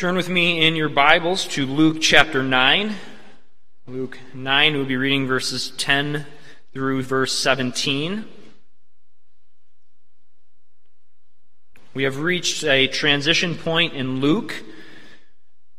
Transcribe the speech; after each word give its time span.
Turn 0.00 0.16
with 0.16 0.30
me 0.30 0.66
in 0.66 0.76
your 0.76 0.88
Bibles 0.88 1.44
to 1.48 1.66
Luke 1.66 1.98
chapter 2.00 2.42
9. 2.42 2.94
Luke 3.86 4.18
9, 4.32 4.72
we'll 4.72 4.86
be 4.86 4.96
reading 4.96 5.26
verses 5.26 5.74
10 5.76 6.24
through 6.72 7.02
verse 7.02 7.38
17. 7.38 8.24
We 11.92 12.04
have 12.04 12.20
reached 12.20 12.64
a 12.64 12.86
transition 12.86 13.56
point 13.56 13.92
in 13.92 14.22
Luke 14.22 14.62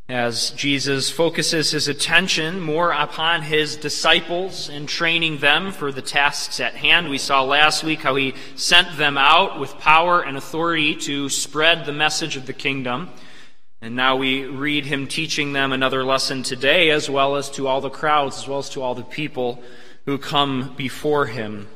as 0.07 0.51
Jesus 0.51 1.09
focuses 1.09 1.71
his 1.71 1.87
attention 1.87 2.61
more 2.61 2.91
upon 2.91 3.41
his 3.41 3.75
disciples 3.75 4.69
and 4.69 4.87
training 4.87 5.39
them 5.39 5.71
for 5.71 5.91
the 5.91 6.03
tasks 6.03 6.59
at 6.59 6.75
hand. 6.75 7.09
We 7.09 7.17
saw 7.17 7.41
last 7.41 7.83
week 7.83 8.01
how 8.01 8.13
he 8.13 8.35
sent 8.55 8.99
them 8.99 9.17
out 9.17 9.59
with 9.59 9.79
power 9.79 10.21
and 10.21 10.37
authority 10.37 10.95
to 10.97 11.27
spread 11.27 11.85
the 11.87 11.91
message 11.91 12.37
of 12.37 12.45
the 12.45 12.53
kingdom. 12.53 13.09
And 13.83 13.95
now 13.95 14.15
we 14.15 14.45
read 14.45 14.85
him 14.85 15.07
teaching 15.07 15.53
them 15.53 15.71
another 15.71 16.03
lesson 16.03 16.43
today, 16.43 16.91
as 16.91 17.09
well 17.09 17.35
as 17.35 17.49
to 17.51 17.67
all 17.67 17.81
the 17.81 17.89
crowds, 17.89 18.37
as 18.37 18.47
well 18.47 18.59
as 18.59 18.69
to 18.69 18.81
all 18.83 18.93
the 18.93 19.01
people 19.01 19.63
who 20.05 20.19
come 20.19 20.75
before 20.77 21.25
him. 21.25 21.67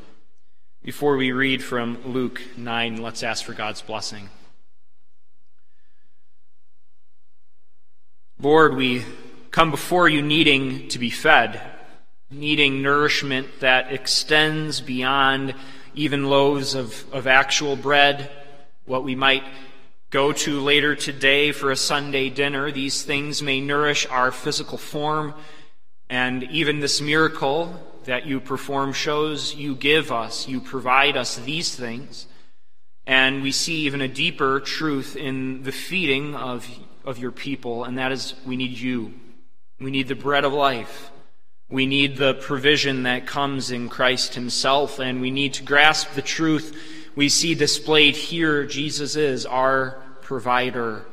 Before 0.84 1.18
we 1.18 1.32
read 1.32 1.64
from 1.64 1.98
Luke 2.06 2.42
9, 2.58 3.02
let's 3.02 3.24
ask 3.24 3.44
for 3.44 3.54
God's 3.54 3.82
blessing. 3.82 4.30
Lord, 8.40 8.76
we 8.76 9.04
come 9.50 9.72
before 9.72 10.08
you 10.08 10.22
needing 10.22 10.88
to 10.90 11.00
be 11.00 11.10
fed, 11.10 11.60
needing 12.30 12.84
nourishment 12.84 13.62
that 13.62 13.92
extends 13.92 14.80
beyond 14.80 15.56
even 15.96 16.30
loaves 16.30 16.76
of, 16.76 17.12
of 17.12 17.26
actual 17.26 17.76
bread, 17.76 18.30
what 18.86 19.04
we 19.04 19.16
might 19.16 19.44
go 20.16 20.32
to 20.32 20.62
later 20.62 20.96
today 20.96 21.52
for 21.52 21.72
a 21.72 21.76
Sunday 21.76 22.30
dinner. 22.30 22.72
These 22.72 23.04
things 23.04 23.42
may 23.42 23.60
nourish 23.60 24.08
our 24.08 24.32
physical 24.32 24.78
form, 24.78 25.34
and 26.10 26.44
even 26.44 26.80
this 26.80 27.02
miracle 27.02 27.78
that 28.06 28.26
you 28.26 28.40
perform 28.40 28.94
shows 28.94 29.54
you 29.56 29.76
give 29.76 30.14
us, 30.14 30.48
you 30.48 30.62
provide 30.62 31.18
us 31.18 31.36
these 31.40 31.76
things. 31.76 32.28
And 33.06 33.44
we 33.44 33.52
see 33.52 33.80
even 33.80 34.00
a 34.00 34.08
deeper 34.08 34.62
truth 34.62 35.18
in 35.18 35.64
the 35.64 35.74
feeding 35.74 36.34
of, 36.34 36.66
of 37.04 37.18
your 37.18 37.34
people, 37.34 37.84
and 37.84 37.98
that 37.98 38.14
is 38.14 38.36
we 38.46 38.56
need 38.56 38.78
you. 38.78 39.14
We 39.82 39.92
need 39.92 40.08
the 40.08 40.16
bread 40.16 40.46
of 40.46 40.54
life. 40.54 41.12
We 41.70 41.86
need 41.86 42.16
the 42.16 42.36
provision 42.36 43.04
that 43.04 43.28
comes 43.28 43.70
in 43.70 43.90
Christ 43.90 44.36
Himself, 44.36 44.98
and 44.98 45.20
we 45.20 45.30
need 45.30 45.56
to 45.56 45.64
grasp 45.64 46.14
the 46.14 46.22
truth 46.22 46.74
we 47.18 47.28
see 47.28 47.54
displayed 47.54 48.16
here. 48.16 48.66
Jesus 48.66 49.18
is 49.18 49.46
our 49.46 50.05
provider. 50.26 51.06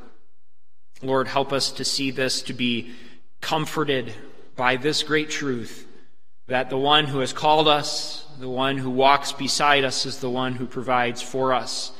Lord, 1.03 1.29
help 1.29 1.53
us 1.53 1.71
to 1.73 1.85
see 1.85 2.11
this, 2.11 2.43
to 2.43 2.55
be 2.55 2.93
comforted 3.41 4.13
by 4.57 4.77
this 4.77 5.03
great 5.03 5.29
truth 5.31 5.87
that 6.49 6.71
the 6.71 6.79
one 6.79 7.07
who 7.07 7.21
has 7.21 7.33
called 7.33 7.69
us, 7.69 8.27
the 8.41 8.49
one 8.49 8.79
who 8.79 8.91
walks 8.91 9.33
beside 9.33 9.85
us, 9.85 10.07
is 10.07 10.19
the 10.19 10.31
one 10.31 10.55
who 10.55 10.67
provides 10.67 11.23
for 11.23 11.53
us. 11.53 11.93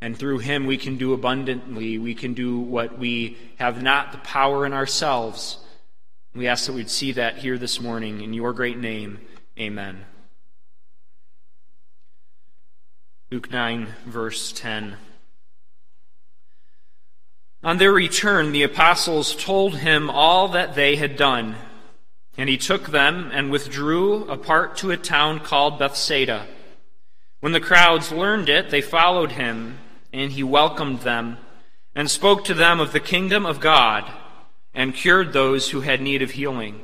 And 0.00 0.16
through 0.16 0.38
him 0.38 0.66
we 0.66 0.78
can 0.78 0.96
do 0.96 1.12
abundantly. 1.12 1.98
We 1.98 2.14
can 2.14 2.32
do 2.32 2.58
what 2.58 2.98
we 2.98 3.36
have 3.58 3.82
not 3.82 4.12
the 4.12 4.18
power 4.18 4.64
in 4.66 4.72
ourselves. 4.72 5.58
We 6.34 6.46
ask 6.46 6.66
that 6.66 6.74
we'd 6.74 6.90
see 6.90 7.12
that 7.12 7.38
here 7.38 7.58
this 7.58 7.80
morning. 7.80 8.20
In 8.20 8.32
your 8.32 8.52
great 8.52 8.78
name, 8.78 9.20
amen. 9.58 10.04
Luke 13.30 13.50
9, 13.50 13.88
verse 14.06 14.52
10. 14.52 14.96
On 17.62 17.78
their 17.78 17.92
return, 17.92 18.52
the 18.52 18.62
apostles 18.62 19.34
told 19.34 19.76
him 19.76 20.08
all 20.10 20.48
that 20.48 20.74
they 20.74 20.96
had 20.96 21.16
done. 21.16 21.56
And 22.38 22.48
he 22.48 22.58
took 22.58 22.88
them 22.88 23.30
and 23.32 23.50
withdrew 23.50 24.28
apart 24.28 24.76
to 24.78 24.90
a 24.90 24.96
town 24.96 25.40
called 25.40 25.78
Bethsaida. 25.78 26.46
When 27.40 27.52
the 27.52 27.60
crowds 27.60 28.12
learned 28.12 28.48
it, 28.48 28.70
they 28.70 28.82
followed 28.82 29.32
him, 29.32 29.78
and 30.12 30.32
he 30.32 30.42
welcomed 30.42 31.00
them, 31.00 31.38
and 31.94 32.10
spoke 32.10 32.44
to 32.44 32.54
them 32.54 32.78
of 32.78 32.92
the 32.92 33.00
kingdom 33.00 33.46
of 33.46 33.60
God, 33.60 34.10
and 34.74 34.94
cured 34.94 35.32
those 35.32 35.70
who 35.70 35.80
had 35.80 36.00
need 36.02 36.20
of 36.20 36.32
healing. 36.32 36.82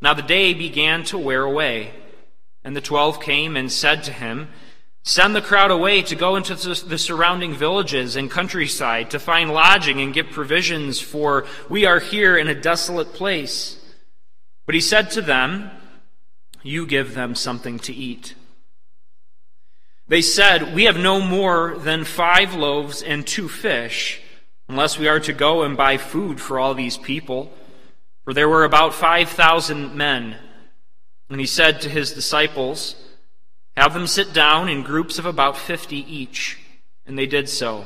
Now 0.00 0.14
the 0.14 0.22
day 0.22 0.54
began 0.54 1.04
to 1.04 1.18
wear 1.18 1.42
away, 1.42 1.92
and 2.64 2.74
the 2.74 2.80
twelve 2.80 3.20
came 3.20 3.56
and 3.56 3.70
said 3.70 4.02
to 4.04 4.12
him, 4.12 4.48
Send 5.04 5.34
the 5.34 5.42
crowd 5.42 5.72
away 5.72 6.02
to 6.02 6.14
go 6.14 6.36
into 6.36 6.54
the 6.54 6.98
surrounding 6.98 7.54
villages 7.54 8.14
and 8.14 8.30
countryside 8.30 9.10
to 9.10 9.18
find 9.18 9.52
lodging 9.52 10.00
and 10.00 10.14
get 10.14 10.30
provisions, 10.30 11.00
for 11.00 11.44
we 11.68 11.84
are 11.84 11.98
here 11.98 12.36
in 12.36 12.46
a 12.46 12.54
desolate 12.54 13.12
place. 13.12 13.80
But 14.64 14.76
he 14.76 14.80
said 14.80 15.10
to 15.12 15.22
them, 15.22 15.70
You 16.62 16.86
give 16.86 17.14
them 17.14 17.34
something 17.34 17.80
to 17.80 17.92
eat. 17.92 18.36
They 20.06 20.22
said, 20.22 20.72
We 20.72 20.84
have 20.84 20.98
no 20.98 21.20
more 21.20 21.76
than 21.78 22.04
five 22.04 22.54
loaves 22.54 23.02
and 23.02 23.26
two 23.26 23.48
fish, 23.48 24.20
unless 24.68 25.00
we 25.00 25.08
are 25.08 25.20
to 25.20 25.32
go 25.32 25.62
and 25.62 25.76
buy 25.76 25.96
food 25.96 26.40
for 26.40 26.60
all 26.60 26.74
these 26.74 26.96
people. 26.96 27.52
For 28.24 28.32
there 28.32 28.48
were 28.48 28.64
about 28.64 28.94
five 28.94 29.30
thousand 29.30 29.96
men. 29.96 30.36
And 31.28 31.40
he 31.40 31.46
said 31.46 31.80
to 31.80 31.88
his 31.88 32.12
disciples, 32.12 32.94
have 33.76 33.94
them 33.94 34.06
sit 34.06 34.32
down 34.32 34.68
in 34.68 34.82
groups 34.82 35.18
of 35.18 35.26
about 35.26 35.56
50 35.56 35.96
each. 35.96 36.58
And 37.06 37.18
they 37.18 37.26
did 37.26 37.48
so. 37.48 37.84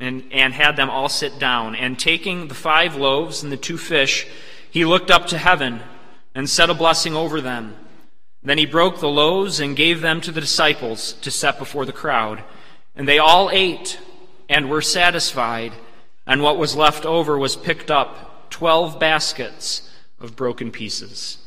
And, 0.00 0.24
and 0.32 0.54
had 0.54 0.76
them 0.76 0.90
all 0.90 1.08
sit 1.08 1.38
down. 1.38 1.74
And 1.74 1.98
taking 1.98 2.48
the 2.48 2.54
five 2.54 2.96
loaves 2.96 3.42
and 3.42 3.52
the 3.52 3.56
two 3.56 3.76
fish, 3.76 4.26
he 4.70 4.84
looked 4.84 5.10
up 5.10 5.26
to 5.28 5.38
heaven 5.38 5.80
and 6.34 6.48
said 6.48 6.70
a 6.70 6.74
blessing 6.74 7.14
over 7.14 7.40
them. 7.40 7.76
Then 8.42 8.58
he 8.58 8.66
broke 8.66 8.98
the 8.98 9.08
loaves 9.08 9.60
and 9.60 9.76
gave 9.76 10.00
them 10.00 10.20
to 10.22 10.32
the 10.32 10.40
disciples 10.40 11.12
to 11.14 11.30
set 11.30 11.58
before 11.58 11.84
the 11.84 11.92
crowd. 11.92 12.42
And 12.96 13.06
they 13.06 13.18
all 13.18 13.50
ate 13.52 14.00
and 14.48 14.68
were 14.68 14.82
satisfied. 14.82 15.72
And 16.26 16.42
what 16.42 16.58
was 16.58 16.74
left 16.74 17.06
over 17.06 17.38
was 17.38 17.56
picked 17.56 17.90
up 17.90 18.50
twelve 18.50 18.98
baskets 18.98 19.88
of 20.20 20.36
broken 20.36 20.70
pieces. 20.70 21.38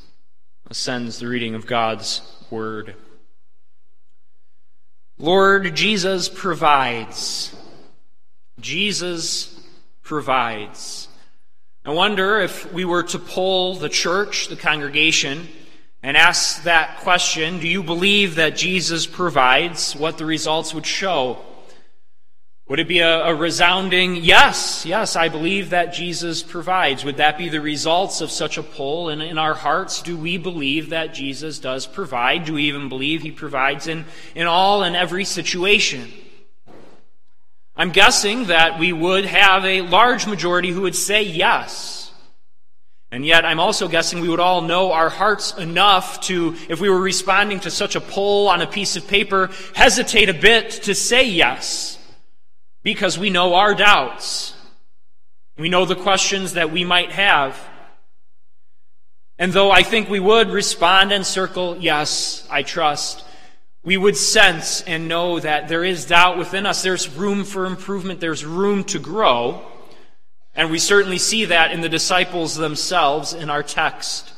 Ascends 0.70 1.20
the 1.20 1.28
reading 1.28 1.56
of 1.56 1.68
God's 1.68 2.22
word. 2.50 2.96
Lord 5.18 5.76
Jesus 5.76 6.28
provides. 6.28 7.56
Jesus 8.60 9.58
provides. 10.04 11.08
I 11.86 11.92
wonder 11.92 12.42
if 12.42 12.72
we 12.74 12.84
were 12.84 13.04
to 13.04 13.20
poll 13.20 13.76
the 13.76 13.88
church, 13.88 14.50
the 14.50 14.58
congregation, 14.58 15.48
and 16.04 16.18
ask 16.18 16.64
that 16.64 16.98
question, 17.00 17.60
do 17.60 17.68
you 17.68 17.82
believe 17.82 18.36
that 18.36 18.58
Jesus 18.58 19.08
provides, 19.08 19.96
what 19.96 20.18
the 20.18 20.26
results 20.26 20.74
would 20.74 20.86
show? 20.86 21.40
Would 22.68 22.80
it 22.80 22.88
be 22.88 22.98
a, 22.98 23.26
a, 23.26 23.36
resounding 23.36 24.16
yes, 24.16 24.88
yes, 24.88 25.16
I 25.16 25.30
believe 25.30 25.70
that 25.70 25.94
Jesus 25.94 26.42
provides? 26.42 27.06
Would 27.06 27.18
that 27.18 27.38
be 27.38 27.48
the 27.48 27.62
results 27.62 28.22
of 28.22 28.32
such 28.32 28.58
a 28.58 28.64
poll? 28.64 29.10
And 29.10 29.22
in 29.22 29.38
our 29.38 29.54
hearts, 29.54 30.02
do 30.02 30.18
we 30.18 30.38
believe 30.38 30.90
that 30.90 31.14
Jesus 31.14 31.60
does 31.60 31.86
provide? 31.86 32.46
Do 32.46 32.56
we 32.56 32.64
even 32.64 32.90
believe 32.90 33.22
he 33.22 33.30
provides 33.30 33.86
in, 33.86 34.06
in 34.34 34.48
all 34.48 34.82
and 34.82 34.96
every 34.96 35.26
situation? 35.26 36.12
I'm 37.78 37.92
guessing 37.92 38.46
that 38.46 38.80
we 38.80 38.92
would 38.92 39.26
have 39.26 39.64
a 39.64 39.82
large 39.82 40.26
majority 40.26 40.72
who 40.72 40.82
would 40.82 40.96
say 40.96 41.22
yes. 41.22 42.12
And 43.12 43.24
yet, 43.24 43.46
I'm 43.46 43.60
also 43.60 43.88
guessing 43.88 44.22
we 44.22 44.30
would 44.30 44.40
all 44.40 44.62
know 44.62 44.92
our 44.92 45.10
hearts 45.10 45.56
enough 45.56 46.20
to, 46.22 46.56
if 46.68 46.82
we 46.82 46.90
were 46.90 47.00
responding 47.00 47.60
to 47.60 47.70
such 47.70 47.96
a 47.96 48.02
poll 48.02 48.48
on 48.48 48.62
a 48.62 48.68
piece 48.68 48.96
of 48.96 49.08
paper, 49.08 49.52
hesitate 49.76 50.30
a 50.30 50.34
bit 50.34 50.72
to 50.72 50.96
say 50.96 51.30
yes 51.30 52.00
because 52.86 53.18
we 53.18 53.32
know 53.32 53.56
our 53.56 53.74
doubts. 53.74 54.54
We 55.58 55.70
know 55.70 55.86
the 55.86 55.96
questions 55.96 56.54
that 56.54 56.72
we 56.72 56.86
might 56.86 57.12
have. 57.12 57.60
And 59.40 59.52
though 59.52 59.72
I 59.72 59.82
think 59.82 60.08
we 60.08 60.20
would 60.20 60.52
respond 60.52 61.12
and 61.12 61.26
circle, 61.26 61.78
yes, 61.78 62.48
I 62.50 62.62
trust, 62.62 63.26
we 63.84 63.98
would 63.98 64.16
sense 64.16 64.84
and 64.84 65.08
know 65.08 65.40
that 65.40 65.68
there 65.68 65.84
is 65.84 66.06
doubt 66.06 66.38
within 66.38 66.68
us. 66.68 66.84
There's 66.84 67.10
room 67.10 67.44
for 67.44 67.66
improvement. 67.66 68.20
There's 68.20 68.46
room 68.46 68.84
to 68.86 69.00
grow. 69.00 69.66
And 70.54 70.70
we 70.70 70.78
certainly 70.78 71.18
see 71.18 71.46
that 71.46 71.72
in 71.72 71.82
the 71.82 71.90
disciples 71.90 72.56
themselves 72.56 73.34
in 73.34 73.50
our 73.50 73.64
text. 73.64 74.32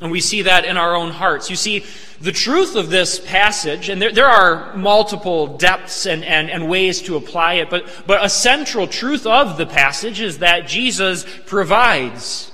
And 0.00 0.10
we 0.10 0.20
see 0.20 0.42
that 0.42 0.64
in 0.64 0.76
our 0.76 0.96
own 0.96 1.10
hearts. 1.10 1.50
You 1.50 1.56
see, 1.56 1.84
the 2.20 2.32
truth 2.32 2.74
of 2.74 2.90
this 2.90 3.18
passage, 3.18 3.88
and 3.88 4.00
there, 4.00 4.12
there 4.12 4.28
are 4.28 4.74
multiple 4.76 5.58
depths 5.58 6.06
and, 6.06 6.24
and, 6.24 6.50
and 6.50 6.68
ways 6.68 7.02
to 7.02 7.16
apply 7.16 7.54
it, 7.54 7.70
but, 7.70 7.86
but 8.06 8.24
a 8.24 8.28
central 8.28 8.86
truth 8.86 9.26
of 9.26 9.58
the 9.58 9.66
passage 9.66 10.20
is 10.20 10.38
that 10.38 10.66
Jesus 10.66 11.26
provides. 11.46 12.50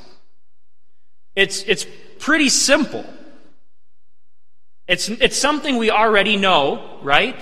It's, 1.37 1.63
it's 1.65 1.87
pretty 2.19 2.49
simple. 2.49 3.05
It's, 4.89 5.09
it's 5.09 5.37
something 5.37 5.77
we 5.77 5.91
already 5.91 6.37
know, 6.37 6.99
right? 7.03 7.37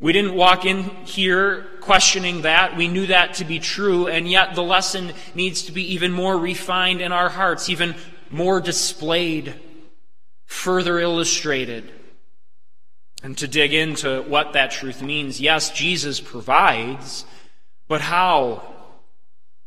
We 0.00 0.12
didn't 0.12 0.34
walk 0.34 0.64
in 0.64 0.82
here 1.04 1.66
questioning 1.80 2.42
that. 2.42 2.76
We 2.76 2.88
knew 2.88 3.06
that 3.06 3.34
to 3.34 3.44
be 3.44 3.60
true, 3.60 4.08
and 4.08 4.28
yet 4.28 4.54
the 4.54 4.62
lesson 4.62 5.12
needs 5.34 5.62
to 5.62 5.72
be 5.72 5.94
even 5.94 6.12
more 6.12 6.36
refined 6.36 7.00
in 7.00 7.12
our 7.12 7.28
hearts, 7.28 7.68
even 7.68 7.94
more 8.32 8.60
displayed, 8.60 9.54
further 10.46 10.98
illustrated. 10.98 11.92
And 13.22 13.38
to 13.38 13.46
dig 13.46 13.72
into 13.72 14.22
what 14.22 14.54
that 14.54 14.72
truth 14.72 15.00
means, 15.00 15.40
yes, 15.40 15.70
Jesus 15.70 16.18
provides, 16.18 17.24
but 17.86 18.00
how? 18.00 18.62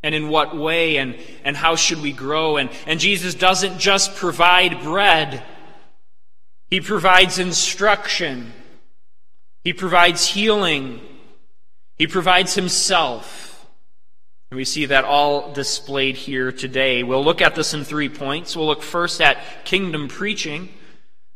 And 0.03 0.13
in 0.13 0.27
what 0.27 0.57
way? 0.57 0.97
And, 0.97 1.15
and 1.43 1.55
how 1.55 1.75
should 1.75 2.01
we 2.01 2.11
grow? 2.11 2.57
And, 2.57 2.69
and 2.85 2.99
Jesus 2.99 3.33
doesn't 3.33 3.79
just 3.79 4.15
provide 4.15 4.81
bread, 4.81 5.41
He 6.69 6.81
provides 6.81 7.39
instruction, 7.39 8.51
He 9.63 9.71
provides 9.71 10.25
healing, 10.27 10.99
He 11.97 12.07
provides 12.07 12.55
Himself. 12.55 13.54
And 14.51 14.57
we 14.57 14.65
see 14.65 14.85
that 14.85 15.05
all 15.05 15.53
displayed 15.53 16.15
here 16.15 16.51
today. 16.51 17.03
We'll 17.03 17.23
look 17.23 17.41
at 17.41 17.55
this 17.55 17.73
in 17.73 17.83
three 17.83 18.09
points. 18.09 18.55
We'll 18.55 18.67
look 18.67 18.83
first 18.83 19.21
at 19.21 19.65
kingdom 19.65 20.07
preaching. 20.07 20.69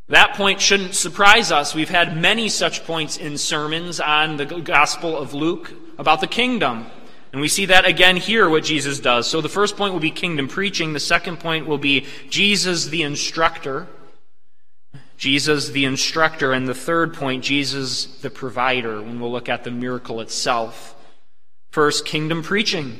That 0.10 0.36
point 0.36 0.62
shouldn't 0.62 0.96
surprise 0.96 1.52
us. 1.52 1.76
We've 1.76 1.90
had 1.90 2.18
many 2.18 2.50
such 2.50 2.86
points 2.86 3.18
in 3.18 3.38
sermons 3.38 4.00
on 4.00 4.38
the 4.38 4.46
Gospel 4.46 5.18
of 5.18 5.34
Luke 5.34 5.72
about 5.98 6.22
the 6.22 6.28
kingdom. 6.28 6.88
And 7.32 7.42
we 7.42 7.48
see 7.48 7.66
that 7.66 7.86
again 7.86 8.18
here, 8.18 8.50
what 8.50 8.64
Jesus 8.64 9.00
does. 9.00 9.28
So 9.28 9.40
the 9.42 9.50
first 9.50 9.78
point 9.78 9.94
will 9.94 10.00
be 10.00 10.10
kingdom 10.10 10.48
preaching. 10.48 10.94
The 10.94 11.00
second 11.00 11.40
point 11.40 11.68
will 11.68 11.78
be 11.78 12.08
Jesus 12.30 12.86
the 12.88 13.04
instructor. 13.04 13.88
Jesus 15.18 15.70
the 15.70 15.86
instructor. 15.86 16.54
And 16.54 16.68
the 16.68 16.74
third 16.74 17.14
point, 17.14 17.44
Jesus 17.44 18.06
the 18.22 18.32
provider, 18.32 19.00
when 19.02 19.20
we'll 19.20 19.32
look 19.32 19.50
at 19.50 19.64
the 19.64 19.72
miracle 19.72 20.22
itself. 20.22 20.96
First, 21.72 22.06
kingdom 22.06 22.42
preaching. 22.42 23.00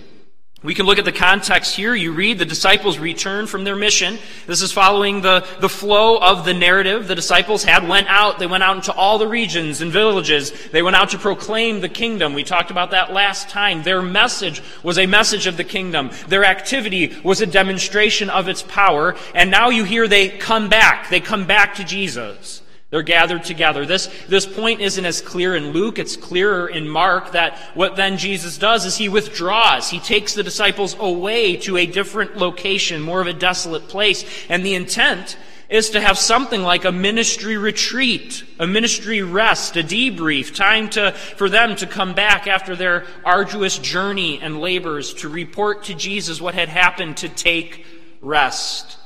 We 0.62 0.76
can 0.76 0.86
look 0.86 1.00
at 1.00 1.06
the 1.06 1.14
context 1.14 1.78
here. 1.78 1.96
You 1.96 2.12
read 2.12 2.38
the 2.38 2.46
disciples 2.46 2.98
return 2.98 3.48
from 3.48 3.64
their 3.64 3.78
mission. 3.78 4.20
This 4.46 4.62
is 4.62 4.74
following 4.74 5.22
the, 5.22 5.48
the 5.62 5.70
flow 5.70 6.18
of 6.18 6.44
the 6.44 6.54
narrative 6.54 7.08
the 7.08 7.16
disciples 7.16 7.64
had 7.64 7.88
went 7.88 8.08
out. 8.10 8.40
They 8.40 8.46
went 8.46 8.64
out 8.64 8.76
into 8.76 8.92
all 8.92 9.18
the 9.18 9.28
regions 9.28 9.80
and 9.80 9.90
villages. 9.90 10.52
They 10.72 10.82
went 10.82 10.98
out 10.98 11.12
to 11.12 11.18
proclaim 11.18 11.80
the 11.80 11.88
kingdom. 11.88 12.34
We 12.34 12.44
talked 12.44 12.72
about 12.72 12.92
that 12.92 13.14
last 13.14 13.48
time. 13.48 13.84
Their 13.84 14.02
message 14.02 14.62
was 14.84 14.98
a 14.98 15.06
message 15.06 15.48
of 15.48 15.56
the 15.56 15.64
kingdom. 15.64 16.12
Their 16.28 16.44
activity 16.44 17.16
was 17.24 17.40
a 17.40 17.46
demonstration 17.46 18.30
of 18.30 18.50
its 18.50 18.62
power. 18.62 19.16
And 19.34 19.50
now 19.50 19.70
you 19.70 19.86
hear 19.86 20.10
they 20.10 20.28
come 20.28 20.68
back. 20.68 21.10
They 21.10 21.22
come 21.22 21.48
back 21.48 21.76
to 21.76 21.86
Jesus. 21.86 22.59
They're 22.90 23.04
gathered 23.04 23.44
together. 23.44 23.86
This, 23.86 24.10
this 24.28 24.48
point 24.48 24.82
isn't 24.82 25.06
as 25.06 25.22
clear 25.22 25.56
in 25.56 25.72
Luke, 25.74 26.00
it's 26.00 26.16
clearer 26.16 26.68
in 26.68 26.88
Mark 26.90 27.34
that 27.34 27.58
what 27.76 27.96
then 27.96 28.18
Jesus 28.18 28.58
does 28.58 28.84
is 28.86 28.98
he 28.98 29.10
withdraws. 29.10 29.90
He 29.90 30.00
takes 30.00 30.34
the 30.34 30.42
disciples 30.42 30.96
away 31.00 31.58
to 31.58 31.78
a 31.78 31.86
different 31.86 32.38
location, 32.38 33.02
more 33.02 33.22
of 33.22 33.28
a 33.28 33.34
desolate 33.34 33.88
place. 33.90 34.26
And 34.50 34.66
the 34.66 34.74
intent 34.74 35.38
is 35.70 35.92
to 35.92 36.02
have 36.02 36.18
something 36.18 36.64
like 36.64 36.84
a 36.84 36.92
ministry 36.92 37.58
retreat, 37.58 38.44
a 38.58 38.66
ministry 38.66 39.22
rest, 39.22 39.78
a 39.78 39.84
debrief, 39.84 40.56
time 40.56 40.90
to, 40.90 41.12
for 41.12 41.48
them 41.48 41.76
to 41.76 41.86
come 41.86 42.16
back 42.16 42.48
after 42.48 42.76
their 42.76 43.06
arduous 43.24 43.78
journey 43.78 44.40
and 44.42 44.60
labors 44.60 45.14
to 45.14 45.30
report 45.30 45.84
to 45.84 45.94
Jesus 45.94 46.42
what 46.42 46.56
had 46.56 46.70
happened 46.70 47.18
to 47.18 47.30
take 47.30 47.86
rest. 48.20 48.99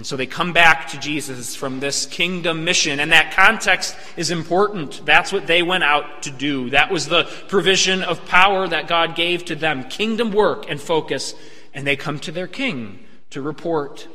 And 0.00 0.06
so 0.06 0.16
they 0.16 0.24
come 0.24 0.54
back 0.54 0.88
to 0.92 0.98
Jesus 0.98 1.54
from 1.54 1.78
this 1.78 2.06
kingdom 2.06 2.64
mission, 2.64 3.00
and 3.00 3.12
that 3.12 3.34
context 3.34 3.94
is 4.16 4.30
important. 4.30 5.04
That's 5.04 5.30
what 5.30 5.46
they 5.46 5.62
went 5.62 5.84
out 5.84 6.22
to 6.22 6.30
do. 6.30 6.70
That 6.70 6.90
was 6.90 7.06
the 7.06 7.24
provision 7.48 8.02
of 8.02 8.24
power 8.24 8.66
that 8.66 8.88
God 8.88 9.14
gave 9.14 9.44
to 9.44 9.54
them 9.54 9.90
kingdom 9.90 10.32
work 10.32 10.64
and 10.70 10.80
focus. 10.80 11.34
And 11.74 11.86
they 11.86 11.96
come 11.96 12.18
to 12.20 12.32
their 12.32 12.46
king 12.46 13.00
to 13.28 13.42
report. 13.42 14.08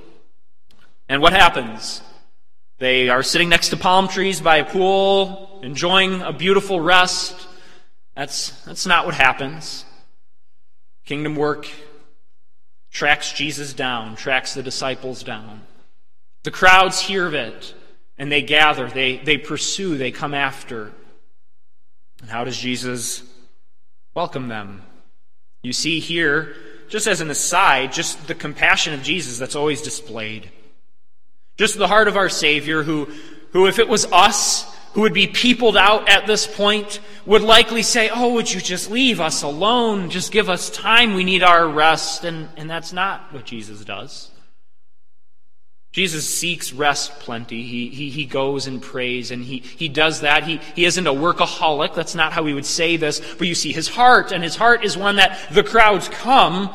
And 1.07 1.21
what 1.21 1.33
happens? 1.33 2.01
They 2.79 3.09
are 3.09 3.21
sitting 3.21 3.49
next 3.49 3.69
to 3.69 3.77
palm 3.77 4.07
trees 4.07 4.41
by 4.41 4.57
a 4.57 4.65
pool, 4.65 5.59
enjoying 5.61 6.23
a 6.23 6.33
beautiful 6.33 6.79
rest. 6.79 7.47
That's, 8.15 8.49
that's 8.63 8.87
not 8.87 9.05
what 9.05 9.13
happens. 9.13 9.85
Kingdom 11.05 11.35
work 11.35 11.67
tracks 12.89 13.33
Jesus 13.33 13.73
down, 13.73 14.15
tracks 14.15 14.55
the 14.55 14.63
disciples 14.63 15.21
down. 15.21 15.61
The 16.45 16.51
crowds 16.51 16.99
hear 16.99 17.25
of 17.25 17.33
it, 17.33 17.73
and 18.19 18.31
they 18.31 18.43
gather, 18.43 18.87
they, 18.87 19.17
they 19.17 19.39
pursue, 19.39 19.97
they 19.97 20.11
come 20.11 20.35
after. 20.35 20.91
And 22.21 22.29
how 22.29 22.43
does 22.43 22.55
Jesus 22.55 23.23
welcome 24.13 24.47
them? 24.47 24.83
You 25.63 25.73
see 25.73 25.99
here, 25.99 26.55
just 26.87 27.07
as 27.07 27.19
an 27.19 27.31
aside, 27.31 27.93
just 27.93 28.27
the 28.27 28.35
compassion 28.35 28.93
of 28.93 29.01
Jesus 29.01 29.39
that's 29.39 29.55
always 29.55 29.81
displayed. 29.81 30.51
Just 31.57 31.79
the 31.79 31.87
heart 31.87 32.07
of 32.07 32.15
our 32.15 32.29
Savior, 32.29 32.83
who, 32.83 33.05
who 33.51 33.65
if 33.65 33.79
it 33.79 33.87
was 33.87 34.05
us, 34.11 34.71
who 34.93 35.01
would 35.01 35.15
be 35.15 35.25
peopled 35.25 35.75
out 35.75 36.09
at 36.09 36.27
this 36.27 36.45
point, 36.45 36.99
would 37.25 37.41
likely 37.41 37.81
say, 37.81 38.11
Oh, 38.13 38.35
would 38.35 38.53
you 38.53 38.61
just 38.61 38.91
leave 38.91 39.19
us 39.19 39.41
alone? 39.41 40.11
Just 40.11 40.31
give 40.31 40.47
us 40.47 40.69
time. 40.69 41.15
We 41.15 41.23
need 41.23 41.41
our 41.41 41.67
rest. 41.67 42.23
And, 42.23 42.49
and 42.55 42.69
that's 42.69 42.93
not 42.93 43.33
what 43.33 43.45
Jesus 43.45 43.83
does. 43.83 44.29
Jesus 45.95 46.27
seeks 46.27 46.73
rest 46.73 47.19
plenty. 47.19 47.63
He, 47.63 47.87
he, 47.87 48.09
he 48.09 48.25
goes 48.25 48.67
and 48.67 48.81
prays, 48.81 49.31
and 49.31 49.41
he, 49.41 49.59
he 49.59 49.87
does 49.87 50.19
that. 50.19 50.43
He, 50.43 50.59
he 50.75 50.83
isn't 50.83 51.07
a 51.07 51.13
workaholic. 51.13 51.95
That's 51.95 52.13
not 52.13 52.33
how 52.33 52.43
we 52.43 52.53
would 52.53 52.65
say 52.65 52.97
this. 52.97 53.21
But 53.37 53.47
you 53.47 53.55
see 53.55 53.71
his 53.71 53.87
heart, 53.87 54.33
and 54.33 54.43
his 54.43 54.57
heart 54.57 54.83
is 54.83 54.97
one 54.97 55.15
that 55.15 55.39
the 55.53 55.63
crowds 55.63 56.09
come. 56.09 56.69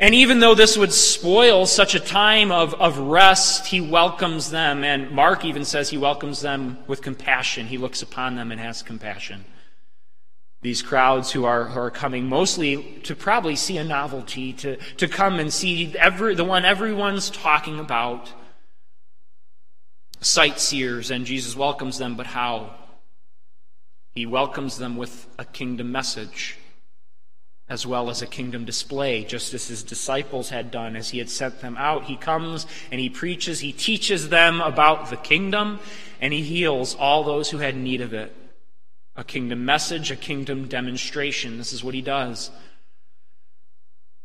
And 0.00 0.12
even 0.12 0.40
though 0.40 0.56
this 0.56 0.76
would 0.76 0.92
spoil 0.92 1.66
such 1.66 1.94
a 1.94 2.00
time 2.00 2.50
of, 2.50 2.74
of 2.74 2.98
rest, 2.98 3.68
he 3.68 3.80
welcomes 3.80 4.50
them. 4.50 4.82
And 4.82 5.12
Mark 5.12 5.44
even 5.44 5.64
says 5.64 5.90
he 5.90 5.96
welcomes 5.96 6.40
them 6.40 6.78
with 6.88 7.00
compassion. 7.00 7.66
He 7.66 7.78
looks 7.78 8.02
upon 8.02 8.34
them 8.34 8.50
and 8.50 8.60
has 8.60 8.82
compassion. 8.82 9.44
These 10.62 10.82
crowds 10.82 11.30
who 11.30 11.44
are, 11.44 11.66
who 11.66 11.78
are 11.78 11.92
coming 11.92 12.26
mostly 12.26 12.82
to 13.04 13.14
probably 13.14 13.54
see 13.54 13.78
a 13.78 13.84
novelty, 13.84 14.52
to, 14.54 14.78
to 14.96 15.06
come 15.06 15.38
and 15.38 15.52
see 15.52 15.96
every, 15.96 16.34
the 16.34 16.44
one 16.44 16.64
everyone's 16.64 17.30
talking 17.30 17.78
about 17.78 18.32
sightseers, 20.20 21.10
and 21.10 21.26
Jesus 21.26 21.56
welcomes 21.56 21.98
them, 21.98 22.16
but 22.16 22.26
how? 22.26 22.74
He 24.14 24.26
welcomes 24.26 24.78
them 24.78 24.96
with 24.96 25.26
a 25.38 25.44
kingdom 25.44 25.92
message 25.92 26.58
as 27.68 27.86
well 27.86 28.08
as 28.08 28.22
a 28.22 28.26
kingdom 28.26 28.64
display, 28.64 29.24
just 29.24 29.52
as 29.52 29.68
his 29.68 29.82
disciples 29.82 30.48
had 30.48 30.70
done 30.70 30.96
as 30.96 31.10
he 31.10 31.18
had 31.18 31.28
sent 31.28 31.60
them 31.60 31.76
out. 31.76 32.04
He 32.04 32.16
comes 32.16 32.66
and 32.90 33.00
he 33.00 33.10
preaches, 33.10 33.60
he 33.60 33.72
teaches 33.72 34.30
them 34.30 34.60
about 34.60 35.10
the 35.10 35.16
kingdom, 35.16 35.78
and 36.20 36.32
he 36.32 36.42
heals 36.42 36.94
all 36.94 37.24
those 37.24 37.50
who 37.50 37.58
had 37.58 37.76
need 37.76 38.00
of 38.00 38.14
it. 38.14 38.34
A 39.16 39.24
kingdom 39.24 39.64
message, 39.64 40.10
a 40.10 40.16
kingdom 40.16 40.68
demonstration. 40.68 41.58
This 41.58 41.72
is 41.72 41.84
what 41.84 41.94
he 41.94 42.00
does. 42.00 42.50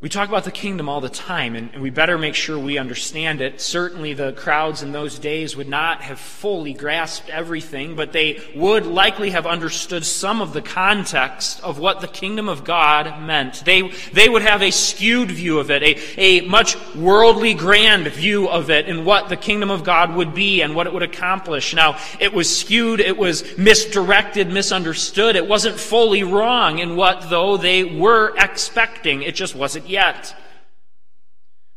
We 0.03 0.09
talk 0.09 0.27
about 0.27 0.43
the 0.43 0.51
kingdom 0.51 0.89
all 0.89 0.99
the 0.99 1.07
time, 1.07 1.55
and, 1.55 1.81
we 1.81 1.89
better 1.89 2.17
make 2.17 2.35
sure 2.35 2.59
we 2.59 2.77
understand 2.77 3.39
it. 3.39 3.61
Certainly, 3.61 4.15
the 4.15 4.33
crowds 4.33 4.83
in 4.83 4.91
those 4.91 5.17
days 5.17 5.55
would 5.55 5.69
not 5.69 6.01
have 6.01 6.19
fully 6.19 6.73
grasped 6.73 7.29
everything, 7.29 7.95
but 7.95 8.11
they 8.11 8.41
would 8.53 8.85
likely 8.85 9.29
have 9.29 9.47
understood 9.47 10.03
some 10.03 10.41
of 10.41 10.51
the 10.51 10.61
context 10.61 11.63
of 11.63 11.79
what 11.79 12.01
the 12.01 12.09
kingdom 12.09 12.49
of 12.49 12.65
God 12.65 13.21
meant. 13.21 13.63
They, 13.63 13.91
they 14.11 14.27
would 14.27 14.41
have 14.41 14.61
a 14.61 14.71
skewed 14.71 15.31
view 15.31 15.59
of 15.59 15.71
it, 15.71 15.81
a, 15.81 16.19
a 16.19 16.41
much 16.41 16.75
worldly 16.95 17.53
grand 17.53 18.05
view 18.09 18.49
of 18.49 18.69
it, 18.69 18.89
and 18.89 19.05
what 19.05 19.29
the 19.29 19.37
kingdom 19.37 19.71
of 19.71 19.85
God 19.85 20.15
would 20.15 20.35
be 20.35 20.61
and 20.61 20.75
what 20.75 20.85
it 20.85 20.91
would 20.91 21.03
accomplish. 21.03 21.73
Now, 21.73 21.97
it 22.19 22.33
was 22.33 22.53
skewed, 22.53 22.99
it 22.99 23.17
was 23.17 23.57
misdirected, 23.57 24.49
misunderstood. 24.49 25.37
It 25.37 25.47
wasn't 25.47 25.79
fully 25.79 26.23
wrong 26.23 26.79
in 26.79 26.97
what, 26.97 27.29
though, 27.29 27.55
they 27.55 27.85
were 27.85 28.35
expecting. 28.37 29.21
It 29.23 29.35
just 29.35 29.55
wasn't 29.55 29.92
yet. 29.93 30.35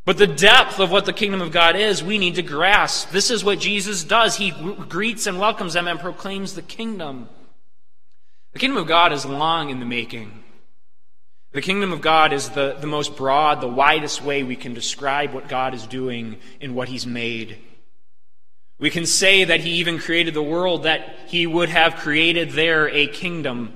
But 0.06 0.18
the 0.18 0.26
depth 0.26 0.80
of 0.80 0.90
what 0.90 1.04
the 1.04 1.12
kingdom 1.12 1.40
of 1.42 1.52
God 1.52 1.76
is, 1.76 2.02
we 2.02 2.18
need 2.18 2.36
to 2.36 2.42
grasp. 2.42 3.10
This 3.10 3.30
is 3.30 3.44
what 3.44 3.58
Jesus 3.58 4.04
does. 4.04 4.36
He 4.36 4.52
greets 4.88 5.26
and 5.26 5.38
welcomes 5.38 5.74
them 5.74 5.86
and 5.86 6.00
proclaims 6.00 6.54
the 6.54 6.62
kingdom. 6.62 7.28
The 8.52 8.60
kingdom 8.60 8.78
of 8.78 8.88
God 8.88 9.12
is 9.12 9.26
long 9.26 9.68
in 9.70 9.80
the 9.80 9.86
making. 9.86 10.44
The 11.52 11.60
kingdom 11.60 11.92
of 11.92 12.00
God 12.00 12.32
is 12.32 12.50
the, 12.50 12.76
the 12.80 12.86
most 12.86 13.16
broad, 13.16 13.60
the 13.60 13.68
widest 13.68 14.22
way 14.22 14.42
we 14.42 14.56
can 14.56 14.74
describe 14.74 15.32
what 15.32 15.48
God 15.48 15.74
is 15.74 15.86
doing 15.86 16.36
in 16.60 16.74
what 16.74 16.88
He's 16.88 17.06
made. 17.06 17.58
We 18.78 18.90
can 18.90 19.06
say 19.06 19.44
that 19.44 19.60
He 19.60 19.70
even 19.72 19.98
created 19.98 20.34
the 20.34 20.42
world, 20.42 20.84
that 20.84 21.16
He 21.26 21.46
would 21.46 21.68
have 21.68 21.96
created 21.96 22.50
there 22.50 22.88
a 22.88 23.08
kingdom 23.08 23.75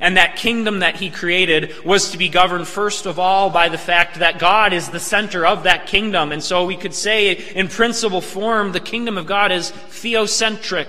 and 0.00 0.16
that 0.16 0.36
kingdom 0.36 0.78
that 0.78 0.96
he 0.96 1.10
created 1.10 1.84
was 1.84 2.10
to 2.10 2.18
be 2.18 2.30
governed 2.30 2.66
first 2.66 3.04
of 3.04 3.18
all 3.18 3.50
by 3.50 3.68
the 3.68 3.78
fact 3.78 4.18
that 4.20 4.38
God 4.38 4.72
is 4.72 4.88
the 4.88 4.98
center 4.98 5.46
of 5.46 5.64
that 5.64 5.86
kingdom. 5.86 6.32
And 6.32 6.42
so 6.42 6.64
we 6.64 6.76
could 6.76 6.94
say 6.94 7.32
in 7.32 7.68
principle 7.68 8.22
form, 8.22 8.72
the 8.72 8.80
kingdom 8.80 9.18
of 9.18 9.26
God 9.26 9.52
is 9.52 9.70
theocentric 9.70 10.88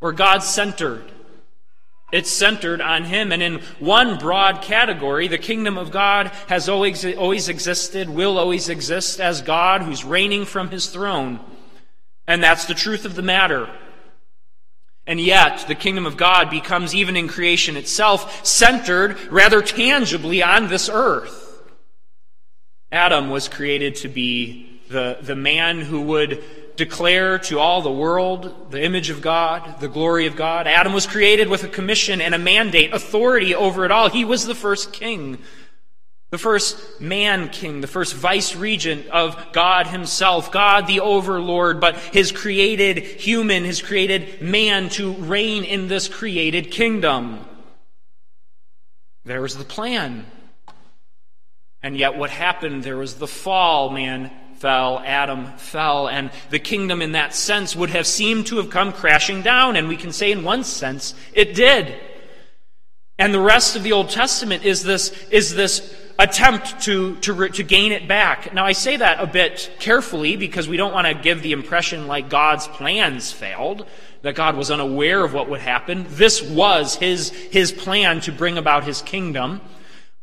or 0.00 0.12
God 0.12 0.42
centered. 0.42 1.04
It's 2.10 2.30
centered 2.30 2.80
on 2.80 3.04
Him. 3.04 3.32
And 3.32 3.42
in 3.42 3.60
one 3.78 4.16
broad 4.16 4.62
category, 4.62 5.28
the 5.28 5.36
kingdom 5.36 5.76
of 5.76 5.90
God 5.90 6.28
has 6.46 6.68
always, 6.68 7.04
always 7.04 7.50
existed, 7.50 8.08
will 8.08 8.38
always 8.38 8.70
exist 8.70 9.20
as 9.20 9.42
God 9.42 9.82
who's 9.82 10.04
reigning 10.04 10.46
from 10.46 10.70
His 10.70 10.86
throne. 10.86 11.38
And 12.26 12.42
that's 12.42 12.64
the 12.64 12.74
truth 12.74 13.04
of 13.04 13.14
the 13.14 13.22
matter. 13.22 13.68
And 15.08 15.18
yet, 15.18 15.64
the 15.66 15.74
kingdom 15.74 16.04
of 16.04 16.18
God 16.18 16.50
becomes, 16.50 16.94
even 16.94 17.16
in 17.16 17.28
creation 17.28 17.78
itself, 17.78 18.44
centered 18.46 19.18
rather 19.30 19.62
tangibly 19.62 20.42
on 20.42 20.68
this 20.68 20.90
earth. 20.92 21.62
Adam 22.92 23.30
was 23.30 23.48
created 23.48 23.96
to 23.96 24.08
be 24.08 24.80
the, 24.90 25.16
the 25.22 25.34
man 25.34 25.80
who 25.80 26.02
would 26.02 26.44
declare 26.76 27.38
to 27.38 27.58
all 27.58 27.80
the 27.80 27.90
world 27.90 28.70
the 28.70 28.82
image 28.84 29.08
of 29.08 29.22
God, 29.22 29.80
the 29.80 29.88
glory 29.88 30.26
of 30.26 30.36
God. 30.36 30.66
Adam 30.66 30.92
was 30.92 31.06
created 31.06 31.48
with 31.48 31.64
a 31.64 31.68
commission 31.68 32.20
and 32.20 32.34
a 32.34 32.38
mandate, 32.38 32.92
authority 32.92 33.54
over 33.54 33.86
it 33.86 33.90
all. 33.90 34.10
He 34.10 34.26
was 34.26 34.44
the 34.44 34.54
first 34.54 34.92
king, 34.92 35.38
the 36.30 36.38
first 36.38 37.00
man 37.00 37.48
king, 37.48 37.80
the 37.80 37.86
first 37.86 38.14
vice 38.14 38.54
regent 38.54 39.06
of 39.08 39.52
God 39.52 39.86
himself, 39.86 40.52
God 40.52 40.86
the 40.86 41.00
overlord, 41.00 41.80
but 41.80 41.96
his 41.96 42.32
created 42.32 42.98
human, 42.98 43.64
his 43.64 43.80
created 43.80 44.42
man 44.42 44.90
to 44.90 45.12
reign 45.14 45.64
in 45.64 45.88
this 45.88 46.06
created 46.06 46.70
kingdom. 46.70 47.44
There 49.24 49.40
was 49.40 49.56
the 49.56 49.64
plan. 49.64 50.26
And 51.82 51.96
yet, 51.96 52.16
what 52.16 52.30
happened? 52.30 52.82
There 52.82 52.96
was 52.96 53.14
the 53.14 53.26
fall. 53.26 53.90
Man 53.90 54.30
fell, 54.56 55.00
Adam 55.04 55.46
fell, 55.56 56.08
and 56.08 56.30
the 56.50 56.58
kingdom, 56.58 57.00
in 57.00 57.12
that 57.12 57.34
sense, 57.34 57.76
would 57.76 57.90
have 57.90 58.06
seemed 58.06 58.48
to 58.48 58.56
have 58.56 58.70
come 58.70 58.92
crashing 58.92 59.42
down. 59.42 59.76
And 59.76 59.88
we 59.88 59.96
can 59.96 60.12
say, 60.12 60.32
in 60.32 60.42
one 60.42 60.64
sense, 60.64 61.14
it 61.32 61.54
did. 61.54 61.94
And 63.18 63.34
the 63.34 63.40
rest 63.40 63.76
of 63.76 63.82
the 63.82 63.92
Old 63.92 64.10
Testament 64.10 64.64
is 64.64 64.82
this, 64.82 65.10
is 65.30 65.54
this 65.54 65.94
attempt 66.18 66.80
to, 66.82 67.14
to, 67.16 67.48
to 67.48 67.62
gain 67.62 67.92
it 67.92 68.08
back. 68.08 68.52
Now, 68.52 68.66
I 68.66 68.72
say 68.72 68.96
that 68.96 69.20
a 69.20 69.26
bit 69.26 69.70
carefully 69.78 70.36
because 70.36 70.68
we 70.68 70.76
don't 70.76 70.92
want 70.92 71.06
to 71.06 71.14
give 71.14 71.42
the 71.42 71.52
impression 71.52 72.08
like 72.08 72.28
God's 72.28 72.66
plans 72.66 73.30
failed, 73.30 73.86
that 74.22 74.34
God 74.34 74.56
was 74.56 74.70
unaware 74.70 75.24
of 75.24 75.32
what 75.32 75.48
would 75.48 75.60
happen. 75.60 76.06
This 76.08 76.42
was 76.42 76.96
his, 76.96 77.30
his 77.30 77.70
plan 77.70 78.20
to 78.22 78.32
bring 78.32 78.58
about 78.58 78.82
his 78.82 79.00
kingdom. 79.02 79.60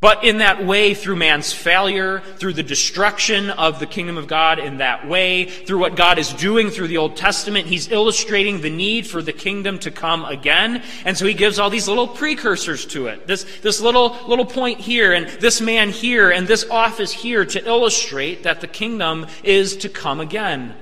But 0.01 0.25
in 0.25 0.39
that 0.39 0.63
way, 0.65 0.93
through 0.93 1.15
man's 1.15 1.53
failure, 1.53 2.19
through 2.37 2.53
the 2.53 2.63
destruction 2.63 3.49
of 3.49 3.79
the 3.79 3.87
kingdom 3.87 4.17
of 4.17 4.27
God 4.27 4.59
in 4.59 4.77
that 4.77 5.07
way, 5.07 5.45
through 5.45 5.79
what 5.79 5.95
God 5.95 6.19
is 6.19 6.33
doing 6.33 6.69
through 6.69 6.89
the 6.89 6.97
Old 6.97 7.15
Testament, 7.15 7.67
he's 7.67 7.89
illustrating 7.89 8.59
the 8.59 8.69
need 8.69 9.07
for 9.07 9.21
the 9.21 9.33
kingdom 9.33 9.79
to 9.79 9.91
come 9.91 10.25
again. 10.25 10.83
And 11.05 11.17
so 11.17 11.25
he 11.25 11.33
gives 11.33 11.59
all 11.59 11.69
these 11.69 11.87
little 11.87 12.09
precursors 12.09 12.85
to 12.87 13.07
it. 13.07 13.25
This, 13.25 13.45
this 13.61 13.79
little, 13.79 14.17
little 14.27 14.45
point 14.45 14.81
here, 14.81 15.13
and 15.13 15.27
this 15.39 15.61
man 15.61 15.89
here, 15.89 16.29
and 16.29 16.45
this 16.45 16.69
office 16.69 17.13
here 17.13 17.45
to 17.45 17.65
illustrate 17.65 18.43
that 18.43 18.59
the 18.59 18.67
kingdom 18.67 19.27
is 19.43 19.77
to 19.77 19.89
come 19.89 20.19
again. 20.19 20.75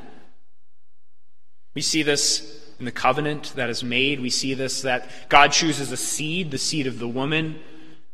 We 1.75 1.81
see 1.81 2.01
this 2.01 2.61
in 2.79 2.85
the 2.85 2.91
covenant 2.91 3.53
that 3.55 3.69
is 3.69 3.83
made. 3.83 4.19
We 4.19 4.31
see 4.31 4.55
this 4.55 4.81
that 4.81 5.07
God 5.29 5.51
chooses 5.51 5.91
a 5.91 5.97
seed, 5.97 6.49
the 6.49 6.57
seed 6.57 6.87
of 6.87 6.97
the 6.97 7.07
woman 7.07 7.59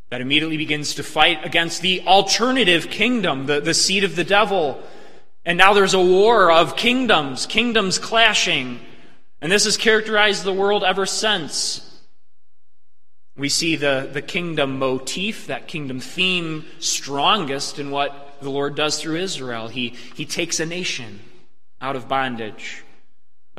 that 0.10 0.22
immediately 0.22 0.58
begins 0.58 0.96
to 0.96 1.04
fight 1.04 1.46
against 1.46 1.82
the 1.82 2.02
alternative 2.02 2.90
kingdom, 2.90 3.46
the, 3.46 3.62
the 3.62 3.74
seed 3.74 4.04
of 4.04 4.16
the 4.16 4.24
devil. 4.24 4.82
And 5.46 5.58
now 5.58 5.74
there's 5.74 5.94
a 5.94 6.02
war 6.02 6.52
of 6.52 6.76
kingdoms, 6.76 7.46
kingdoms 7.46 8.00
clashing. 8.00 8.80
And 9.42 9.52
this 9.52 9.66
has 9.66 9.78
characterized 9.78 10.44
the 10.44 10.54
world 10.54 10.84
ever 10.84 11.06
since. 11.06 11.86
We 13.38 13.50
see 13.50 13.76
the, 13.76 14.10
the 14.12 14.22
kingdom 14.22 14.80
motif, 14.80 15.48
that 15.48 15.68
kingdom 15.68 16.00
theme, 16.00 16.66
strongest 16.80 17.80
in 17.80 17.92
what 17.92 18.38
the 18.42 18.50
Lord 18.50 18.76
does 18.76 19.00
through 19.00 19.18
Israel. 19.18 19.70
He, 19.70 19.96
he 20.16 20.26
takes 20.26 20.60
a 20.60 20.66
nation 20.66 21.22
out 21.80 21.96
of 21.96 22.10
bondage 22.10 22.84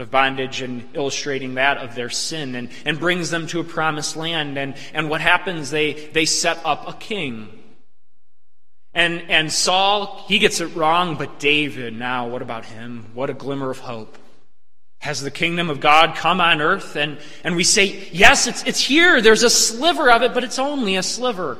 of 0.01 0.11
bondage 0.11 0.63
and 0.63 0.89
illustrating 0.95 1.55
that 1.55 1.79
of 1.79 1.95
their 1.95 2.11
sin 2.11 2.55
and, 2.55 2.71
and 2.85 2.99
brings 2.99 3.31
them 3.31 3.47
to 3.49 3.61
a 3.61 3.65
promised 3.65 4.17
land. 4.17 4.59
And, 4.59 4.75
and 4.95 5.09
what 5.11 5.21
happens? 5.21 5.71
They, 5.71 5.93
they 5.93 6.25
set 6.25 6.59
up 6.65 6.89
a 6.89 6.93
king. 6.93 7.49
And, 8.93 9.31
and 9.31 9.53
Saul, 9.53 10.25
he 10.27 10.39
gets 10.39 10.61
it 10.61 10.75
wrong, 10.75 11.17
but 11.17 11.39
David, 11.39 11.95
now, 11.95 12.29
what 12.29 12.43
about 12.43 12.65
him? 12.65 13.07
What 13.15 13.31
a 13.31 13.35
glimmer 13.35 13.71
of 13.71 13.79
hope. 13.79 14.19
Has 14.99 15.23
the 15.23 15.31
kingdom 15.31 15.71
of 15.71 15.81
God 15.81 16.17
come 16.17 16.41
on 16.41 16.61
earth? 16.61 16.97
And, 16.97 17.19
and 17.45 17.57
we 17.57 17.65
say, 17.65 18.09
yes, 18.13 18.47
it's, 18.47 18.65
it's 18.65 18.81
here. 18.81 19.21
There's 19.23 19.45
a 19.45 19.51
sliver 19.51 20.11
of 20.11 20.23
it, 20.23 20.35
but 20.35 20.45
it's 20.45 20.59
only 20.59 20.97
a 20.97 21.03
sliver. 21.03 21.57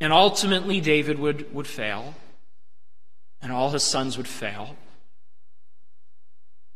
And 0.00 0.12
ultimately, 0.12 0.80
David 0.80 1.18
would, 1.18 1.54
would 1.54 1.66
fail, 1.66 2.14
and 3.40 3.52
all 3.52 3.70
his 3.70 3.82
sons 3.82 4.16
would 4.16 4.26
fail. 4.26 4.76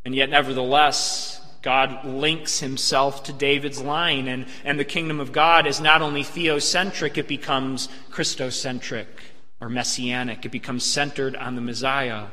And 0.09 0.15
yet, 0.15 0.31
nevertheless, 0.31 1.38
God 1.61 2.03
links 2.07 2.61
himself 2.61 3.25
to 3.25 3.33
David's 3.35 3.83
line, 3.83 4.27
and, 4.27 4.47
and 4.65 4.81
the 4.81 4.85
kingdom 4.87 5.21
of 5.21 5.33
God 5.33 5.67
is 5.67 5.83
not 5.83 6.00
only 6.00 6.23
theocentric, 6.23 7.19
it 7.19 7.29
becomes 7.29 7.91
Christocentric 8.11 9.05
or 9.61 9.69
messianic. 9.69 10.47
It 10.47 10.49
becomes 10.49 10.87
centered 10.87 11.37
on 11.37 11.57
the 11.57 11.61
Messiah. 11.61 12.29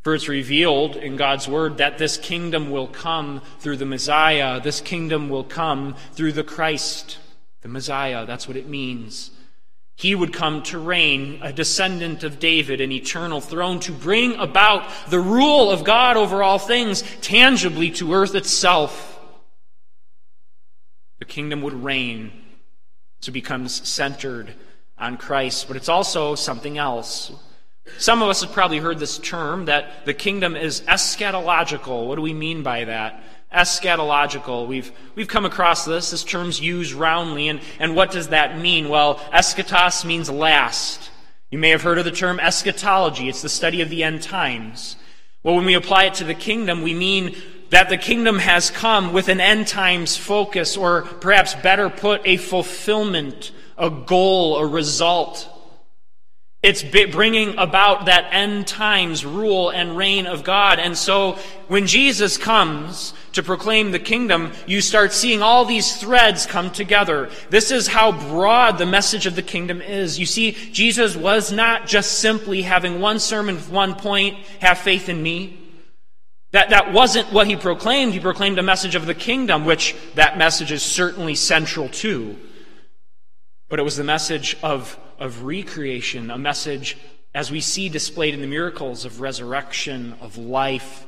For 0.00 0.14
it's 0.14 0.30
revealed 0.30 0.96
in 0.96 1.16
God's 1.16 1.46
word 1.46 1.76
that 1.76 1.98
this 1.98 2.16
kingdom 2.16 2.70
will 2.70 2.88
come 2.88 3.42
through 3.58 3.76
the 3.76 3.84
Messiah. 3.84 4.58
This 4.58 4.80
kingdom 4.80 5.28
will 5.28 5.44
come 5.44 5.94
through 6.14 6.32
the 6.32 6.42
Christ, 6.42 7.18
the 7.60 7.68
Messiah. 7.68 8.24
That's 8.24 8.48
what 8.48 8.56
it 8.56 8.66
means. 8.66 9.30
He 10.02 10.16
would 10.16 10.32
come 10.32 10.64
to 10.64 10.80
reign, 10.80 11.38
a 11.42 11.52
descendant 11.52 12.24
of 12.24 12.40
David, 12.40 12.80
an 12.80 12.90
eternal 12.90 13.40
throne, 13.40 13.78
to 13.80 13.92
bring 13.92 14.34
about 14.34 14.90
the 15.08 15.20
rule 15.20 15.70
of 15.70 15.84
God 15.84 16.16
over 16.16 16.42
all 16.42 16.58
things 16.58 17.04
tangibly 17.20 17.88
to 17.92 18.12
earth 18.12 18.34
itself. 18.34 19.20
The 21.20 21.24
kingdom 21.24 21.62
would 21.62 21.84
reign, 21.84 22.32
so 23.20 23.30
it 23.30 23.34
becomes 23.34 23.88
centered 23.88 24.54
on 24.98 25.18
Christ. 25.18 25.68
But 25.68 25.76
it's 25.76 25.88
also 25.88 26.34
something 26.34 26.78
else. 26.78 27.30
Some 27.98 28.22
of 28.22 28.28
us 28.28 28.42
have 28.42 28.50
probably 28.50 28.78
heard 28.78 28.98
this 28.98 29.18
term 29.18 29.66
that 29.66 30.04
the 30.04 30.14
kingdom 30.14 30.56
is 30.56 30.80
eschatological. 30.80 32.08
What 32.08 32.16
do 32.16 32.22
we 32.22 32.34
mean 32.34 32.64
by 32.64 32.86
that? 32.86 33.22
Eschatological. 33.52 34.66
We've, 34.66 34.92
we've 35.14 35.28
come 35.28 35.44
across 35.44 35.84
this. 35.84 36.10
This 36.10 36.24
term's 36.24 36.60
used 36.60 36.92
roundly. 36.92 37.48
And, 37.48 37.60
and 37.78 37.94
what 37.94 38.10
does 38.10 38.28
that 38.28 38.58
mean? 38.58 38.88
Well, 38.88 39.16
eschatos 39.32 40.04
means 40.04 40.30
last. 40.30 41.10
You 41.50 41.58
may 41.58 41.70
have 41.70 41.82
heard 41.82 41.98
of 41.98 42.04
the 42.04 42.10
term 42.10 42.40
eschatology. 42.40 43.28
It's 43.28 43.42
the 43.42 43.48
study 43.48 43.82
of 43.82 43.90
the 43.90 44.02
end 44.02 44.22
times. 44.22 44.96
Well, 45.42 45.56
when 45.56 45.66
we 45.66 45.74
apply 45.74 46.04
it 46.04 46.14
to 46.14 46.24
the 46.24 46.34
kingdom, 46.34 46.82
we 46.82 46.94
mean 46.94 47.36
that 47.70 47.88
the 47.88 47.96
kingdom 47.96 48.38
has 48.38 48.70
come 48.70 49.12
with 49.12 49.28
an 49.28 49.40
end 49.40 49.66
times 49.66 50.16
focus, 50.16 50.76
or 50.76 51.02
perhaps 51.02 51.54
better 51.54 51.88
put, 51.88 52.20
a 52.26 52.36
fulfillment, 52.36 53.50
a 53.78 53.90
goal, 53.90 54.58
a 54.58 54.66
result. 54.66 55.48
It's 56.62 56.84
bringing 56.84 57.58
about 57.58 58.06
that 58.06 58.28
end 58.30 58.68
times 58.68 59.24
rule 59.24 59.70
and 59.70 59.96
reign 59.96 60.28
of 60.28 60.44
God. 60.44 60.78
And 60.78 60.96
so 60.96 61.36
when 61.66 61.88
Jesus 61.88 62.38
comes 62.38 63.14
to 63.32 63.42
proclaim 63.42 63.90
the 63.90 63.98
kingdom, 63.98 64.52
you 64.64 64.80
start 64.80 65.12
seeing 65.12 65.42
all 65.42 65.64
these 65.64 65.96
threads 65.96 66.46
come 66.46 66.70
together. 66.70 67.30
This 67.50 67.72
is 67.72 67.88
how 67.88 68.12
broad 68.12 68.78
the 68.78 68.86
message 68.86 69.26
of 69.26 69.34
the 69.34 69.42
kingdom 69.42 69.82
is. 69.82 70.20
You 70.20 70.26
see, 70.26 70.52
Jesus 70.52 71.16
was 71.16 71.50
not 71.50 71.88
just 71.88 72.20
simply 72.20 72.62
having 72.62 73.00
one 73.00 73.18
sermon 73.18 73.56
with 73.56 73.68
one 73.68 73.96
point, 73.96 74.36
have 74.60 74.78
faith 74.78 75.08
in 75.08 75.20
me. 75.20 75.58
That, 76.52 76.70
that 76.70 76.92
wasn't 76.92 77.32
what 77.32 77.48
he 77.48 77.56
proclaimed. 77.56 78.12
He 78.12 78.20
proclaimed 78.20 78.60
a 78.60 78.62
message 78.62 78.94
of 78.94 79.06
the 79.06 79.14
kingdom, 79.14 79.64
which 79.64 79.96
that 80.14 80.38
message 80.38 80.70
is 80.70 80.84
certainly 80.84 81.34
central 81.34 81.88
to. 81.88 82.36
But 83.68 83.80
it 83.80 83.84
was 83.84 83.96
the 83.96 84.04
message 84.04 84.56
of 84.62 84.96
of 85.22 85.44
recreation, 85.44 86.30
a 86.30 86.36
message, 86.36 86.98
as 87.32 87.50
we 87.50 87.60
see 87.60 87.88
displayed 87.88 88.34
in 88.34 88.40
the 88.40 88.46
miracles 88.46 89.04
of 89.04 89.20
resurrection, 89.20 90.14
of 90.20 90.36
life, 90.36 91.06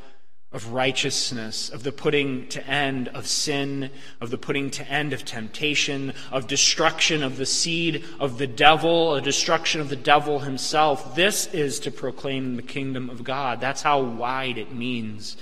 of 0.52 0.72
righteousness, 0.72 1.68
of 1.68 1.82
the 1.82 1.90
putting 1.90 2.46
to 2.48 2.64
end 2.64 3.08
of 3.08 3.26
sin, 3.26 3.90
of 4.20 4.30
the 4.30 4.38
putting 4.38 4.70
to 4.70 4.88
end 4.88 5.12
of 5.12 5.24
temptation, 5.24 6.12
of 6.30 6.46
destruction 6.46 7.24
of 7.24 7.36
the 7.38 7.44
seed 7.44 8.04
of 8.20 8.38
the 8.38 8.46
devil, 8.46 9.16
a 9.16 9.20
destruction 9.20 9.80
of 9.80 9.88
the 9.88 9.96
devil 9.96 10.38
himself. 10.38 11.16
This 11.16 11.52
is 11.52 11.80
to 11.80 11.90
proclaim 11.90 12.54
the 12.54 12.62
kingdom 12.62 13.10
of 13.10 13.24
God. 13.24 13.60
That's 13.60 13.82
how 13.82 14.00
wide 14.00 14.58
it 14.58 14.72
means. 14.72 15.36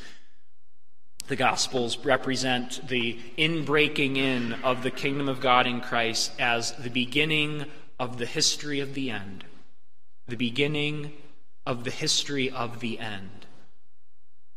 The 1.29 1.37
Gospels 1.37 1.99
represent 1.99 2.88
the 2.88 3.19
inbreaking 3.37 4.17
in 4.17 4.55
of 4.64 4.83
the 4.83 4.91
kingdom 4.91 5.29
of 5.29 5.41
God 5.41 5.67
in 5.67 5.83
Christ 5.83 6.33
as 6.41 6.73
the 6.73 6.91
beginning 6.91 7.67
of 8.02 8.18
the 8.18 8.26
history 8.26 8.80
of 8.80 8.94
the 8.94 9.11
end, 9.11 9.44
the 10.26 10.37
beginning 10.37 11.12
of 11.64 11.85
the 11.85 11.90
history 11.90 12.50
of 12.50 12.80
the 12.80 12.99
end. 12.99 13.47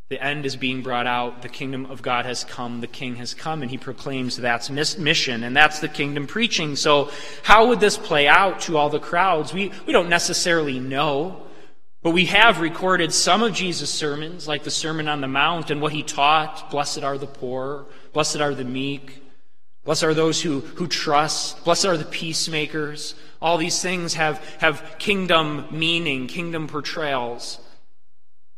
The 0.10 0.20
end 0.20 0.48
is 0.48 0.56
being 0.56 0.82
brought 0.82 1.06
out. 1.06 1.44
The 1.44 1.50
kingdom 1.50 1.86
of 1.86 2.02
God 2.02 2.26
has 2.26 2.44
come. 2.44 2.82
The 2.82 2.88
king 2.88 3.18
has 3.18 3.36
come. 3.36 3.62
And 3.62 3.70
he 3.70 3.78
proclaims 3.78 4.36
that's 4.36 4.72
mission. 4.72 5.44
And 5.44 5.56
that's 5.56 5.80
the 5.80 5.88
kingdom 5.88 6.26
preaching. 6.26 6.76
So, 6.76 7.12
how 7.44 7.68
would 7.68 7.80
this 7.80 7.98
play 7.98 8.28
out 8.28 8.62
to 8.62 8.78
all 8.78 8.90
the 8.90 9.00
crowds? 9.00 9.54
We, 9.54 9.72
we 9.86 9.94
don't 9.94 10.10
necessarily 10.10 10.80
know. 10.80 11.44
But 12.02 12.12
we 12.12 12.26
have 12.26 12.62
recorded 12.62 13.14
some 13.14 13.44
of 13.44 13.54
Jesus' 13.54 13.92
sermons, 13.92 14.48
like 14.48 14.64
the 14.64 14.72
Sermon 14.72 15.08
on 15.08 15.22
the 15.22 15.28
Mount 15.28 15.70
and 15.70 15.82
what 15.82 15.94
he 15.94 16.02
taught. 16.02 16.72
Blessed 16.72 17.04
are 17.04 17.20
the 17.20 17.28
poor. 17.28 17.86
Blessed 18.12 18.38
are 18.38 18.56
the 18.56 18.64
meek. 18.64 19.22
Blessed 19.86 20.04
are 20.04 20.14
those 20.14 20.42
who, 20.42 20.60
who 20.60 20.88
trust. 20.88 21.64
Blessed 21.64 21.86
are 21.86 21.98
the 21.98 22.06
peacemakers. 22.06 23.16
All 23.42 23.58
these 23.58 23.82
things 23.82 24.16
have, 24.16 24.44
have 24.60 24.96
kingdom 24.98 25.68
meaning, 25.72 26.28
kingdom 26.28 26.68
portrayals. 26.68 27.60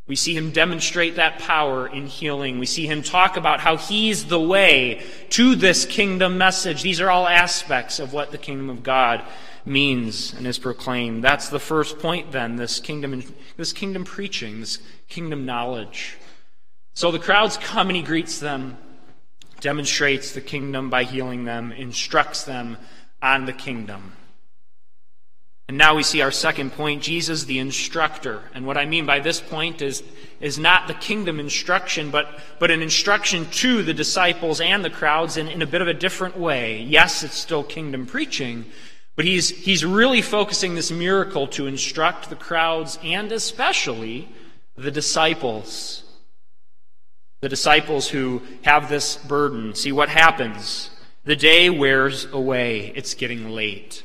We 0.08 0.16
see 0.16 0.34
him 0.34 0.52
demonstrate 0.52 1.18
that 1.18 1.40
power 1.40 1.86
in 1.86 2.08
healing. 2.08 2.60
We 2.60 2.66
see 2.66 2.88
him 2.88 3.04
talk 3.04 3.36
about 3.36 3.60
how 3.60 3.76
he's 3.76 4.26
the 4.26 4.40
way 4.40 5.04
to 5.32 5.56
this 5.56 5.86
kingdom 5.86 6.38
message. 6.38 6.82
These 6.82 7.02
are 7.02 7.12
all 7.12 7.28
aspects 7.28 8.00
of 8.00 8.14
what 8.14 8.32
the 8.32 8.38
kingdom 8.38 8.70
of 8.70 8.84
God 8.84 9.22
means 9.66 10.34
and 10.34 10.48
is 10.48 10.58
proclaimed. 10.58 11.26
That's 11.26 11.50
the 11.50 11.60
first 11.60 12.00
point 12.00 12.32
then, 12.32 12.56
this 12.56 12.80
kingdom 12.80 13.22
this 13.58 13.74
kingdom 13.74 14.06
preaching, 14.06 14.62
this 14.62 14.80
kingdom 15.10 15.46
knowledge. 15.46 16.18
So 16.94 17.12
the 17.12 17.20
crowds 17.20 17.58
come 17.58 17.90
and 17.90 17.98
he 17.98 18.02
greets 18.02 18.40
them, 18.40 18.78
demonstrates 19.60 20.32
the 20.32 20.42
kingdom 20.42 20.90
by 20.90 21.04
healing 21.04 21.46
them, 21.46 21.72
instructs 21.72 22.44
them 22.44 22.78
on 23.22 23.46
the 23.46 23.54
kingdom. 23.54 24.14
And 25.68 25.78
now 25.78 25.96
we 25.96 26.04
see 26.04 26.22
our 26.22 26.32
second 26.32 26.72
point 26.72 27.04
Jesus, 27.04 27.44
the 27.44 27.60
instructor. 27.60 28.42
And 28.54 28.66
what 28.66 28.78
I 28.78 28.86
mean 28.86 29.06
by 29.06 29.20
this 29.20 29.42
point 29.42 29.82
is, 29.82 30.02
is 30.40 30.58
not 30.58 30.88
the 30.88 30.94
kingdom 30.94 31.42
instruction, 31.42 32.10
but, 32.10 32.40
but 32.58 32.72
an 32.72 32.82
instruction 32.82 33.46
to 33.52 33.84
the 33.84 33.94
disciples 33.94 34.62
and 34.62 34.86
the 34.86 34.90
crowds 34.90 35.36
in, 35.36 35.50
in 35.50 35.62
a 35.62 35.68
bit 35.68 35.82
of 35.82 35.90
a 35.90 35.94
different 35.94 36.38
way. 36.38 36.82
Yes, 36.84 37.22
it's 37.24 37.38
still 37.38 37.64
kingdom 37.64 38.06
preaching, 38.06 38.64
but 39.18 39.26
he's, 39.26 39.50
he's 39.50 39.84
really 39.84 40.22
focusing 40.22 40.76
this 40.76 40.90
miracle 40.90 41.48
to 41.48 41.68
instruct 41.68 42.30
the 42.30 42.38
crowds 42.38 42.98
and 43.04 43.34
especially 43.34 44.30
the 44.78 44.92
disciples. 44.92 46.04
The 47.42 47.50
disciples 47.50 48.08
who 48.08 48.42
have 48.64 48.90
this 48.90 49.18
burden. 49.18 49.76
See 49.76 49.92
what 49.92 50.10
happens. 50.10 50.90
The 51.24 51.36
day 51.36 51.70
wears 51.70 52.26
away. 52.26 52.92
It's 52.96 53.14
getting 53.14 53.50
late. 53.50 54.04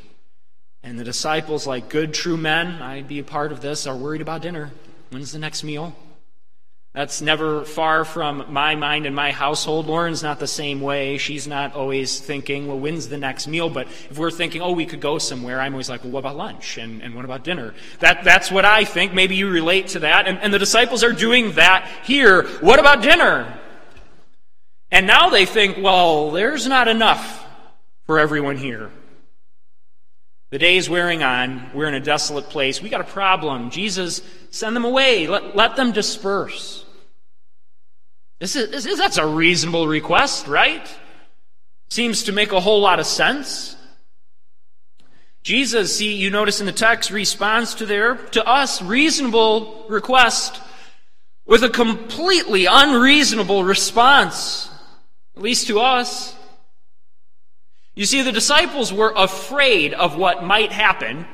And 0.83 0.99
the 0.99 1.05
disciples, 1.05 1.67
like 1.67 1.89
good, 1.89 2.13
true 2.13 2.37
men, 2.37 2.83
I'd 2.83 3.09
be 3.09 3.21
a 3.21 3.25
part 3.25 3.53
of 3.53 3.61
this, 3.61 3.87
are 3.87 3.97
worried 3.97 4.21
about 4.21 4.43
dinner. 4.43 4.73
When's 5.11 5.33
the 5.33 5.39
next 5.39 5.63
meal? 5.63 5.95
That's 6.95 7.23
never 7.23 7.65
far 7.65 8.05
from 8.05 8.53
my 8.53 8.75
mind 8.75 9.07
and 9.07 9.17
my 9.17 9.33
household. 9.33 9.87
Lauren's 9.87 10.23
not 10.23 10.39
the 10.39 10.47
same 10.47 10.83
way. 10.83 11.17
She's 11.17 11.49
not 11.49 11.75
always 11.75 12.21
thinking, 12.21 12.69
well, 12.69 12.79
when's 12.79 13.09
the 13.09 13.17
next 13.17 13.49
meal? 13.49 13.71
But 13.71 13.87
if 14.11 14.19
we're 14.19 14.31
thinking, 14.31 14.61
oh, 14.61 14.73
we 14.73 14.85
could 14.85 15.01
go 15.01 15.17
somewhere, 15.17 15.59
I'm 15.59 15.73
always 15.73 15.89
like, 15.89 16.05
well, 16.05 16.13
what 16.13 16.19
about 16.19 16.37
lunch? 16.37 16.77
And, 16.77 17.03
and 17.03 17.15
what 17.15 17.25
about 17.25 17.45
dinner? 17.45 17.73
That, 18.01 18.25
that's 18.25 18.51
what 18.51 18.67
I 18.67 18.85
think. 18.85 19.15
Maybe 19.15 19.37
you 19.37 19.49
relate 19.49 19.89
to 19.89 20.01
that. 20.01 20.29
And, 20.29 20.39
and 20.41 20.53
the 20.53 20.59
disciples 20.59 21.03
are 21.03 21.15
doing 21.15 21.53
that 21.53 21.91
here. 22.05 22.47
What 22.59 22.79
about 22.79 23.01
dinner? 23.01 23.59
And 24.91 25.07
now 25.07 25.31
they 25.31 25.47
think, 25.47 25.79
well, 25.79 26.31
there's 26.31 26.67
not 26.67 26.89
enough 26.89 27.43
for 28.05 28.19
everyone 28.19 28.59
here. 28.59 28.91
The 30.51 30.59
day's 30.59 30.91
wearing 30.91 31.23
on. 31.23 31.71
We're 31.73 31.87
in 31.87 31.95
a 31.95 32.01
desolate 32.01 32.51
place. 32.51 32.83
We 32.83 32.91
got 32.91 33.01
a 33.01 33.05
problem. 33.05 33.71
Jesus, 33.71 34.21
send 34.51 34.77
them 34.77 34.85
away. 34.85 35.27
Let, 35.27 35.57
let 35.57 35.77
them 35.77 35.93
disperse. 35.93 36.82
This 38.43 38.57
is, 38.57 38.71
this 38.71 38.87
is, 38.87 38.99
that's 38.99 39.19
a 39.19 39.25
reasonable 39.25 39.87
request, 39.87 40.49
right? 40.49 40.85
Seems 41.91 42.25
to 42.25 42.33
make 42.33 42.51
a 42.51 42.59
whole 42.59 42.81
lot 42.81 42.99
of 42.99 43.07
sense. 43.07 43.77
Jesus, 45.45 45.97
see, 45.97 46.17
you 46.17 46.29
notice 46.29 46.59
in 46.59 46.67
the 46.67 46.73
text, 46.73 47.13
responds 47.13 47.77
to 47.77 47.87
their, 47.87 48.17
to 48.17 48.45
us, 48.45 48.83
reasonable 48.83 49.87
request 49.89 50.61
with 51.47 51.63
a 51.63 51.69
completely 51.69 52.67
unreasonable 52.67 53.63
response, 53.63 54.69
at 55.37 55.43
least 55.43 55.69
to 55.69 55.79
us. 55.79 56.35
You 57.95 58.07
see, 58.07 58.23
the 58.23 58.33
disciples 58.33 58.93
were 58.93 59.13
afraid 59.15 59.95
of 59.95 60.17
what 60.17 60.43
might 60.43 60.73
happen 60.73 61.27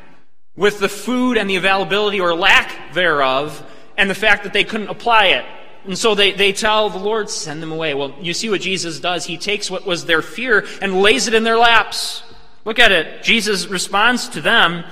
with 0.56 0.78
the 0.78 0.90
food 0.90 1.38
and 1.38 1.48
the 1.48 1.56
availability 1.56 2.20
or 2.20 2.34
lack 2.34 2.92
thereof 2.92 3.64
and 3.96 4.10
the 4.10 4.14
fact 4.14 4.42
that 4.44 4.52
they 4.52 4.64
couldn't 4.64 4.88
apply 4.88 5.28
it. 5.28 5.46
And 5.88 5.96
so 5.96 6.14
they, 6.14 6.32
they 6.32 6.52
tell 6.52 6.90
the 6.90 6.98
Lord, 6.98 7.30
send 7.30 7.62
them 7.62 7.72
away. 7.72 7.94
Well, 7.94 8.14
you 8.20 8.34
see 8.34 8.50
what 8.50 8.60
Jesus 8.60 9.00
does. 9.00 9.24
He 9.24 9.38
takes 9.38 9.70
what 9.70 9.86
was 9.86 10.04
their 10.04 10.20
fear 10.20 10.66
and 10.82 11.00
lays 11.00 11.28
it 11.28 11.32
in 11.34 11.44
their 11.44 11.56
laps. 11.56 12.22
Look 12.66 12.78
at 12.78 12.92
it. 12.92 13.22
Jesus 13.22 13.68
responds 13.68 14.28
to 14.28 14.42
them, 14.42 14.84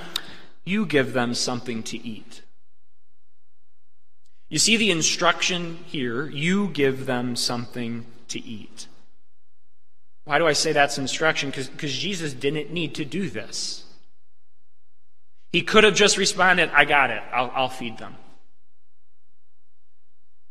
you 0.65 0.87
give 0.87 1.13
them 1.13 1.35
something 1.35 1.83
to 1.83 2.03
eat. 2.03 2.41
You 4.49 4.57
see 4.57 4.75
the 4.75 4.89
instruction 4.89 5.77
here, 5.85 6.27
you 6.29 6.69
give 6.69 7.05
them 7.05 7.35
something 7.35 8.07
to 8.29 8.43
eat. 8.43 8.87
Why 10.25 10.39
do 10.39 10.47
I 10.47 10.53
say 10.53 10.71
that's 10.73 10.97
instruction? 10.97 11.51
Because 11.51 11.93
Jesus 11.93 12.33
didn't 12.33 12.71
need 12.71 12.95
to 12.95 13.05
do 13.05 13.29
this. 13.29 13.85
He 15.51 15.61
could 15.61 15.83
have 15.83 15.93
just 15.93 16.17
responded, 16.17 16.71
I 16.73 16.85
got 16.85 17.11
it, 17.11 17.21
I'll, 17.31 17.51
I'll 17.53 17.69
feed 17.69 17.99
them. 17.99 18.15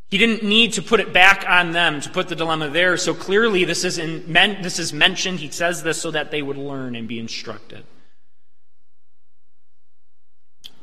He 0.08 0.18
didn't 0.18 0.44
need 0.44 0.74
to 0.74 0.82
put 0.82 1.00
it 1.00 1.12
back 1.12 1.44
on 1.48 1.72
them 1.72 2.00
to 2.00 2.10
put 2.10 2.28
the 2.28 2.36
dilemma 2.36 2.68
there. 2.68 2.96
So 2.96 3.12
clearly, 3.12 3.64
this 3.64 3.84
is, 3.84 3.98
in, 3.98 4.32
this 4.62 4.78
is 4.78 4.92
mentioned. 4.92 5.40
He 5.40 5.50
says 5.50 5.82
this 5.82 6.00
so 6.00 6.12
that 6.12 6.30
they 6.30 6.42
would 6.42 6.56
learn 6.56 6.94
and 6.94 7.08
be 7.08 7.18
instructed. 7.18 7.84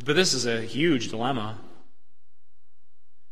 But 0.03 0.17
this 0.17 0.33
is 0.33 0.45
a 0.45 0.61
huge 0.61 1.07
dilemma. 1.07 1.57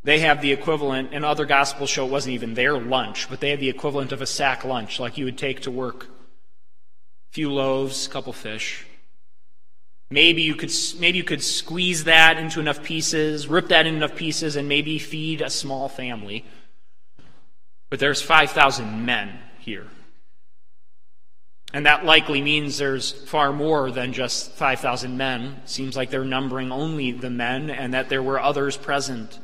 They 0.03 0.19
have 0.19 0.41
the 0.41 0.53
equivalent, 0.53 1.09
and 1.11 1.23
other 1.25 1.45
gospels 1.45 1.89
show 1.89 2.05
it 2.05 2.11
wasn't 2.11 2.33
even 2.33 2.53
their 2.53 2.79
lunch, 2.79 3.29
but 3.29 3.39
they 3.39 3.49
have 3.49 3.59
the 3.59 3.69
equivalent 3.69 4.11
of 4.11 4.21
a 4.21 4.25
sack 4.25 4.63
lunch, 4.63 4.99
like 4.99 5.17
you 5.17 5.25
would 5.25 5.37
take 5.37 5.61
to 5.61 5.71
work. 5.71 6.05
A 6.05 7.33
few 7.33 7.51
loaves, 7.51 8.07
a 8.07 8.09
couple 8.09 8.33
fish. 8.33 8.85
Maybe 10.11 10.43
you 10.43 10.55
could 10.55 10.71
maybe 10.99 11.17
you 11.17 11.23
could 11.23 11.41
squeeze 11.41 12.03
that 12.03 12.37
into 12.37 12.59
enough 12.59 12.83
pieces, 12.83 13.47
rip 13.47 13.69
that 13.69 13.87
in 13.87 13.95
enough 13.95 14.15
pieces, 14.15 14.57
and 14.57 14.67
maybe 14.67 14.99
feed 14.99 15.41
a 15.41 15.49
small 15.49 15.89
family. 15.89 16.45
But 17.89 17.99
there's 17.99 18.21
five 18.21 18.51
thousand 18.51 19.05
men 19.05 19.39
here. 19.59 19.87
And 21.73 21.85
that 21.85 22.03
likely 22.03 22.41
means 22.41 22.77
there's 22.77 23.11
far 23.11 23.53
more 23.53 23.91
than 23.91 24.11
just 24.11 24.51
5,000 24.51 25.15
men. 25.15 25.61
Seems 25.63 25.95
like 25.95 26.09
they're 26.09 26.25
numbering 26.25 26.69
only 26.71 27.13
the 27.13 27.29
men 27.29 27.69
and 27.69 27.93
that 27.93 28.09
there 28.09 28.21
were 28.21 28.41
others 28.41 28.75
present 28.75 29.39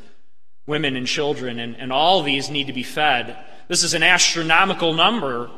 women 0.65 0.97
and 0.97 1.07
children, 1.07 1.59
and, 1.59 1.77
and 1.77 1.93
all 1.93 2.21
these 2.21 2.49
need 2.49 2.67
to 2.67 2.73
be 2.73 2.83
fed. 2.83 3.37
This 3.69 3.83
is 3.83 3.93
an 3.93 4.03
astronomical 4.03 4.93
number. 4.93 5.49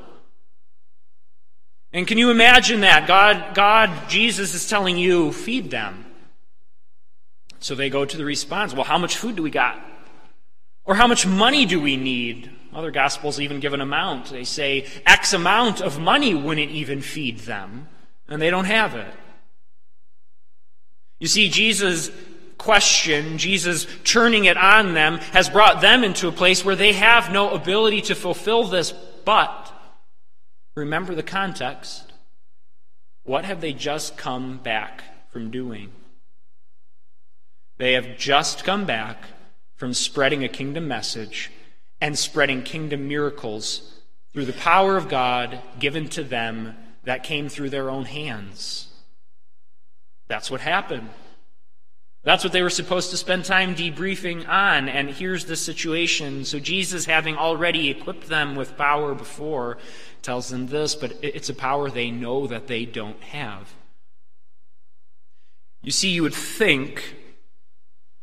And 1.92 2.08
can 2.08 2.18
you 2.18 2.30
imagine 2.30 2.82
that? 2.82 3.08
God, 3.08 3.56
God, 3.56 4.10
Jesus 4.10 4.54
is 4.54 4.70
telling 4.70 4.98
you, 4.98 5.32
feed 5.32 5.72
them. 5.72 6.06
So 7.60 7.76
they 7.76 7.90
go 7.90 8.06
to 8.06 8.18
the 8.18 8.26
response, 8.26 8.74
well, 8.74 8.84
how 8.84 8.98
much 8.98 9.18
food 9.18 9.36
do 9.36 9.44
we 9.44 9.50
got? 9.50 9.80
Or 10.86 10.96
how 10.96 11.08
much 11.08 11.26
money 11.26 11.66
do 11.66 11.82
we 11.82 11.98
need? 11.98 12.50
Other 12.74 12.92
gospels 12.92 13.40
even 13.40 13.60
give 13.60 13.74
an 13.74 13.82
amount. 13.82 14.30
They 14.30 14.44
say 14.44 14.88
X 15.06 15.34
amount 15.34 15.82
of 15.82 16.00
money 16.00 16.36
wouldn't 16.36 16.72
even 16.72 17.02
feed 17.02 17.40
them, 17.40 17.88
and 18.28 18.42
they 18.42 18.50
don't 18.50 18.66
have 18.66 18.96
it. 18.96 19.14
You 21.20 21.28
see, 21.28 21.50
Jesus 21.50 22.12
question, 22.58 23.38
Jesus 23.38 23.88
turning 24.04 24.46
it 24.46 24.58
on 24.58 24.94
them, 24.94 25.18
has 25.34 25.50
brought 25.50 25.82
them 25.82 26.04
into 26.04 26.28
a 26.28 26.32
place 26.32 26.64
where 26.64 26.76
they 26.76 26.94
have 26.94 27.32
no 27.32 27.52
ability 27.52 28.02
to 28.04 28.16
fulfill 28.16 28.66
this. 28.66 28.92
But 29.26 29.74
remember 30.80 31.14
the 31.14 31.24
context. 31.24 32.12
What 33.24 33.46
have 33.46 33.62
they 33.62 33.74
just 33.74 34.18
come 34.18 34.58
back 34.58 35.04
from 35.32 35.52
doing? 35.52 35.92
They 37.78 37.94
have 37.94 38.18
just 38.18 38.64
come 38.64 38.86
back 38.86 39.24
from 39.76 39.94
spreading 39.94 40.44
a 40.44 40.50
kingdom 40.50 40.88
message 40.88 41.52
and 42.02 42.18
spreading 42.18 42.64
kingdom 42.64 43.08
miracles 43.08 44.02
through 44.34 44.46
the 44.46 44.54
power 44.54 44.98
of 44.98 45.10
God 45.10 45.62
given 45.80 46.10
to 46.10 46.24
them 46.24 46.76
that 47.04 47.24
came 47.24 47.50
through 47.50 47.70
their 47.70 47.90
own 47.90 48.06
hands. 48.06 48.88
That's 50.28 50.52
what 50.52 50.62
happened. 50.62 51.10
That's 52.30 52.44
what 52.44 52.54
they 52.54 52.62
were 52.62 52.70
supposed 52.70 53.10
to 53.10 53.18
spend 53.18 53.46
time 53.46 53.74
debriefing 53.74 54.48
on. 54.48 54.88
And 54.88 55.10
here's 55.10 55.46
the 55.46 55.56
situation. 55.56 56.46
So 56.46 56.60
Jesus, 56.60 57.06
having 57.06 57.36
already 57.36 57.90
equipped 57.90 58.28
them 58.28 58.56
with 58.56 58.78
power 58.78 59.16
before, 59.16 59.80
tells 60.22 60.50
them 60.50 60.68
this, 60.68 60.94
but 60.94 61.18
it's 61.24 61.50
a 61.50 61.56
power 61.56 61.90
they 61.90 62.12
know 62.12 62.46
that 62.46 62.68
they 62.68 62.86
don't 62.86 63.20
have. 63.24 63.74
You 65.82 65.90
see, 65.90 66.10
you 66.10 66.22
would 66.22 66.36
think 66.36 67.16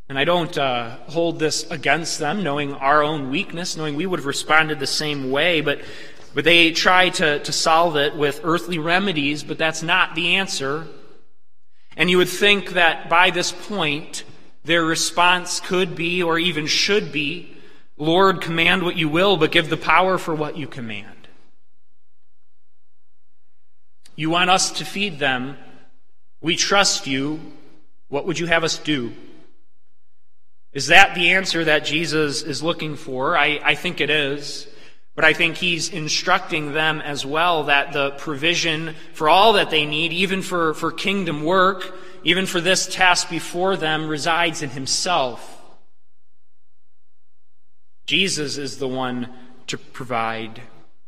And 0.09 0.19
I 0.19 0.25
don't 0.25 0.57
uh, 0.57 0.99
hold 1.09 1.41
this 1.41 1.69
against 1.69 2.21
them, 2.21 2.45
knowing 2.45 2.75
our 2.75 3.03
own 3.03 3.31
weakness, 3.31 3.77
knowing 3.77 3.97
we 3.97 4.07
would 4.07 4.21
have 4.21 4.27
responded 4.27 4.79
the 4.79 4.87
same 4.87 5.33
way, 5.33 5.61
but, 5.61 5.81
but 6.33 6.45
they 6.45 6.71
try 6.71 7.09
to, 7.09 7.41
to 7.41 7.53
solve 7.53 7.97
it 7.97 8.15
with 8.15 8.41
earthly 8.45 8.79
remedies, 8.79 9.43
but 9.43 9.59
that's 9.59 9.83
not 9.83 10.15
the 10.15 10.37
answer. 10.37 10.87
And 11.97 12.11
you 12.11 12.19
would 12.19 12.29
think 12.29 12.71
that 12.71 13.09
by 13.09 13.31
this 13.31 13.53
point, 13.53 14.25
their 14.65 14.85
response 14.85 15.61
could 15.61 15.97
be, 15.97 16.23
or 16.23 16.39
even 16.39 16.67
should 16.67 17.11
be, 17.11 17.57
Lord, 17.97 18.43
command 18.43 18.83
what 18.83 18.97
you 18.97 19.09
will, 19.09 19.37
but 19.37 19.53
give 19.53 19.71
the 19.71 19.77
power 19.77 20.19
for 20.19 20.35
what 20.35 20.59
you 20.59 20.67
command. 20.67 21.29
You 24.15 24.29
want 24.31 24.51
us 24.51 24.73
to 24.73 24.85
feed 24.85 25.19
them. 25.19 25.57
We 26.41 26.57
trust 26.57 27.07
you. 27.07 27.41
What 28.09 28.27
would 28.27 28.39
you 28.39 28.47
have 28.47 28.65
us 28.65 28.79
do? 28.79 29.13
Is 30.73 30.89
that 30.89 31.15
the 31.15 31.33
answer 31.33 31.65
that 31.65 31.87
Jesus 31.87 32.43
is 32.43 32.63
looking 32.63 32.97
for? 32.97 33.37
I, 33.37 33.61
I 33.65 33.75
think 33.75 34.01
it 34.01 34.11
is. 34.11 34.67
But 35.17 35.25
I 35.25 35.33
think 35.33 35.57
he's 35.57 35.89
instructing 35.89 36.73
them 36.73 37.01
as 37.01 37.25
well 37.25 37.65
that 37.65 37.95
the 37.95 38.11
provision 38.13 38.95
for 39.15 39.31
all 39.31 39.55
that 39.55 39.71
they 39.71 39.87
need, 39.87 40.13
even 40.13 40.43
for, 40.43 40.75
for 40.75 40.93
kingdom 40.93 41.43
work, 41.43 41.95
even 42.23 42.45
for 42.45 42.61
this 42.61 42.87
task 42.87 43.31
before 43.31 43.79
them, 43.79 44.09
resides 44.09 44.61
in 44.61 44.71
himself. 44.71 45.55
Jesus 48.05 48.59
is 48.59 48.79
the 48.79 48.87
one 48.87 49.31
to 49.69 49.79
provide, 49.79 50.61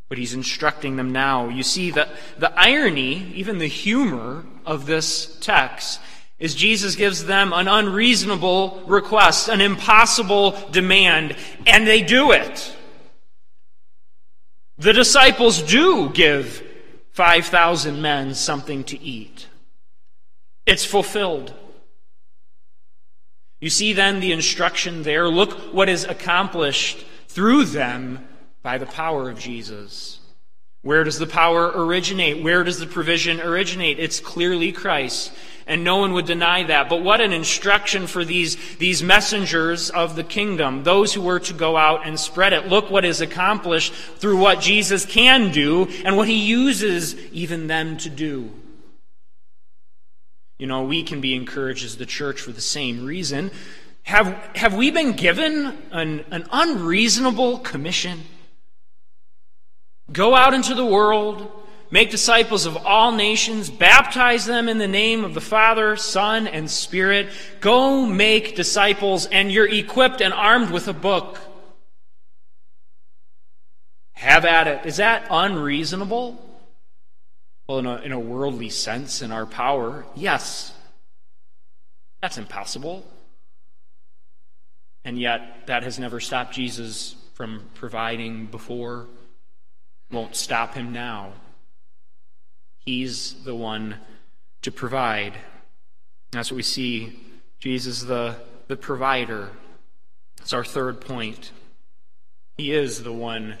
but 0.09 0.17
he's 0.17 0.33
instructing 0.33 0.95
them 0.95 1.11
now. 1.11 1.47
You 1.47 1.63
see, 1.63 1.91
the, 1.91 2.09
the 2.39 2.51
irony, 2.59 3.31
even 3.35 3.59
the 3.59 3.67
humor 3.67 4.43
of 4.65 4.87
this 4.87 5.37
text, 5.39 6.01
is 6.39 6.55
Jesus 6.55 6.95
gives 6.95 7.25
them 7.25 7.53
an 7.53 7.67
unreasonable 7.67 8.81
request, 8.87 9.49
an 9.49 9.61
impossible 9.61 10.57
demand, 10.71 11.35
and 11.67 11.85
they 11.85 12.01
do 12.01 12.31
it. 12.31 12.75
The 14.79 14.93
disciples 14.93 15.61
do 15.61 16.09
give 16.09 16.63
5,000 17.11 18.01
men 18.01 18.33
something 18.33 18.85
to 18.85 18.99
eat. 18.99 19.47
It's 20.65 20.85
fulfilled. 20.85 21.53
You 23.59 23.69
see 23.69 23.91
then 23.91 24.21
the 24.21 24.31
instruction 24.31 25.03
there. 25.03 25.27
Look 25.27 25.73
what 25.73 25.89
is 25.89 26.05
accomplished 26.05 27.05
through 27.27 27.65
them 27.65 28.25
by 28.63 28.77
the 28.77 28.85
power 28.85 29.29
of 29.29 29.37
Jesus. 29.37 30.18
Where 30.81 31.03
does 31.03 31.19
the 31.19 31.27
power 31.27 31.71
originate? 31.75 32.43
Where 32.43 32.63
does 32.63 32.79
the 32.79 32.87
provision 32.87 33.41
originate? 33.41 33.99
It's 33.99 34.19
clearly 34.19 34.71
Christ 34.71 35.31
and 35.69 35.83
no 35.83 35.97
one 35.97 36.13
would 36.13 36.25
deny 36.25 36.63
that. 36.63 36.89
But 36.89 37.03
what 37.03 37.21
an 37.21 37.31
instruction 37.31 38.07
for 38.07 38.25
these, 38.25 38.57
these 38.77 39.03
messengers 39.03 39.91
of 39.91 40.15
the 40.15 40.23
kingdom, 40.23 40.83
those 40.83 41.13
who 41.13 41.21
were 41.21 41.39
to 41.41 41.53
go 41.53 41.77
out 41.77 42.07
and 42.07 42.19
spread 42.19 42.53
it. 42.53 42.67
Look 42.67 42.89
what 42.89 43.05
is 43.05 43.21
accomplished 43.21 43.93
through 43.93 44.37
what 44.37 44.59
Jesus 44.59 45.05
can 45.05 45.51
do 45.51 45.87
and 46.03 46.17
what 46.17 46.27
he 46.27 46.43
uses 46.43 47.15
even 47.31 47.67
them 47.67 47.97
to 47.97 48.09
do. 48.09 48.51
You 50.57 50.65
know, 50.65 50.83
we 50.83 51.03
can 51.03 51.21
be 51.21 51.35
encouraged 51.35 51.85
as 51.85 51.97
the 51.97 52.05
church 52.07 52.41
for 52.41 52.51
the 52.51 52.61
same 52.61 53.05
reason. 53.05 53.51
Have, 54.03 54.27
have 54.55 54.73
we 54.73 54.89
been 54.89 55.11
given 55.11 55.77
an, 55.91 56.25
an 56.31 56.47
unreasonable 56.51 57.59
commission? 57.59 58.21
Go 60.11 60.35
out 60.35 60.53
into 60.53 60.73
the 60.73 60.85
world, 60.85 61.59
Make 61.91 62.11
disciples 62.11 62.67
of 62.67 62.77
all 62.77 63.11
nations, 63.11 63.69
baptize 63.71 64.45
them 64.45 64.69
in 64.69 64.77
the 64.77 64.87
name 64.87 65.23
of 65.23 65.33
the 65.33 65.41
Father, 65.41 65.95
Son, 65.95 66.45
and 66.45 66.69
Spirit. 66.69 67.29
Go 67.61 68.05
make 68.05 68.55
disciples, 68.55 69.25
and 69.25 69.51
you're 69.51 69.67
equipped 69.67 70.21
and 70.21 70.31
armed 70.31 70.69
with 70.69 70.87
a 70.87 70.93
book. 70.93 71.39
Have 74.13 74.45
at 74.45 74.67
it. 74.67 74.85
Is 74.85 74.97
that 74.97 75.25
unreasonable? 75.31 76.45
Well, 77.67 77.79
in 77.79 77.85
a, 77.87 77.95
in 77.97 78.11
a 78.11 78.19
worldly 78.19 78.69
sense, 78.69 79.23
in 79.23 79.31
our 79.31 79.47
power, 79.47 80.05
yes. 80.15 80.71
That's 82.21 82.37
impossible. 82.37 83.03
And 85.03 85.17
yet, 85.17 85.65
that 85.65 85.81
has 85.81 85.97
never 85.97 86.19
stopped 86.19 86.53
Jesus 86.53 87.15
from 87.33 87.63
providing 87.73 88.45
before, 88.45 89.07
won't 90.11 90.35
stop 90.35 90.73
him 90.73 90.91
now. 90.91 91.33
He's 92.79 93.43
the 93.43 93.55
one 93.55 93.95
to 94.61 94.71
provide. 94.71 95.33
That's 96.31 96.51
what 96.51 96.57
we 96.57 96.63
see. 96.63 97.19
Jesus, 97.59 98.03
the, 98.03 98.35
the 98.67 98.77
provider. 98.77 99.49
It's 100.41 100.53
our 100.53 100.63
third 100.63 101.01
point. 101.01 101.51
He 102.57 102.71
is 102.73 103.03
the 103.03 103.13
one 103.13 103.57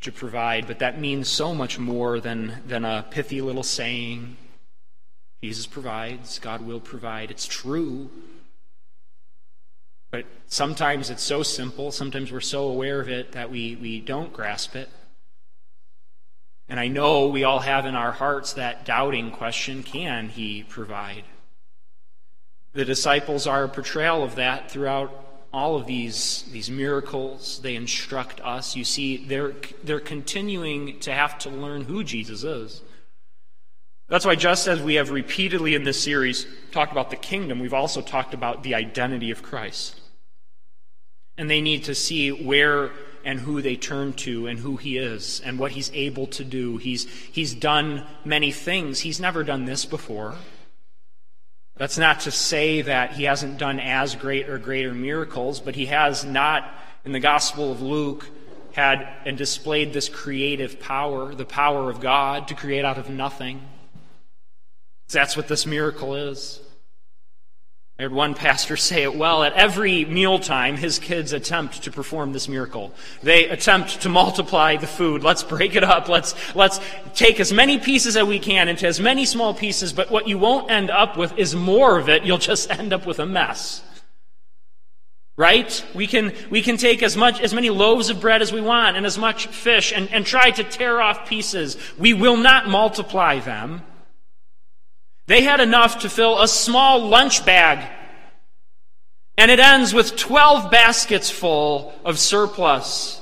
to 0.00 0.12
provide, 0.12 0.66
but 0.66 0.80
that 0.80 1.00
means 1.00 1.28
so 1.28 1.54
much 1.54 1.78
more 1.78 2.20
than, 2.20 2.62
than 2.66 2.84
a 2.84 3.04
pithy 3.10 3.40
little 3.40 3.62
saying. 3.62 4.36
Jesus 5.42 5.66
provides, 5.66 6.38
God 6.38 6.62
will 6.62 6.80
provide. 6.80 7.30
It's 7.30 7.46
true. 7.46 8.10
But 10.10 10.26
sometimes 10.46 11.10
it's 11.10 11.22
so 11.22 11.42
simple, 11.42 11.90
sometimes 11.90 12.30
we're 12.30 12.40
so 12.40 12.68
aware 12.68 13.00
of 13.00 13.08
it 13.08 13.32
that 13.32 13.50
we, 13.50 13.76
we 13.76 14.00
don't 14.00 14.32
grasp 14.32 14.76
it. 14.76 14.88
And 16.68 16.80
I 16.80 16.88
know 16.88 17.28
we 17.28 17.44
all 17.44 17.60
have 17.60 17.86
in 17.86 17.94
our 17.94 18.12
hearts 18.12 18.54
that 18.54 18.84
doubting 18.84 19.30
question 19.30 19.82
can 19.82 20.28
he 20.30 20.62
provide? 20.62 21.24
The 22.72 22.84
disciples 22.84 23.46
are 23.46 23.64
a 23.64 23.68
portrayal 23.68 24.24
of 24.24 24.36
that 24.36 24.70
throughout 24.70 25.24
all 25.52 25.76
of 25.76 25.86
these, 25.86 26.44
these 26.50 26.70
miracles. 26.70 27.60
They 27.62 27.76
instruct 27.76 28.40
us. 28.40 28.74
You 28.74 28.84
see, 28.84 29.18
they're, 29.18 29.52
they're 29.84 30.00
continuing 30.00 30.98
to 31.00 31.12
have 31.12 31.38
to 31.40 31.50
learn 31.50 31.84
who 31.84 32.02
Jesus 32.02 32.42
is. 32.42 32.82
That's 34.08 34.26
why, 34.26 34.34
just 34.34 34.66
as 34.66 34.82
we 34.82 34.96
have 34.96 35.10
repeatedly 35.10 35.74
in 35.74 35.84
this 35.84 36.02
series 36.02 36.46
talked 36.72 36.92
about 36.92 37.10
the 37.10 37.16
kingdom, 37.16 37.60
we've 37.60 37.72
also 37.72 38.02
talked 38.02 38.34
about 38.34 38.62
the 38.62 38.74
identity 38.74 39.30
of 39.30 39.42
Christ. 39.42 40.00
And 41.38 41.48
they 41.48 41.60
need 41.60 41.84
to 41.84 41.94
see 41.94 42.30
where 42.30 42.90
and 43.24 43.40
who 43.40 43.62
they 43.62 43.76
turn 43.76 44.12
to 44.12 44.46
and 44.46 44.58
who 44.58 44.76
he 44.76 44.98
is 44.98 45.40
and 45.44 45.58
what 45.58 45.72
he's 45.72 45.90
able 45.94 46.26
to 46.28 46.44
do. 46.44 46.76
He's, 46.76 47.08
he's 47.32 47.54
done 47.54 48.06
many 48.24 48.52
things. 48.52 49.00
He's 49.00 49.20
never 49.20 49.42
done 49.42 49.64
this 49.64 49.84
before. 49.84 50.34
That's 51.76 51.98
not 51.98 52.20
to 52.20 52.30
say 52.30 52.82
that 52.82 53.12
he 53.12 53.24
hasn't 53.24 53.58
done 53.58 53.80
as 53.80 54.14
great 54.14 54.48
or 54.48 54.58
greater 54.58 54.94
miracles, 54.94 55.60
but 55.60 55.74
he 55.74 55.86
has 55.86 56.24
not, 56.24 56.72
in 57.04 57.12
the 57.12 57.20
Gospel 57.20 57.72
of 57.72 57.82
Luke, 57.82 58.28
had 58.72 59.08
and 59.24 59.38
displayed 59.38 59.92
this 59.92 60.08
creative 60.08 60.78
power, 60.80 61.34
the 61.34 61.44
power 61.44 61.90
of 61.90 62.00
God 62.00 62.48
to 62.48 62.54
create 62.54 62.84
out 62.84 62.98
of 62.98 63.08
nothing. 63.08 63.62
That's 65.08 65.36
what 65.36 65.48
this 65.48 65.66
miracle 65.66 66.14
is. 66.14 66.60
I 67.96 68.02
heard 68.02 68.12
one 68.12 68.34
pastor 68.34 68.76
say 68.76 69.04
it 69.04 69.14
well. 69.14 69.44
At 69.44 69.52
every 69.52 70.04
mealtime, 70.04 70.76
his 70.76 70.98
kids 70.98 71.32
attempt 71.32 71.84
to 71.84 71.92
perform 71.92 72.32
this 72.32 72.48
miracle. 72.48 72.92
They 73.22 73.48
attempt 73.48 74.00
to 74.00 74.08
multiply 74.08 74.76
the 74.76 74.88
food. 74.88 75.22
Let's 75.22 75.44
break 75.44 75.76
it 75.76 75.84
up. 75.84 76.08
Let's, 76.08 76.34
let's 76.56 76.80
take 77.14 77.38
as 77.38 77.52
many 77.52 77.78
pieces 77.78 78.16
as 78.16 78.24
we 78.24 78.40
can 78.40 78.66
into 78.66 78.88
as 78.88 78.98
many 78.98 79.24
small 79.24 79.54
pieces, 79.54 79.92
but 79.92 80.10
what 80.10 80.26
you 80.26 80.38
won't 80.38 80.72
end 80.72 80.90
up 80.90 81.16
with 81.16 81.38
is 81.38 81.54
more 81.54 81.96
of 81.96 82.08
it. 82.08 82.24
You'll 82.24 82.38
just 82.38 82.68
end 82.68 82.92
up 82.92 83.06
with 83.06 83.20
a 83.20 83.26
mess. 83.26 83.80
Right? 85.36 85.84
We 85.94 86.08
can, 86.08 86.32
we 86.50 86.62
can 86.62 86.76
take 86.76 87.00
as 87.00 87.16
much, 87.16 87.40
as 87.40 87.54
many 87.54 87.70
loaves 87.70 88.10
of 88.10 88.20
bread 88.20 88.42
as 88.42 88.52
we 88.52 88.60
want 88.60 88.96
and 88.96 89.06
as 89.06 89.18
much 89.18 89.46
fish 89.46 89.92
and, 89.92 90.12
and 90.12 90.26
try 90.26 90.50
to 90.50 90.64
tear 90.64 91.00
off 91.00 91.28
pieces. 91.28 91.76
We 91.96 92.12
will 92.12 92.36
not 92.36 92.68
multiply 92.68 93.38
them. 93.38 93.82
They 95.26 95.42
had 95.42 95.60
enough 95.60 96.00
to 96.00 96.10
fill 96.10 96.40
a 96.40 96.48
small 96.48 97.00
lunch 97.08 97.46
bag. 97.46 97.90
And 99.36 99.50
it 99.50 99.58
ends 99.58 99.92
with 99.92 100.16
12 100.16 100.70
baskets 100.70 101.30
full 101.30 101.94
of 102.04 102.18
surplus. 102.18 103.20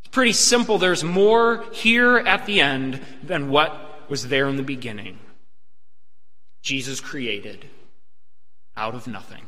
It's 0.00 0.08
pretty 0.10 0.32
simple. 0.32 0.78
There's 0.78 1.04
more 1.04 1.64
here 1.72 2.18
at 2.18 2.46
the 2.46 2.60
end 2.60 3.00
than 3.22 3.50
what 3.50 4.08
was 4.08 4.28
there 4.28 4.48
in 4.48 4.56
the 4.56 4.62
beginning. 4.62 5.18
Jesus 6.62 7.00
created 7.00 7.66
out 8.76 8.94
of 8.94 9.06
nothing. 9.06 9.44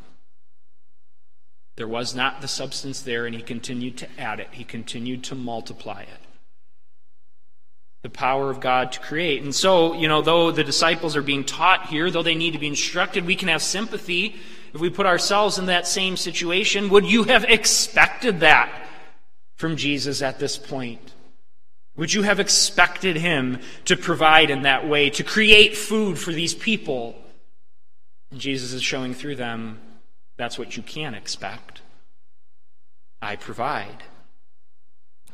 There 1.77 1.89
was 1.89 2.15
not 2.15 2.41
the 2.41 2.49
substance 2.49 3.01
there, 3.01 3.27
and 3.27 3.35
he 3.35 3.43
continued 3.43 3.97
to 3.99 4.21
add 4.21 4.39
it, 4.39 4.49
he 4.53 4.63
continued 4.63 5.25
to 5.25 5.35
multiply 5.35 6.03
it 6.03 6.32
the 8.03 8.11
power 8.11 8.51
of 8.51 8.61
God 8.61 8.93
to 8.93 9.01
create. 9.01 9.43
And 9.43 9.55
so, 9.55 9.95
you 9.95 10.09
know, 10.09 10.23
though 10.23 10.51
the 10.51 10.65
disciples 10.65 11.17
are 11.17 11.23
being 11.23 11.45
taught 11.45 11.87
here, 11.87 12.11
though 12.11 12.23
they 12.23 12.35
need 12.35 12.53
to 12.53 12.59
be 12.59 12.67
instructed, 12.67 13.25
we 13.25 13.37
can 13.37 13.49
have 13.49 13.63
sympathy 13.63 14.37
if 14.75 14.81
we 14.81 14.91
put 14.91 15.07
ourselves 15.07 15.59
in 15.59 15.67
that 15.67 15.87
same 15.87 16.17
situation. 16.17 16.89
Would 16.89 17.07
you 17.07 17.25
have 17.25 17.45
expected 17.45 18.41
that 18.41 18.89
from 19.55 19.77
Jesus 19.77 20.21
at 20.21 20.41
this 20.41 20.59
point? 20.59 21.13
Would 21.97 22.13
you 22.13 22.23
have 22.23 22.41
expected 22.41 23.17
him 23.17 23.61
to 23.85 23.97
provide 23.97 24.51
in 24.51 24.63
that 24.63 24.89
way, 24.89 25.11
to 25.11 25.23
create 25.23 25.77
food 25.77 26.19
for 26.19 26.33
these 26.33 26.55
people? 26.55 27.15
And 28.31 28.41
Jesus 28.41 28.73
is 28.73 28.83
showing 28.83 29.15
through 29.15 29.37
them 29.37 29.79
That's 30.37 30.59
what 30.59 30.77
you 30.77 30.83
can 30.83 31.15
expect. 31.15 31.83
I 33.21 33.37
provide. 33.37 34.03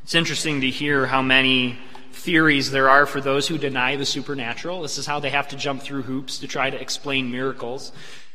It's 0.03 0.15
interesting 0.15 0.61
to 0.61 0.69
hear 0.69 1.07
how 1.07 1.23
many 1.23 1.79
theories 2.13 2.71
there 2.71 2.89
are 2.89 3.07
for 3.07 3.21
those 3.21 3.49
who 3.49 3.59
deny 3.59 3.97
the 3.97 4.07
supernatural. 4.07 4.83
This 4.83 4.99
is 4.99 5.07
how 5.07 5.21
they 5.21 5.31
have 5.31 5.49
to 5.49 5.57
jump 5.57 5.83
through 5.83 6.03
hoops 6.03 6.39
to 6.39 6.49
try 6.49 6.71
to 6.71 6.81
explain 6.81 7.31
miracles. 7.31 7.93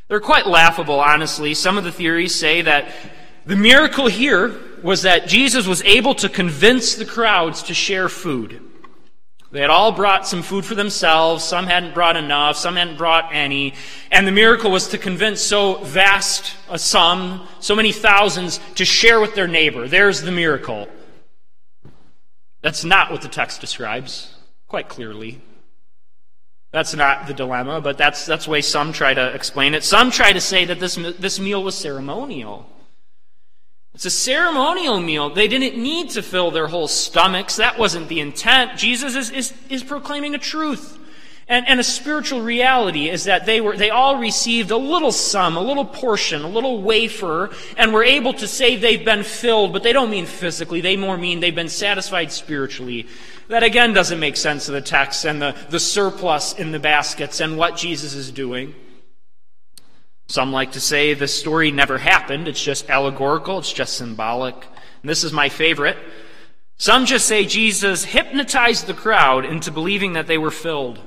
They're 0.07 0.19
quite 0.19 0.47
laughable, 0.47 0.99
honestly. 0.99 1.53
Some 1.53 1.77
of 1.77 1.83
the 1.83 1.91
theories 1.91 2.35
say 2.35 2.61
that 2.61 2.93
the 3.45 3.55
miracle 3.55 4.07
here 4.07 4.55
was 4.81 5.01
that 5.01 5.27
Jesus 5.27 5.67
was 5.67 5.81
able 5.83 6.15
to 6.15 6.29
convince 6.29 6.95
the 6.95 7.05
crowds 7.05 7.63
to 7.63 7.73
share 7.73 8.09
food. 8.09 8.61
They 9.51 9.61
had 9.61 9.69
all 9.69 9.91
brought 9.91 10.27
some 10.27 10.41
food 10.41 10.65
for 10.65 10.73
themselves. 10.73 11.43
Some 11.43 11.67
hadn't 11.67 11.93
brought 11.93 12.17
enough. 12.17 12.57
Some 12.57 12.75
hadn't 12.75 12.97
brought 12.97 13.29
any. 13.31 13.75
And 14.11 14.25
the 14.25 14.31
miracle 14.31 14.71
was 14.71 14.87
to 14.89 14.97
convince 14.97 15.41
so 15.41 15.75
vast 15.83 16.55
a 16.69 16.79
sum, 16.79 17.47
so 17.59 17.75
many 17.75 17.91
thousands, 17.91 18.59
to 18.75 18.83
share 18.83 19.19
with 19.19 19.35
their 19.35 19.47
neighbor. 19.47 19.87
There's 19.87 20.21
the 20.21 20.31
miracle. 20.31 20.87
That's 22.63 22.85
not 22.85 23.11
what 23.11 23.21
the 23.21 23.27
text 23.27 23.61
describes, 23.61 24.33
quite 24.67 24.87
clearly. 24.87 25.41
That's 26.71 26.95
not 26.95 27.27
the 27.27 27.33
dilemma, 27.33 27.81
but 27.81 27.97
that's, 27.97 28.25
that's 28.25 28.45
the 28.45 28.51
way 28.51 28.61
some 28.61 28.93
try 28.93 29.13
to 29.13 29.33
explain 29.35 29.75
it. 29.75 29.83
Some 29.83 30.09
try 30.09 30.33
to 30.33 30.41
say 30.41 30.65
that 30.65 30.79
this, 30.79 30.95
this 30.95 31.39
meal 31.39 31.61
was 31.61 31.77
ceremonial. 31.77 32.67
It's 33.93 34.05
a 34.05 34.09
ceremonial 34.09 34.99
meal. 34.99 35.29
They 35.29 35.47
didn't 35.47 35.79
need 35.79 36.11
to 36.11 36.23
fill 36.23 36.49
their 36.49 36.67
whole 36.67 36.87
stomachs. 36.87 37.57
That 37.57 37.77
wasn't 37.77 38.07
the 38.07 38.21
intent. 38.21 38.79
Jesus 38.79 39.15
is, 39.15 39.29
is, 39.29 39.53
is 39.69 39.83
proclaiming 39.83 40.33
a 40.33 40.39
truth. 40.39 40.97
And, 41.47 41.67
and 41.67 41.79
a 41.79 41.83
spiritual 41.83 42.41
reality 42.41 43.09
is 43.09 43.25
that 43.25 43.45
they 43.45 43.59
were, 43.59 43.75
they 43.75 43.89
all 43.89 44.17
received 44.17 44.71
a 44.71 44.77
little 44.77 45.11
sum, 45.11 45.57
a 45.57 45.61
little 45.61 45.85
portion, 45.85 46.41
a 46.41 46.47
little 46.47 46.81
wafer, 46.81 47.49
and 47.77 47.93
were 47.93 48.03
able 48.03 48.33
to 48.35 48.47
say 48.47 48.77
they've 48.77 49.03
been 49.03 49.23
filled, 49.23 49.73
but 49.73 49.83
they 49.83 49.91
don't 49.91 50.09
mean 50.09 50.25
physically. 50.25 50.79
They 50.79 50.95
more 50.95 51.17
mean 51.17 51.41
they've 51.41 51.53
been 51.53 51.69
satisfied 51.69 52.31
spiritually. 52.31 53.07
That 53.49 53.63
again 53.63 53.93
doesn't 53.93 54.19
make 54.19 54.37
sense 54.37 54.69
of 54.69 54.73
the 54.73 54.81
text 54.81 55.25
and 55.25 55.41
the, 55.41 55.55
the 55.69 55.79
surplus 55.79 56.53
in 56.53 56.71
the 56.71 56.79
baskets 56.79 57.41
and 57.41 57.57
what 57.57 57.75
Jesus 57.75 58.13
is 58.13 58.31
doing. 58.31 58.73
Some 60.27 60.53
like 60.53 60.71
to 60.71 60.79
say 60.79 61.13
the 61.13 61.27
story 61.27 61.71
never 61.71 61.97
happened, 61.97 62.47
it's 62.47 62.63
just 62.63 62.89
allegorical, 62.89 63.59
it's 63.59 63.73
just 63.73 63.97
symbolic. 63.97 64.55
And 64.55 65.09
this 65.09 65.25
is 65.25 65.33
my 65.33 65.49
favorite. 65.49 65.97
Some 66.77 67.05
just 67.05 67.27
say 67.27 67.45
Jesus 67.45 68.05
hypnotized 68.05 68.87
the 68.87 68.93
crowd 68.93 69.45
into 69.45 69.71
believing 69.71 70.13
that 70.13 70.27
they 70.27 70.37
were 70.37 70.51
filled. 70.51 70.99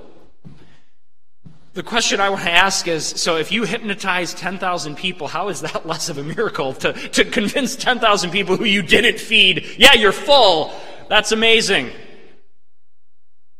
The 1.77 1.83
question 1.83 2.21
I 2.21 2.31
want 2.31 2.43
to 2.45 2.51
ask 2.51 2.89
is 2.89 3.05
so 3.05 3.37
if 3.37 3.53
you 3.53 3.65
hypnotize 3.65 4.33
10,000 4.33 4.97
people, 4.97 5.29
how 5.29 5.51
is 5.51 5.61
that 5.61 5.85
less 5.87 6.09
of 6.09 6.17
a 6.17 6.23
miracle 6.23 6.73
to, 6.73 6.95
to 6.95 7.23
convince 7.27 7.77
10,000 7.77 8.31
people 8.31 8.57
who 8.57 8.65
you 8.65 8.81
didn't 8.81 9.21
feed, 9.21 9.63
yeah, 9.77 9.93
you're 9.93 10.11
full? 10.11 10.73
That's 11.11 11.33
amazing. 11.33 11.91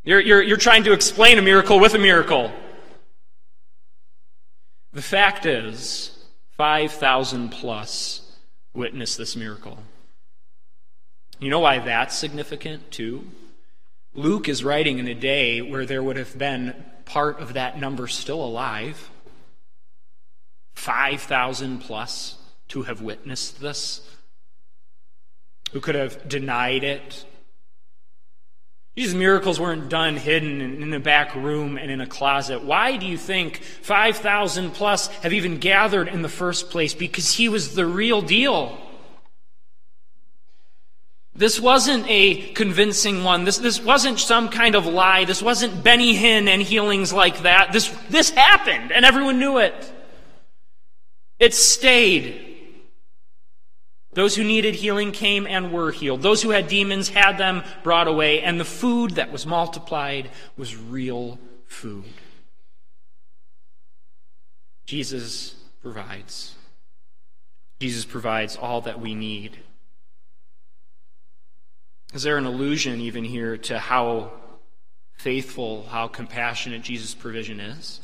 You're, 0.03 0.21
you're, 0.21 0.43
you're 0.43 0.57
trying 0.57 0.85
to 0.85 0.95
explain 0.95 1.39
a 1.39 1.43
miracle 1.43 1.79
with 1.79 1.93
a 1.93 1.99
miracle. 1.99 2.51
The 4.95 5.03
fact 5.03 5.45
is, 5.45 6.17
5,000 6.57 7.51
plus 7.51 8.35
witnessed 8.73 9.19
this 9.19 9.37
miracle. 9.37 9.77
You 11.39 11.51
know 11.51 11.61
why 11.61 11.81
that's 11.81 12.17
significant, 12.17 12.91
too? 12.91 13.27
Luke 14.15 14.49
is 14.49 14.65
writing 14.65 14.99
in 14.99 15.07
a 15.07 15.15
day 15.15 15.61
where 15.61 15.85
there 15.85 16.03
would 16.03 16.17
have 16.17 16.39
been 16.39 16.75
part 17.07 17.41
of 17.41 17.55
that 17.55 17.81
number 17.81 18.07
still 18.07 18.45
alive 18.45 19.11
5,000 20.75 21.79
plus 21.79 22.37
to 22.69 22.83
have 22.83 23.01
witnessed 23.01 23.61
this, 23.61 24.03
who 25.73 25.81
could 25.81 25.95
have 25.95 26.29
denied 26.29 26.85
it, 26.85 27.25
these 28.95 29.15
miracles 29.15 29.61
weren't 29.61 29.91
done 29.91 30.17
hidden 30.17 30.61
in 30.61 30.93
a 30.95 31.01
back 31.01 31.35
room 31.35 31.77
and 31.77 31.91
in 31.91 32.01
a 32.01 32.07
closet. 32.07 32.65
Why 32.65 32.97
do 32.97 33.05
you 33.05 33.19
think 33.19 33.63
5,000 33.63 34.71
plus 34.71 35.09
have 35.19 35.35
even 35.35 35.59
gathered 35.59 36.09
in 36.09 36.23
the 36.23 36.31
first 36.31 36.71
place? 36.71 36.95
Because 36.95 37.33
he 37.33 37.51
was 37.51 37.75
the 37.75 37.85
real 37.85 38.23
deal. 38.23 38.79
This 41.37 41.61
wasn't 41.61 42.07
a 42.09 42.53
convincing 42.53 43.23
one. 43.23 43.45
This, 43.45 43.59
this 43.59 43.81
wasn't 43.81 44.19
some 44.19 44.49
kind 44.49 44.75
of 44.75 44.87
lie. 44.87 45.27
This 45.27 45.43
wasn't 45.43 45.85
Benny 45.85 46.17
Hinn 46.17 46.49
and 46.49 46.63
healings 46.63 47.13
like 47.13 47.43
that. 47.43 47.73
This, 47.73 47.89
this 48.09 48.31
happened 48.31 48.91
and 48.91 49.05
everyone 49.05 49.39
knew 49.39 49.59
it. 49.59 49.75
It 51.39 51.53
stayed. 51.53 52.43
Those 54.15 54.35
who 54.35 54.45
needed 54.45 54.77
healing 54.77 55.13
came 55.13 55.47
and 55.47 55.71
were 55.71 55.93
healed. 55.93 56.23
Those 56.23 56.41
who 56.41 56.49
had 56.49 56.69
demons 56.69 57.11
had 57.11 57.37
them 57.37 57.63
brought 57.83 58.09
away, 58.09 58.41
and 58.41 58.59
the 58.59 58.65
food 58.65 59.11
that 59.17 59.31
was 59.31 59.45
multiplied 59.45 60.31
was 60.57 60.75
real 60.75 61.39
food. 61.67 62.05
Jesus 64.87 65.55
provides. 65.83 66.55
Jesus 67.79 68.07
provides 68.07 68.57
all 68.57 68.81
that 68.81 69.01
we 69.01 69.15
need. 69.15 69.59
Is 72.17 72.23
there 72.23 72.39
an 72.39 72.47
allusion 72.47 73.03
even 73.03 73.25
here 73.25 73.59
to 73.59 73.79
how 73.79 74.33
faithful, 75.19 75.85
how 75.91 76.09
compassionate 76.09 76.81
Jesus' 76.81 77.15
provision 77.15 77.61
is? 77.61 78.01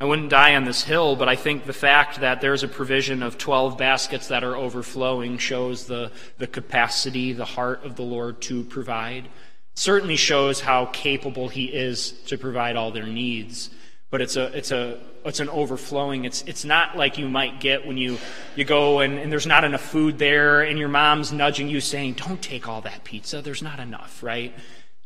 I 0.00 0.04
wouldn't 0.04 0.30
die 0.30 0.56
on 0.56 0.64
this 0.64 0.82
hill, 0.82 1.14
but 1.14 1.28
I 1.28 1.36
think 1.36 1.64
the 1.64 1.72
fact 1.72 2.22
that 2.22 2.40
there's 2.40 2.64
a 2.64 2.68
provision 2.68 3.22
of 3.22 3.38
12 3.38 3.78
baskets 3.78 4.26
that 4.26 4.42
are 4.42 4.56
overflowing 4.56 5.38
shows 5.38 5.86
the, 5.86 6.10
the 6.38 6.48
capacity, 6.48 7.32
the 7.32 7.44
heart 7.44 7.84
of 7.84 7.94
the 7.94 8.02
Lord 8.02 8.42
to 8.42 8.64
provide. 8.64 9.28
Certainly 9.76 10.16
shows 10.16 10.58
how 10.58 10.86
capable 10.86 11.46
He 11.46 11.66
is 11.66 12.10
to 12.26 12.36
provide 12.36 12.74
all 12.74 12.90
their 12.90 13.06
needs. 13.06 13.70
But 14.10 14.20
it's 14.20 14.36
a 14.36 14.56
it's 14.56 14.70
a 14.70 15.00
it's 15.24 15.40
an 15.40 15.48
overflowing. 15.48 16.24
It's 16.24 16.42
it's 16.42 16.64
not 16.64 16.96
like 16.96 17.18
you 17.18 17.28
might 17.28 17.60
get 17.60 17.86
when 17.86 17.98
you 17.98 18.18
you 18.54 18.64
go 18.64 19.00
and, 19.00 19.18
and 19.18 19.32
there's 19.32 19.46
not 19.46 19.64
enough 19.64 19.82
food 19.82 20.18
there 20.18 20.62
and 20.62 20.78
your 20.78 20.88
mom's 20.88 21.32
nudging 21.32 21.68
you 21.68 21.80
saying, 21.80 22.14
Don't 22.14 22.40
take 22.40 22.68
all 22.68 22.80
that 22.82 23.04
pizza, 23.04 23.42
there's 23.42 23.62
not 23.62 23.80
enough, 23.80 24.22
right? 24.22 24.54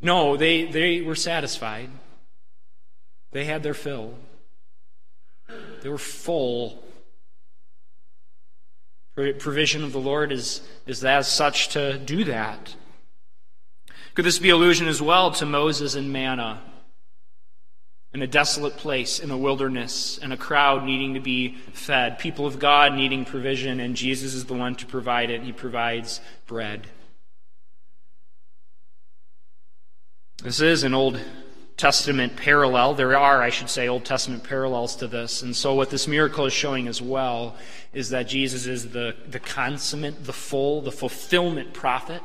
No, 0.00 0.36
they 0.36 0.66
they 0.66 1.00
were 1.00 1.14
satisfied. 1.14 1.90
They 3.32 3.44
had 3.44 3.62
their 3.62 3.74
fill. 3.74 4.14
They 5.82 5.88
were 5.88 5.98
full. 5.98 6.82
Provision 9.14 9.82
of 9.82 9.92
the 9.92 9.98
Lord 9.98 10.30
is, 10.30 10.62
is 10.86 11.04
as 11.04 11.26
such 11.26 11.70
to 11.70 11.98
do 11.98 12.24
that. 12.24 12.76
Could 14.14 14.24
this 14.24 14.38
be 14.38 14.50
allusion 14.50 14.86
as 14.86 15.02
well 15.02 15.32
to 15.32 15.46
Moses 15.46 15.96
and 15.96 16.12
manna? 16.12 16.62
In 18.14 18.22
a 18.22 18.26
desolate 18.26 18.76
place, 18.76 19.18
in 19.18 19.30
a 19.30 19.36
wilderness, 19.36 20.18
and 20.22 20.32
a 20.32 20.36
crowd 20.36 20.82
needing 20.84 21.14
to 21.14 21.20
be 21.20 21.56
fed, 21.72 22.18
people 22.18 22.46
of 22.46 22.58
God 22.58 22.94
needing 22.94 23.24
provision, 23.24 23.80
and 23.80 23.94
Jesus 23.94 24.32
is 24.32 24.46
the 24.46 24.54
one 24.54 24.74
to 24.76 24.86
provide 24.86 25.28
it. 25.28 25.42
He 25.42 25.52
provides 25.52 26.20
bread. 26.46 26.86
This 30.42 30.60
is 30.60 30.84
an 30.84 30.94
old 30.94 31.20
Testament 31.78 32.36
parallel. 32.36 32.94
There 32.94 33.16
are, 33.16 33.40
I 33.40 33.50
should 33.50 33.70
say, 33.70 33.86
Old 33.86 34.04
Testament 34.04 34.42
parallels 34.42 34.96
to 34.96 35.06
this. 35.06 35.42
And 35.42 35.54
so, 35.54 35.74
what 35.74 35.90
this 35.90 36.08
miracle 36.08 36.44
is 36.44 36.52
showing 36.52 36.88
as 36.88 37.00
well 37.00 37.54
is 37.92 38.10
that 38.10 38.24
Jesus 38.24 38.66
is 38.66 38.90
the, 38.90 39.14
the 39.28 39.38
consummate, 39.38 40.24
the 40.24 40.32
full, 40.32 40.80
the 40.82 40.90
fulfillment 40.90 41.72
prophet. 41.72 42.20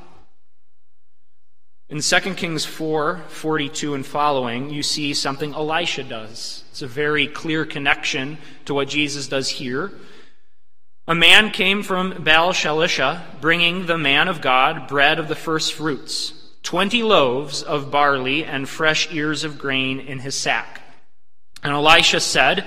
In 1.94 2.02
2 2.02 2.34
Kings 2.34 2.66
4 2.66 3.22
42 3.28 3.94
and 3.94 4.04
following, 4.04 4.72
you 4.72 4.82
see 4.82 5.14
something 5.14 5.54
Elisha 5.54 6.02
does. 6.02 6.64
It's 6.72 6.82
a 6.82 6.88
very 6.88 7.28
clear 7.28 7.66
connection 7.66 8.40
to 8.66 8.74
what 8.74 8.88
Jesus 8.88 9.28
does 9.28 9.48
here. 9.48 9.92
A 11.08 11.14
man 11.14 11.52
came 11.52 11.84
from 11.84 12.24
Baal 12.24 12.52
Shalisha, 12.52 13.22
bringing 13.40 13.86
the 13.86 14.00
man 14.00 14.28
of 14.28 14.42
God 14.42 14.88
bread 14.88 15.20
of 15.20 15.28
the 15.28 15.36
first 15.36 15.74
fruits 15.74 16.34
twenty 16.64 17.04
loaves 17.04 17.62
of 17.62 17.92
barley 17.92 18.44
and 18.44 18.68
fresh 18.68 19.14
ears 19.14 19.44
of 19.44 19.60
grain 19.60 20.00
in 20.00 20.18
his 20.18 20.34
sack. 20.34 20.82
And 21.62 21.74
Elisha 21.74 22.22
said, 22.22 22.66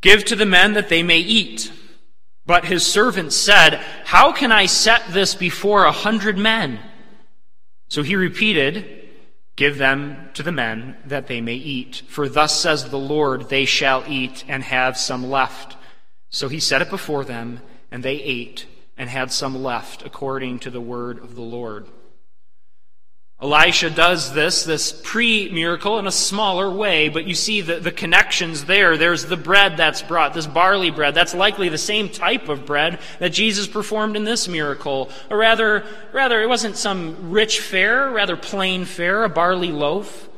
Give 0.00 0.24
to 0.24 0.36
the 0.36 0.46
men 0.46 0.72
that 0.72 0.88
they 0.88 1.02
may 1.02 1.18
eat. 1.18 1.70
But 2.46 2.64
his 2.64 2.86
servant 2.86 3.34
said, 3.34 3.74
How 4.06 4.32
can 4.32 4.50
I 4.50 4.64
set 4.64 5.02
this 5.10 5.34
before 5.34 5.84
a 5.84 5.92
hundred 5.92 6.38
men? 6.38 6.80
So 7.92 8.02
he 8.02 8.16
repeated, 8.16 9.10
Give 9.54 9.76
them 9.76 10.30
to 10.32 10.42
the 10.42 10.50
men 10.50 10.96
that 11.04 11.26
they 11.26 11.42
may 11.42 11.56
eat. 11.56 11.96
For 12.08 12.26
thus 12.26 12.58
says 12.58 12.88
the 12.88 12.96
Lord, 12.96 13.50
they 13.50 13.66
shall 13.66 14.02
eat 14.08 14.46
and 14.48 14.62
have 14.62 14.96
some 14.96 15.28
left. 15.28 15.76
So 16.30 16.48
he 16.48 16.58
set 16.58 16.80
it 16.80 16.88
before 16.88 17.22
them, 17.22 17.60
and 17.90 18.02
they 18.02 18.14
ate 18.14 18.64
and 18.96 19.10
had 19.10 19.30
some 19.30 19.62
left 19.62 20.06
according 20.06 20.60
to 20.60 20.70
the 20.70 20.80
word 20.80 21.18
of 21.18 21.34
the 21.34 21.42
Lord. 21.42 21.86
Elisha 23.42 23.90
does 23.90 24.32
this, 24.32 24.62
this 24.62 24.92
pre 24.92 25.50
miracle, 25.50 25.98
in 25.98 26.06
a 26.06 26.12
smaller 26.12 26.70
way, 26.70 27.08
but 27.08 27.26
you 27.26 27.34
see 27.34 27.60
the, 27.60 27.80
the 27.80 27.90
connections 27.90 28.66
there. 28.66 28.96
There's 28.96 29.26
the 29.26 29.36
bread 29.36 29.76
that's 29.76 30.00
brought, 30.00 30.32
this 30.32 30.46
barley 30.46 30.90
bread. 30.90 31.14
That's 31.14 31.34
likely 31.34 31.68
the 31.68 31.76
same 31.76 32.08
type 32.08 32.48
of 32.48 32.64
bread 32.64 33.00
that 33.18 33.30
Jesus 33.30 33.66
performed 33.66 34.14
in 34.14 34.22
this 34.22 34.46
miracle. 34.46 35.10
Or 35.28 35.36
rather, 35.36 35.84
rather, 36.12 36.40
it 36.40 36.48
wasn't 36.48 36.76
some 36.76 37.32
rich 37.32 37.58
fare, 37.58 38.10
rather 38.10 38.36
plain 38.36 38.84
fare, 38.84 39.24
a 39.24 39.28
barley 39.28 39.72
loaf. 39.72 40.28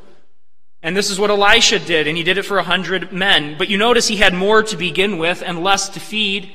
And 0.83 0.97
this 0.97 1.11
is 1.11 1.19
what 1.19 1.29
Elisha 1.29 1.81
did, 1.81 2.09
and 2.09 2.17
he 2.17 2.23
did 2.23 2.39
it 2.39 2.45
for 2.45 2.57
a 2.57 2.63
hundred 2.63 3.13
men. 3.13 3.57
But 3.59 3.69
you 3.69 3.77
notice 3.77 4.09
he 4.09 4.17
had 4.17 4.33
more 4.33 4.63
to 4.63 4.77
begin 4.79 5.19
with 5.19 5.43
and 5.45 5.63
less 5.63 5.91
to 5.91 6.01
feed. 6.01 6.51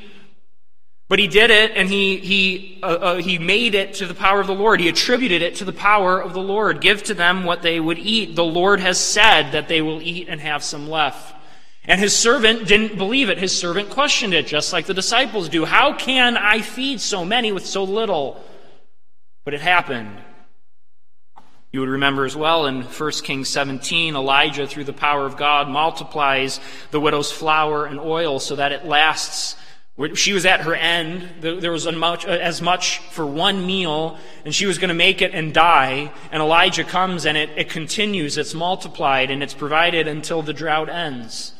But 1.09 1.17
he 1.17 1.27
did 1.27 1.49
it, 1.49 1.71
and 1.75 1.89
he, 1.89 2.17
he, 2.17 2.79
uh, 2.83 2.85
uh, 2.85 3.15
he 3.15 3.39
made 3.39 3.73
it 3.73 3.95
to 3.95 4.05
the 4.05 4.13
power 4.13 4.39
of 4.39 4.45
the 4.45 4.53
Lord. 4.53 4.79
He 4.79 4.87
attributed 4.87 5.41
it 5.41 5.55
to 5.55 5.65
the 5.65 5.73
power 5.73 6.21
of 6.21 6.33
the 6.33 6.41
Lord. 6.41 6.81
Give 6.81 7.01
to 7.03 7.15
them 7.15 7.45
what 7.45 7.63
they 7.63 7.79
would 7.79 7.97
eat. 7.97 8.35
The 8.35 8.45
Lord 8.45 8.79
has 8.79 8.99
said 8.99 9.53
that 9.53 9.67
they 9.67 9.81
will 9.81 10.03
eat 10.03 10.27
and 10.29 10.39
have 10.39 10.63
some 10.63 10.87
left. 10.87 11.35
And 11.83 11.99
his 11.99 12.15
servant 12.15 12.67
didn't 12.67 12.99
believe 12.99 13.29
it. 13.29 13.39
His 13.39 13.57
servant 13.57 13.89
questioned 13.89 14.35
it, 14.35 14.45
just 14.45 14.71
like 14.71 14.85
the 14.85 14.93
disciples 14.93 15.49
do. 15.49 15.65
How 15.65 15.93
can 15.93 16.37
I 16.37 16.61
feed 16.61 17.01
so 17.01 17.25
many 17.25 17.51
with 17.51 17.65
so 17.65 17.83
little? 17.83 18.39
But 19.45 19.55
it 19.55 19.61
happened. 19.61 20.15
You 21.71 21.79
would 21.79 21.89
remember 21.89 22.25
as 22.25 22.35
well 22.35 22.67
in 22.67 22.83
1 22.83 23.11
Kings 23.23 23.49
17, 23.49 24.15
Elijah, 24.15 24.67
through 24.67 24.83
the 24.83 24.93
power 24.93 25.25
of 25.25 25.37
God, 25.37 25.69
multiplies 25.69 26.59
the 26.91 26.99
widow's 26.99 27.31
flour 27.31 27.85
and 27.85 27.99
oil 27.99 28.39
so 28.39 28.55
that 28.57 28.71
it 28.71 28.85
lasts 28.85 29.55
she 30.13 30.31
was 30.31 30.45
at 30.45 30.61
her 30.61 30.73
end. 30.73 31.29
There 31.41 31.71
was 31.71 31.85
uh, 31.85 31.91
as 32.27 32.61
much 32.61 32.99
for 33.11 33.25
one 33.25 33.65
meal, 33.65 34.17
and 34.45 34.55
she 34.55 34.65
was 34.65 34.77
going 34.77 34.89
to 34.89 34.93
make 34.93 35.21
it 35.21 35.33
and 35.33 35.53
die. 35.53 36.11
And 36.31 36.41
Elijah 36.41 36.85
comes, 36.85 37.25
and 37.25 37.37
it, 37.37 37.49
it 37.57 37.69
continues. 37.69 38.37
It's 38.37 38.53
multiplied, 38.53 39.29
and 39.29 39.43
it's 39.43 39.53
provided 39.53 40.07
until 40.07 40.41
the 40.41 40.53
drought 40.53 40.89
ends. 40.89 41.53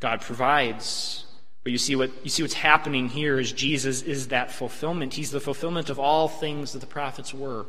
God 0.00 0.22
provides. 0.22 1.26
But 1.64 1.72
you 1.72 1.78
see 1.78 1.96
what 1.96 2.10
you 2.24 2.30
see 2.30 2.42
what's 2.42 2.54
happening 2.54 3.08
here 3.08 3.38
is 3.38 3.52
Jesus 3.52 4.02
is 4.02 4.28
that 4.28 4.50
fulfillment. 4.50 5.14
He's 5.14 5.30
the 5.30 5.38
fulfillment 5.38 5.90
of 5.90 5.98
all 5.98 6.28
things 6.28 6.72
that 6.72 6.80
the 6.80 6.86
prophets 6.86 7.32
were. 7.32 7.66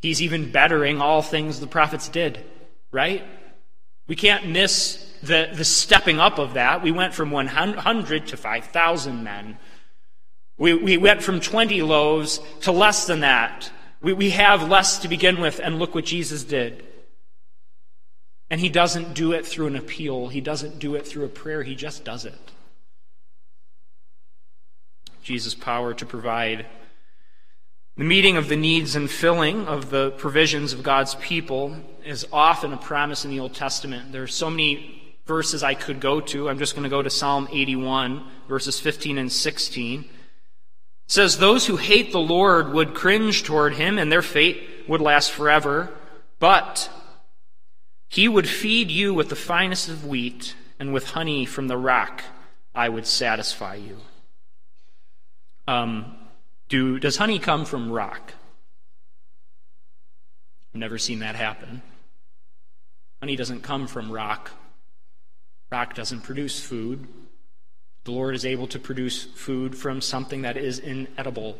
He's 0.00 0.20
even 0.20 0.50
bettering 0.50 1.00
all 1.00 1.22
things 1.22 1.60
the 1.60 1.66
prophets 1.68 2.08
did, 2.08 2.44
right? 2.90 3.24
We 4.08 4.16
can't 4.16 4.48
miss 4.48 5.11
the, 5.22 5.50
the 5.54 5.64
stepping 5.64 6.18
up 6.18 6.38
of 6.38 6.54
that. 6.54 6.82
We 6.82 6.90
went 6.90 7.14
from 7.14 7.30
100 7.30 8.26
to 8.28 8.36
5,000 8.36 9.22
men. 9.22 9.58
We, 10.58 10.74
we 10.74 10.96
went 10.96 11.22
from 11.22 11.40
20 11.40 11.82
loaves 11.82 12.40
to 12.62 12.72
less 12.72 13.06
than 13.06 13.20
that. 13.20 13.70
We, 14.00 14.12
we 14.12 14.30
have 14.30 14.68
less 14.68 14.98
to 14.98 15.08
begin 15.08 15.40
with, 15.40 15.60
and 15.60 15.78
look 15.78 15.94
what 15.94 16.04
Jesus 16.04 16.44
did. 16.44 16.84
And 18.50 18.60
he 18.60 18.68
doesn't 18.68 19.14
do 19.14 19.32
it 19.32 19.46
through 19.46 19.68
an 19.68 19.76
appeal, 19.76 20.28
he 20.28 20.40
doesn't 20.40 20.78
do 20.78 20.94
it 20.94 21.06
through 21.06 21.24
a 21.24 21.28
prayer, 21.28 21.62
he 21.62 21.74
just 21.74 22.04
does 22.04 22.24
it. 22.24 22.52
Jesus' 25.22 25.54
power 25.54 25.94
to 25.94 26.04
provide. 26.04 26.66
The 27.96 28.04
meeting 28.04 28.36
of 28.36 28.48
the 28.48 28.56
needs 28.56 28.96
and 28.96 29.10
filling 29.10 29.66
of 29.66 29.90
the 29.90 30.10
provisions 30.12 30.72
of 30.72 30.82
God's 30.82 31.14
people 31.16 31.76
is 32.04 32.26
often 32.32 32.72
a 32.72 32.76
promise 32.76 33.24
in 33.24 33.30
the 33.30 33.38
Old 33.38 33.54
Testament. 33.54 34.12
There 34.12 34.22
are 34.22 34.26
so 34.26 34.50
many 34.50 35.01
verses 35.26 35.62
I 35.62 35.74
could 35.74 36.00
go 36.00 36.20
to. 36.20 36.48
I'm 36.48 36.58
just 36.58 36.74
going 36.74 36.84
to 36.84 36.90
go 36.90 37.02
to 37.02 37.10
Psalm 37.10 37.48
81, 37.50 38.24
verses 38.48 38.80
15 38.80 39.18
and 39.18 39.32
16. 39.32 40.00
It 40.00 40.06
says, 41.06 41.38
Those 41.38 41.66
who 41.66 41.76
hate 41.76 42.12
the 42.12 42.18
Lord 42.18 42.72
would 42.72 42.94
cringe 42.94 43.42
toward 43.44 43.74
him, 43.74 43.98
and 43.98 44.10
their 44.10 44.22
fate 44.22 44.62
would 44.88 45.00
last 45.00 45.30
forever. 45.30 45.90
But 46.38 46.90
he 48.08 48.28
would 48.28 48.48
feed 48.48 48.90
you 48.90 49.14
with 49.14 49.28
the 49.28 49.36
finest 49.36 49.88
of 49.88 50.06
wheat, 50.06 50.54
and 50.78 50.92
with 50.92 51.10
honey 51.10 51.46
from 51.46 51.68
the 51.68 51.78
rock 51.78 52.24
I 52.74 52.88
would 52.88 53.06
satisfy 53.06 53.76
you. 53.76 53.98
Um, 55.68 56.16
do, 56.68 56.98
does 56.98 57.16
honey 57.16 57.38
come 57.38 57.64
from 57.64 57.92
rock? 57.92 58.32
I've 60.74 60.80
never 60.80 60.98
seen 60.98 61.20
that 61.20 61.36
happen. 61.36 61.82
Honey 63.20 63.36
doesn't 63.36 63.62
come 63.62 63.86
from 63.86 64.10
rock. 64.10 64.50
Rock 65.72 65.94
doesn't 65.94 66.20
produce 66.20 66.62
food. 66.62 67.08
The 68.04 68.10
Lord 68.10 68.34
is 68.34 68.44
able 68.44 68.66
to 68.66 68.78
produce 68.78 69.24
food 69.24 69.74
from 69.74 70.02
something 70.02 70.42
that 70.42 70.58
is 70.58 70.78
inedible. 70.78 71.56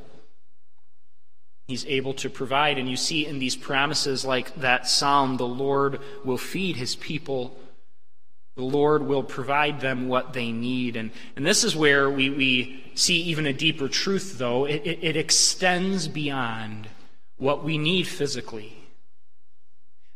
He's 1.66 1.86
able 1.86 2.12
to 2.14 2.28
provide. 2.28 2.76
And 2.76 2.90
you 2.90 2.96
see 2.96 3.24
in 3.24 3.38
these 3.38 3.56
promises, 3.56 4.22
like 4.22 4.54
that 4.56 4.86
psalm, 4.86 5.38
the 5.38 5.46
Lord 5.46 5.98
will 6.26 6.36
feed 6.36 6.76
his 6.76 6.94
people. 6.94 7.56
The 8.56 8.64
Lord 8.64 9.02
will 9.04 9.22
provide 9.22 9.80
them 9.80 10.08
what 10.08 10.34
they 10.34 10.52
need. 10.52 10.94
And, 10.94 11.10
and 11.34 11.46
this 11.46 11.64
is 11.64 11.74
where 11.74 12.10
we, 12.10 12.28
we 12.28 12.92
see 12.94 13.16
even 13.22 13.46
a 13.46 13.54
deeper 13.54 13.88
truth, 13.88 14.36
though. 14.36 14.66
It, 14.66 14.82
it, 14.84 14.98
it 15.00 15.16
extends 15.16 16.06
beyond 16.06 16.86
what 17.38 17.64
we 17.64 17.78
need 17.78 18.06
physically. 18.06 18.76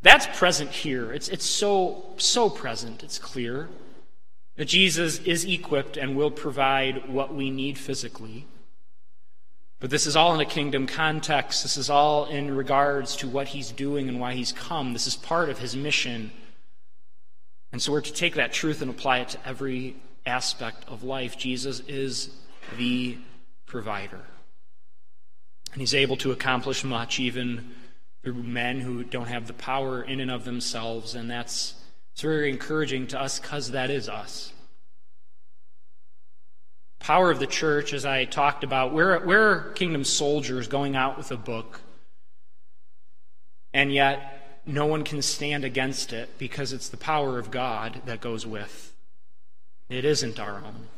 That's 0.02 0.26
present 0.38 0.70
here. 0.70 1.14
It's, 1.14 1.28
it's 1.30 1.46
so, 1.46 2.04
so 2.18 2.50
present. 2.50 3.02
It's 3.02 3.18
clear 3.18 3.70
that 4.56 4.66
Jesus 4.66 5.18
is 5.20 5.44
equipped 5.44 5.96
and 5.96 6.16
will 6.16 6.30
provide 6.30 7.08
what 7.08 7.34
we 7.34 7.50
need 7.50 7.78
physically. 7.78 8.46
But 9.78 9.90
this 9.90 10.06
is 10.06 10.16
all 10.16 10.34
in 10.34 10.40
a 10.40 10.46
kingdom 10.46 10.86
context. 10.86 11.62
This 11.62 11.76
is 11.76 11.90
all 11.90 12.24
in 12.26 12.56
regards 12.56 13.16
to 13.16 13.28
what 13.28 13.48
he's 13.48 13.70
doing 13.70 14.08
and 14.08 14.18
why 14.18 14.32
he's 14.32 14.52
come. 14.52 14.94
This 14.94 15.06
is 15.06 15.16
part 15.16 15.50
of 15.50 15.58
his 15.58 15.76
mission. 15.76 16.30
And 17.72 17.82
so 17.82 17.92
we're 17.92 18.00
to 18.00 18.12
take 18.12 18.36
that 18.36 18.54
truth 18.54 18.80
and 18.80 18.90
apply 18.90 19.18
it 19.18 19.28
to 19.30 19.46
every 19.46 19.96
aspect 20.24 20.88
of 20.88 21.04
life. 21.04 21.36
Jesus 21.36 21.80
is 21.80 22.30
the 22.78 23.18
provider. 23.66 24.22
And 25.72 25.82
he's 25.82 25.94
able 25.94 26.16
to 26.18 26.32
accomplish 26.32 26.82
much 26.82 27.20
even 27.20 27.72
through 28.22 28.34
men 28.42 28.80
who 28.80 29.04
don't 29.04 29.28
have 29.28 29.46
the 29.46 29.52
power 29.52 30.02
in 30.02 30.20
and 30.20 30.30
of 30.30 30.44
themselves. 30.44 31.14
And 31.14 31.30
that's 31.30 31.74
it's 32.16 32.22
very 32.22 32.48
encouraging 32.48 33.08
to 33.08 33.20
us 33.20 33.38
because 33.38 33.72
that 33.72 33.90
is 33.90 34.08
us. 34.08 34.50
Power 36.98 37.30
of 37.30 37.38
the 37.38 37.46
church, 37.46 37.92
as 37.92 38.06
I 38.06 38.24
talked 38.24 38.64
about, 38.64 38.94
we're, 38.94 39.22
we're 39.26 39.72
kingdom 39.72 40.02
soldiers 40.02 40.66
going 40.66 40.96
out 40.96 41.18
with 41.18 41.30
a 41.30 41.36
book, 41.36 41.78
and 43.74 43.92
yet 43.92 44.62
no 44.64 44.86
one 44.86 45.04
can 45.04 45.20
stand 45.20 45.66
against 45.66 46.14
it 46.14 46.30
because 46.38 46.72
it's 46.72 46.88
the 46.88 46.96
power 46.96 47.38
of 47.38 47.50
God 47.50 48.00
that 48.06 48.22
goes 48.22 48.46
with. 48.46 48.94
It 49.90 50.06
isn't 50.06 50.40
our 50.40 50.56
own. 50.64 50.88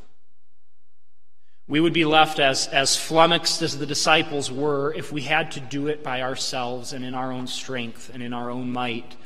We 1.66 1.80
would 1.80 1.92
be 1.92 2.04
left 2.04 2.38
as, 2.38 2.68
as 2.68 2.96
flummoxed 2.96 3.60
as 3.60 3.76
the 3.76 3.86
disciples 3.86 4.52
were 4.52 4.94
if 4.94 5.10
we 5.10 5.22
had 5.22 5.50
to 5.50 5.60
do 5.60 5.88
it 5.88 6.04
by 6.04 6.22
ourselves 6.22 6.92
and 6.92 7.04
in 7.04 7.14
our 7.14 7.32
own 7.32 7.48
strength 7.48 8.08
and 8.14 8.22
in 8.22 8.32
our 8.32 8.50
own 8.50 8.70
might 8.70 9.16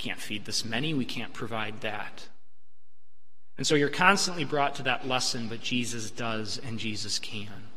can't 0.00 0.18
feed 0.18 0.46
this 0.46 0.64
many, 0.64 0.94
we 0.94 1.04
can't 1.04 1.32
provide 1.32 1.82
that. 1.82 2.28
And 3.58 3.66
so 3.66 3.74
you're 3.74 3.90
constantly 3.90 4.44
brought 4.44 4.74
to 4.76 4.82
that 4.84 5.06
lesson, 5.06 5.48
but 5.48 5.60
Jesus 5.60 6.10
does 6.10 6.58
and 6.66 6.78
Jesus 6.78 7.18
can. 7.18 7.68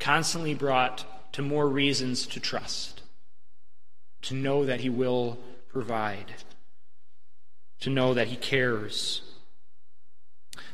Constantly 0.00 0.54
brought 0.54 1.32
to 1.32 1.42
more 1.42 1.68
reasons 1.68 2.26
to 2.26 2.40
trust, 2.40 3.02
to 4.22 4.34
know 4.34 4.64
that 4.64 4.80
He 4.80 4.90
will 4.90 5.38
provide, 5.68 6.34
to 7.80 7.90
know 7.90 8.12
that 8.12 8.28
He 8.28 8.36
cares. 8.36 9.22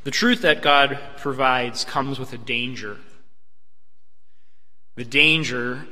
The 0.05 0.11
truth 0.11 0.41
that 0.41 0.63
God 0.63 0.99
provides 1.19 1.85
comes 1.85 2.19
with 2.19 2.33
a 2.33 2.39
danger. 2.39 2.97
The 4.97 5.05
danger 5.05 5.87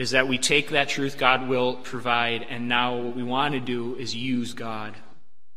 is 0.00 0.12
that 0.12 0.26
we 0.26 0.38
take 0.38 0.70
that 0.70 0.88
truth 0.88 1.18
God 1.18 1.46
will 1.46 1.74
provide, 1.74 2.46
and 2.48 2.68
now 2.68 2.96
what 2.96 3.14
we 3.14 3.22
want 3.22 3.52
to 3.52 3.60
do 3.60 3.96
is 3.96 4.14
use 4.14 4.54
God 4.54 4.94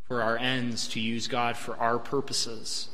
for 0.03 0.21
our 0.21 0.37
ends, 0.37 0.89
to 0.89 0.99
use 0.99 1.27
God 1.27 1.55
for 1.55 1.77
our 1.77 1.97
purposes. 1.97 2.89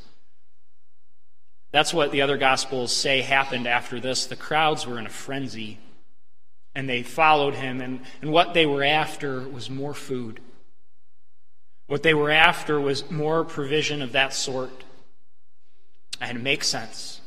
That's 1.72 1.92
what 1.92 2.12
the 2.12 2.22
other 2.22 2.38
Gospels 2.38 2.96
say 2.96 3.22
happened 3.22 3.66
after 3.66 4.00
this. 4.00 4.28
The 4.28 4.36
crowds 4.36 4.86
were 4.86 5.00
in 5.00 5.08
a 5.08 5.10
frenzy, 5.10 5.80
and 6.76 6.88
they 6.88 7.02
followed 7.02 7.56
him, 7.56 7.82
and, 7.82 8.02
and 8.22 8.32
what 8.32 8.54
they 8.54 8.68
were 8.68 8.84
after 8.84 9.42
was 9.48 9.72
more 9.72 9.96
food. 9.96 10.40
What 11.88 12.04
they 12.04 12.14
were 12.14 12.30
after 12.30 12.80
was 12.80 13.10
more 13.10 13.44
provision 13.44 14.04
of 14.04 14.12
that 14.12 14.36
sort. 14.36 14.84
And 16.22 16.38
it 16.38 16.42
makes 16.42 16.68
sense 16.68 17.19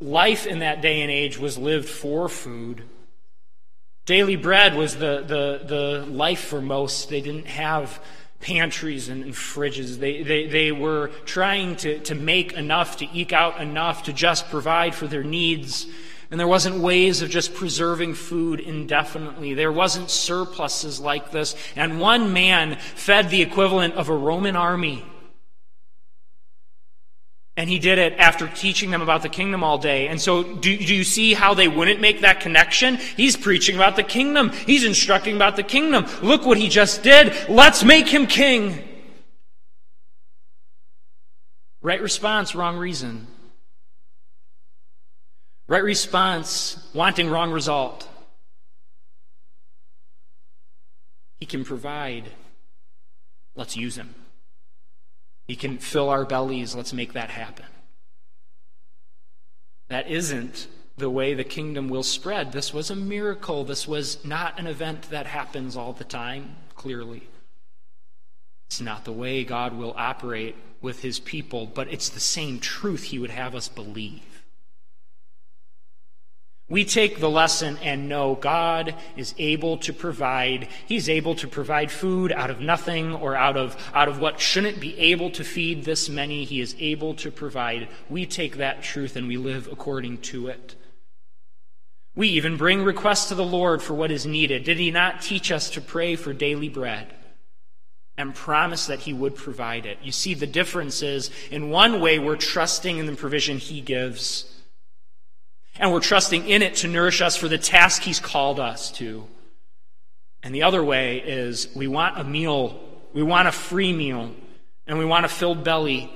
life 0.00 0.46
in 0.46 0.60
that 0.60 0.80
day 0.82 1.02
and 1.02 1.10
age 1.10 1.38
was 1.38 1.56
lived 1.56 1.88
for 1.88 2.28
food. 2.28 2.82
Daily 4.04 4.36
bread 4.36 4.76
was 4.76 4.96
the, 4.96 5.24
the, 5.26 5.66
the 5.66 6.06
life 6.06 6.40
for 6.40 6.60
most. 6.60 7.08
They 7.08 7.20
didn't 7.20 7.46
have 7.46 8.00
pantries 8.40 9.08
and, 9.08 9.24
and 9.24 9.34
fridges. 9.34 9.98
They, 9.98 10.22
they, 10.22 10.46
they 10.46 10.72
were 10.72 11.08
trying 11.24 11.76
to, 11.76 11.98
to 12.00 12.14
make 12.14 12.52
enough, 12.52 12.98
to 12.98 13.08
eke 13.12 13.32
out 13.32 13.60
enough 13.60 14.04
to 14.04 14.12
just 14.12 14.48
provide 14.48 14.94
for 14.94 15.06
their 15.06 15.24
needs. 15.24 15.86
And 16.30 16.38
there 16.38 16.46
wasn't 16.46 16.76
ways 16.76 17.22
of 17.22 17.30
just 17.30 17.54
preserving 17.54 18.14
food 18.14 18.60
indefinitely. 18.60 19.54
There 19.54 19.72
wasn't 19.72 20.10
surpluses 20.10 21.00
like 21.00 21.30
this. 21.30 21.56
And 21.74 22.00
one 22.00 22.32
man 22.32 22.76
fed 22.76 23.30
the 23.30 23.42
equivalent 23.42 23.94
of 23.94 24.08
a 24.08 24.16
Roman 24.16 24.56
army. 24.56 25.04
And 27.56 27.70
he 27.70 27.78
did 27.78 27.98
it 27.98 28.12
after 28.18 28.48
teaching 28.48 28.90
them 28.90 29.00
about 29.00 29.22
the 29.22 29.30
kingdom 29.30 29.64
all 29.64 29.78
day. 29.78 30.08
And 30.08 30.20
so, 30.20 30.42
do, 30.42 30.76
do, 30.76 30.94
you 30.94 31.04
see 31.04 31.32
how 31.32 31.54
they 31.54 31.68
wouldn't 31.68 32.02
make 32.02 32.20
that 32.20 32.40
connection? 32.40 32.96
He's 32.96 33.34
preaching 33.34 33.76
about 33.76 33.96
the 33.96 34.02
kingdom. 34.02 34.50
He's 34.50 34.84
instructing 34.84 35.36
about 35.36 35.56
the 35.56 35.62
kingdom. 35.62 36.06
Look 36.22 36.44
what 36.44 36.58
he 36.58 36.68
just 36.68 37.02
did. 37.02 37.34
Let's 37.48 37.82
make 37.82 38.08
him 38.08 38.26
king. 38.26 38.86
Right 41.80 42.02
response, 42.02 42.54
wrong 42.54 42.76
reason. 42.76 43.26
Right 45.66 45.82
response, 45.82 46.76
wanting 46.92 47.30
wrong 47.30 47.52
result. 47.52 48.06
He 51.38 51.46
can 51.46 51.64
provide. 51.64 52.24
Let's 53.54 53.76
use 53.76 53.96
him. 53.96 54.14
He 55.46 55.56
can 55.56 55.78
fill 55.78 56.08
our 56.08 56.24
bellies. 56.24 56.74
Let's 56.74 56.92
make 56.92 57.12
that 57.12 57.30
happen. 57.30 57.66
That 59.88 60.10
isn't 60.10 60.66
the 60.96 61.10
way 61.10 61.34
the 61.34 61.44
kingdom 61.44 61.88
will 61.88 62.02
spread. 62.02 62.52
This 62.52 62.72
was 62.72 62.90
a 62.90 62.96
miracle. 62.96 63.64
This 63.64 63.86
was 63.86 64.24
not 64.24 64.58
an 64.58 64.66
event 64.66 65.10
that 65.10 65.26
happens 65.26 65.76
all 65.76 65.92
the 65.92 66.04
time, 66.04 66.56
clearly. 66.74 67.28
It's 68.66 68.80
not 68.80 69.04
the 69.04 69.12
way 69.12 69.44
God 69.44 69.76
will 69.76 69.94
operate 69.96 70.56
with 70.80 71.02
his 71.02 71.20
people, 71.20 71.66
but 71.66 71.88
it's 71.92 72.08
the 72.08 72.20
same 72.20 72.58
truth 72.58 73.04
he 73.04 73.18
would 73.18 73.30
have 73.30 73.54
us 73.54 73.68
believe. 73.68 74.44
We 76.68 76.84
take 76.84 77.20
the 77.20 77.30
lesson 77.30 77.78
and 77.80 78.08
know 78.08 78.34
God 78.34 78.96
is 79.16 79.34
able 79.38 79.78
to 79.78 79.92
provide. 79.92 80.66
He's 80.86 81.08
able 81.08 81.36
to 81.36 81.46
provide 81.46 81.92
food 81.92 82.32
out 82.32 82.50
of 82.50 82.60
nothing 82.60 83.14
or 83.14 83.36
out 83.36 83.56
of, 83.56 83.76
out 83.94 84.08
of 84.08 84.18
what 84.18 84.40
shouldn't 84.40 84.80
be 84.80 84.98
able 84.98 85.30
to 85.32 85.44
feed 85.44 85.84
this 85.84 86.08
many. 86.08 86.42
He 86.42 86.60
is 86.60 86.74
able 86.80 87.14
to 87.16 87.30
provide. 87.30 87.88
We 88.10 88.26
take 88.26 88.56
that 88.56 88.82
truth 88.82 89.14
and 89.14 89.28
we 89.28 89.36
live 89.36 89.68
according 89.70 90.18
to 90.22 90.48
it. 90.48 90.74
We 92.16 92.28
even 92.30 92.56
bring 92.56 92.82
requests 92.82 93.28
to 93.28 93.36
the 93.36 93.44
Lord 93.44 93.80
for 93.80 93.94
what 93.94 94.10
is 94.10 94.26
needed. 94.26 94.64
Did 94.64 94.78
He 94.78 94.90
not 94.90 95.22
teach 95.22 95.52
us 95.52 95.70
to 95.70 95.80
pray 95.80 96.16
for 96.16 96.32
daily 96.32 96.68
bread? 96.68 97.12
and 98.18 98.34
promise 98.34 98.86
that 98.86 99.00
he 99.00 99.12
would 99.12 99.34
provide 99.34 99.84
it. 99.84 99.98
You 100.02 100.10
see, 100.10 100.32
the 100.32 100.46
difference 100.46 101.02
is 101.02 101.30
in 101.50 101.68
one 101.68 102.00
way, 102.00 102.18
we're 102.18 102.36
trusting 102.36 102.96
in 102.96 103.04
the 103.04 103.14
provision 103.14 103.58
he 103.58 103.82
gives. 103.82 104.55
And 105.78 105.92
we're 105.92 106.00
trusting 106.00 106.48
in 106.48 106.62
it 106.62 106.76
to 106.76 106.88
nourish 106.88 107.20
us 107.20 107.36
for 107.36 107.48
the 107.48 107.58
task 107.58 108.02
He's 108.02 108.20
called 108.20 108.58
us 108.60 108.90
to. 108.92 109.26
And 110.42 110.54
the 110.54 110.62
other 110.62 110.82
way 110.82 111.18
is 111.18 111.68
we 111.74 111.88
want 111.88 112.18
a 112.18 112.24
meal, 112.24 112.80
we 113.12 113.22
want 113.22 113.48
a 113.48 113.52
free 113.52 113.92
meal, 113.92 114.32
and 114.86 114.98
we 114.98 115.04
want 115.04 115.24
a 115.26 115.28
filled 115.28 115.64
belly. 115.64 116.12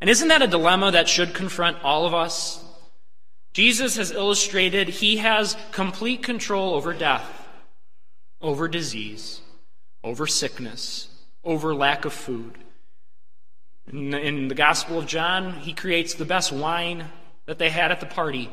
And 0.00 0.08
isn't 0.08 0.28
that 0.28 0.42
a 0.42 0.46
dilemma 0.46 0.92
that 0.92 1.08
should 1.08 1.34
confront 1.34 1.82
all 1.84 2.06
of 2.06 2.14
us? 2.14 2.64
Jesus 3.52 3.96
has 3.96 4.10
illustrated 4.10 4.88
he 4.88 5.18
has 5.18 5.56
complete 5.72 6.22
control 6.22 6.74
over 6.74 6.94
death, 6.94 7.48
over 8.40 8.68
disease, 8.68 9.40
over 10.02 10.26
sickness, 10.26 11.08
over 11.44 11.74
lack 11.74 12.04
of 12.04 12.12
food. 12.12 12.56
In 13.92 14.10
the, 14.10 14.20
in 14.20 14.48
the 14.48 14.54
Gospel 14.54 14.98
of 14.98 15.06
John, 15.06 15.54
he 15.54 15.72
creates 15.72 16.14
the 16.14 16.24
best 16.24 16.52
wine 16.52 17.06
that 17.50 17.58
they 17.58 17.68
had 17.68 17.90
at 17.90 17.98
the 17.98 18.06
party. 18.06 18.48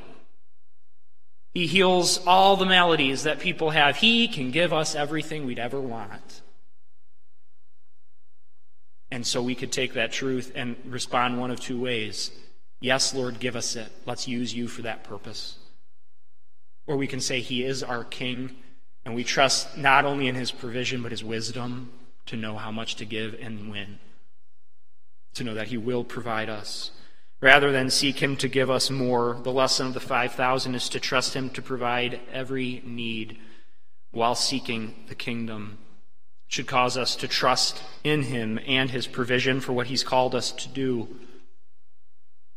He 1.53 1.67
heals 1.67 2.25
all 2.25 2.55
the 2.55 2.65
maladies 2.65 3.21
that 3.23 3.39
people 3.39 3.69
have. 3.69 3.97
He 3.97 4.27
can 4.27 4.49
give 4.49 4.73
us 4.73 4.95
everything 4.95 5.45
we'd 5.45 5.59
ever 5.59 5.79
want. 5.79 6.41
And 9.11 9.25
so 9.25 9.43
we 9.43 9.53
could 9.53 9.71
take 9.71 9.93
that 9.93 10.11
truth 10.11 10.51
and 10.55 10.75
respond 10.83 11.39
one 11.39 11.51
of 11.51 11.59
two 11.59 11.79
ways. 11.79 12.31
Yes, 12.79 13.13
Lord, 13.13 13.39
give 13.39 13.55
us 13.55 13.75
it. 13.75 13.91
Let's 14.07 14.27
use 14.27 14.51
you 14.55 14.67
for 14.67 14.81
that 14.81 15.03
purpose. 15.03 15.57
Or 16.87 16.97
we 16.97 17.05
can 17.05 17.21
say, 17.21 17.39
He 17.39 17.63
is 17.63 17.83
our 17.83 18.03
King, 18.03 18.55
and 19.05 19.13
we 19.13 19.23
trust 19.23 19.77
not 19.77 20.05
only 20.05 20.27
in 20.27 20.33
His 20.33 20.49
provision, 20.49 21.03
but 21.03 21.11
His 21.11 21.23
wisdom 21.23 21.91
to 22.25 22.35
know 22.35 22.57
how 22.57 22.71
much 22.71 22.95
to 22.95 23.05
give 23.05 23.35
and 23.39 23.69
when. 23.69 23.99
To 25.35 25.43
know 25.43 25.53
that 25.53 25.67
He 25.67 25.77
will 25.77 26.03
provide 26.03 26.49
us. 26.49 26.89
Rather 27.39 27.71
than 27.71 27.89
seek 27.89 28.21
Him 28.21 28.35
to 28.37 28.47
give 28.47 28.69
us 28.69 28.89
more, 28.89 29.39
the 29.43 29.51
lesson 29.51 29.87
of 29.87 29.93
the 29.93 29.99
5,000 29.99 30.73
is 30.73 30.89
to 30.89 30.99
trust 30.99 31.35
Him 31.35 31.49
to 31.51 31.61
provide 31.61 32.19
every 32.31 32.81
need 32.83 33.37
while 34.11 34.33
seeking 34.33 34.95
the 35.07 35.15
kingdom. 35.15 35.77
It 36.47 36.53
should 36.53 36.67
cause 36.67 36.97
us 36.97 37.15
to 37.17 37.27
trust 37.27 37.83
in 38.03 38.23
Him 38.23 38.59
and 38.65 38.89
His 38.89 39.05
provision 39.05 39.61
for 39.61 39.73
what 39.73 39.87
He's 39.87 40.03
called 40.03 40.33
us 40.33 40.51
to 40.51 40.67
do. 40.67 41.07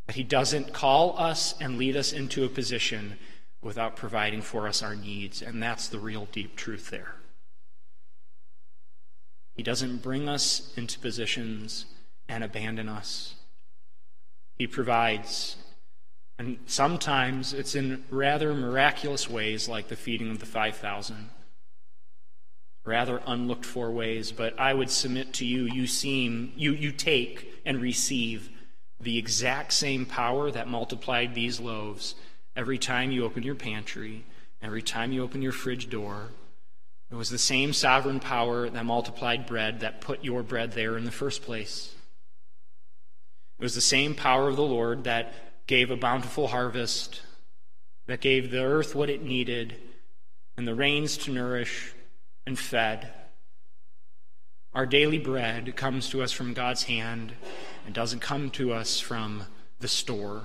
That 0.06 0.16
He 0.16 0.24
doesn't 0.24 0.72
call 0.72 1.18
us 1.18 1.54
and 1.60 1.76
lead 1.76 1.96
us 1.96 2.12
into 2.12 2.44
a 2.44 2.48
position 2.48 3.18
without 3.60 3.96
providing 3.96 4.40
for 4.40 4.66
us 4.66 4.82
our 4.82 4.96
needs, 4.96 5.42
and 5.42 5.62
that's 5.62 5.88
the 5.88 5.98
real 5.98 6.26
deep 6.32 6.56
truth 6.56 6.88
there. 6.88 7.16
He 9.54 9.62
doesn't 9.62 9.98
bring 9.98 10.26
us 10.26 10.72
into 10.74 10.98
positions 10.98 11.84
and 12.26 12.42
abandon 12.42 12.88
us. 12.88 13.34
He 14.60 14.66
provides. 14.66 15.56
And 16.38 16.58
sometimes 16.66 17.54
it's 17.54 17.74
in 17.74 18.04
rather 18.10 18.52
miraculous 18.52 19.26
ways, 19.26 19.70
like 19.70 19.88
the 19.88 19.96
feeding 19.96 20.30
of 20.30 20.38
the 20.38 20.44
5,000. 20.44 21.30
Rather 22.84 23.22
unlooked 23.24 23.64
for 23.64 23.90
ways, 23.90 24.32
but 24.32 24.60
I 24.60 24.74
would 24.74 24.90
submit 24.90 25.32
to 25.34 25.46
you, 25.46 25.62
you 25.62 25.86
seem, 25.86 26.52
you, 26.56 26.74
you 26.74 26.92
take 26.92 27.50
and 27.64 27.80
receive 27.80 28.50
the 29.00 29.16
exact 29.16 29.72
same 29.72 30.04
power 30.04 30.50
that 30.50 30.68
multiplied 30.68 31.34
these 31.34 31.58
loaves 31.58 32.14
every 32.54 32.76
time 32.76 33.10
you 33.10 33.24
open 33.24 33.42
your 33.42 33.54
pantry, 33.54 34.26
every 34.60 34.82
time 34.82 35.10
you 35.10 35.22
open 35.22 35.40
your 35.40 35.52
fridge 35.52 35.88
door. 35.88 36.32
It 37.10 37.14
was 37.14 37.30
the 37.30 37.38
same 37.38 37.72
sovereign 37.72 38.20
power 38.20 38.68
that 38.68 38.84
multiplied 38.84 39.46
bread 39.46 39.80
that 39.80 40.02
put 40.02 40.22
your 40.22 40.42
bread 40.42 40.72
there 40.72 40.98
in 40.98 41.06
the 41.06 41.10
first 41.10 41.40
place. 41.40 41.94
It 43.60 43.64
was 43.64 43.74
the 43.74 43.82
same 43.82 44.14
power 44.14 44.48
of 44.48 44.56
the 44.56 44.62
Lord 44.62 45.04
that 45.04 45.34
gave 45.66 45.90
a 45.90 45.96
bountiful 45.96 46.48
harvest, 46.48 47.20
that 48.06 48.22
gave 48.22 48.50
the 48.50 48.64
earth 48.64 48.94
what 48.94 49.10
it 49.10 49.22
needed, 49.22 49.76
and 50.56 50.66
the 50.66 50.74
rains 50.74 51.18
to 51.18 51.30
nourish 51.30 51.92
and 52.46 52.58
fed. 52.58 53.12
Our 54.72 54.86
daily 54.86 55.18
bread 55.18 55.76
comes 55.76 56.08
to 56.08 56.22
us 56.22 56.32
from 56.32 56.54
God's 56.54 56.84
hand 56.84 57.34
and 57.84 57.94
doesn't 57.94 58.20
come 58.20 58.48
to 58.52 58.72
us 58.72 58.98
from 58.98 59.44
the 59.78 59.88
store. 59.88 60.44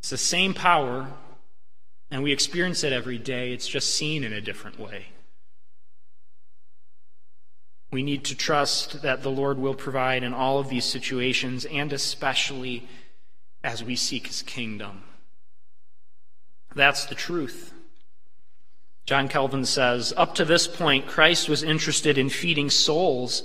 It's 0.00 0.10
the 0.10 0.18
same 0.18 0.52
power, 0.52 1.12
and 2.10 2.24
we 2.24 2.32
experience 2.32 2.82
it 2.82 2.92
every 2.92 3.18
day. 3.18 3.52
It's 3.52 3.68
just 3.68 3.94
seen 3.94 4.24
in 4.24 4.32
a 4.32 4.40
different 4.40 4.80
way. 4.80 5.06
We 7.90 8.02
need 8.02 8.24
to 8.24 8.36
trust 8.36 9.02
that 9.02 9.22
the 9.22 9.30
Lord 9.30 9.58
will 9.58 9.74
provide 9.74 10.22
in 10.22 10.32
all 10.32 10.58
of 10.58 10.68
these 10.68 10.84
situations, 10.84 11.64
and 11.64 11.92
especially 11.92 12.88
as 13.64 13.82
we 13.82 13.96
seek 13.96 14.28
his 14.28 14.42
kingdom. 14.42 15.02
That's 16.74 17.06
the 17.06 17.16
truth. 17.16 17.74
John 19.06 19.28
Calvin 19.28 19.64
says 19.64 20.14
Up 20.16 20.36
to 20.36 20.44
this 20.44 20.68
point, 20.68 21.08
Christ 21.08 21.48
was 21.48 21.64
interested 21.64 22.16
in 22.16 22.28
feeding 22.28 22.70
souls, 22.70 23.42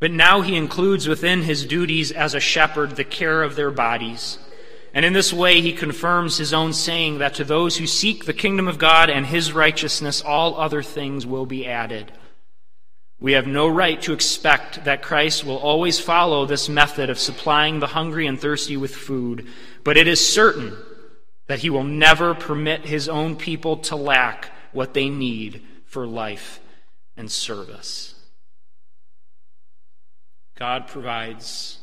but 0.00 0.10
now 0.10 0.40
he 0.40 0.56
includes 0.56 1.06
within 1.06 1.42
his 1.42 1.64
duties 1.64 2.10
as 2.10 2.34
a 2.34 2.40
shepherd 2.40 2.96
the 2.96 3.04
care 3.04 3.44
of 3.44 3.54
their 3.54 3.70
bodies. 3.70 4.38
And 4.92 5.04
in 5.04 5.12
this 5.12 5.32
way, 5.32 5.60
he 5.60 5.72
confirms 5.72 6.38
his 6.38 6.52
own 6.52 6.72
saying 6.72 7.18
that 7.18 7.34
to 7.34 7.44
those 7.44 7.76
who 7.76 7.86
seek 7.86 8.24
the 8.24 8.32
kingdom 8.32 8.66
of 8.66 8.78
God 8.78 9.08
and 9.08 9.26
his 9.26 9.52
righteousness, 9.52 10.20
all 10.20 10.56
other 10.56 10.82
things 10.82 11.26
will 11.26 11.46
be 11.46 11.66
added. 11.66 12.12
We 13.24 13.32
have 13.32 13.46
no 13.46 13.68
right 13.68 14.02
to 14.02 14.12
expect 14.12 14.84
that 14.84 15.00
Christ 15.00 15.44
will 15.44 15.56
always 15.56 15.98
follow 15.98 16.44
this 16.44 16.68
method 16.68 17.08
of 17.08 17.18
supplying 17.18 17.80
the 17.80 17.86
hungry 17.86 18.26
and 18.26 18.38
thirsty 18.38 18.76
with 18.76 18.94
food, 18.94 19.46
but 19.82 19.96
it 19.96 20.06
is 20.06 20.20
certain 20.20 20.76
that 21.46 21.60
he 21.60 21.70
will 21.70 21.84
never 21.84 22.34
permit 22.34 22.84
his 22.84 23.08
own 23.08 23.36
people 23.36 23.78
to 23.78 23.96
lack 23.96 24.50
what 24.72 24.92
they 24.92 25.08
need 25.08 25.62
for 25.86 26.06
life 26.06 26.60
and 27.16 27.30
service. 27.30 28.14
God 30.58 30.86
provides. 30.86 31.78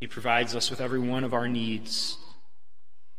He 0.00 0.08
provides 0.08 0.56
us 0.56 0.68
with 0.68 0.80
every 0.80 0.98
one 0.98 1.22
of 1.22 1.32
our 1.32 1.46
needs. 1.46 2.16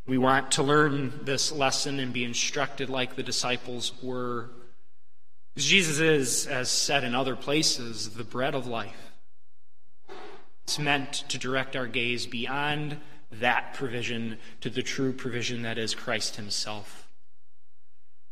We 0.05 0.17
want 0.17 0.51
to 0.51 0.63
learn 0.63 1.21
this 1.23 1.53
lesson 1.53 1.97
and 1.97 2.11
be 2.11 2.25
instructed 2.25 2.89
like 2.89 3.15
the 3.15 3.23
disciples 3.23 3.93
were 4.03 4.49
Jesus 5.57 5.99
is, 5.99 6.47
as 6.47 6.69
said 6.69 7.03
in 7.03 7.15
other 7.15 7.35
places, 7.35 8.11
the 8.11 8.23
bread 8.23 8.55
of 8.55 8.67
life. 8.67 9.11
It's 10.63 10.79
meant 10.79 11.13
to 11.29 11.37
direct 11.37 11.75
our 11.75 11.87
gaze 11.87 12.25
beyond 12.25 12.97
that 13.31 13.73
provision 13.73 14.37
to 14.61 14.69
the 14.69 14.83
true 14.83 15.13
provision 15.13 15.61
that 15.61 15.77
is 15.77 15.93
Christ 15.95 16.35
Himself. 16.35 17.07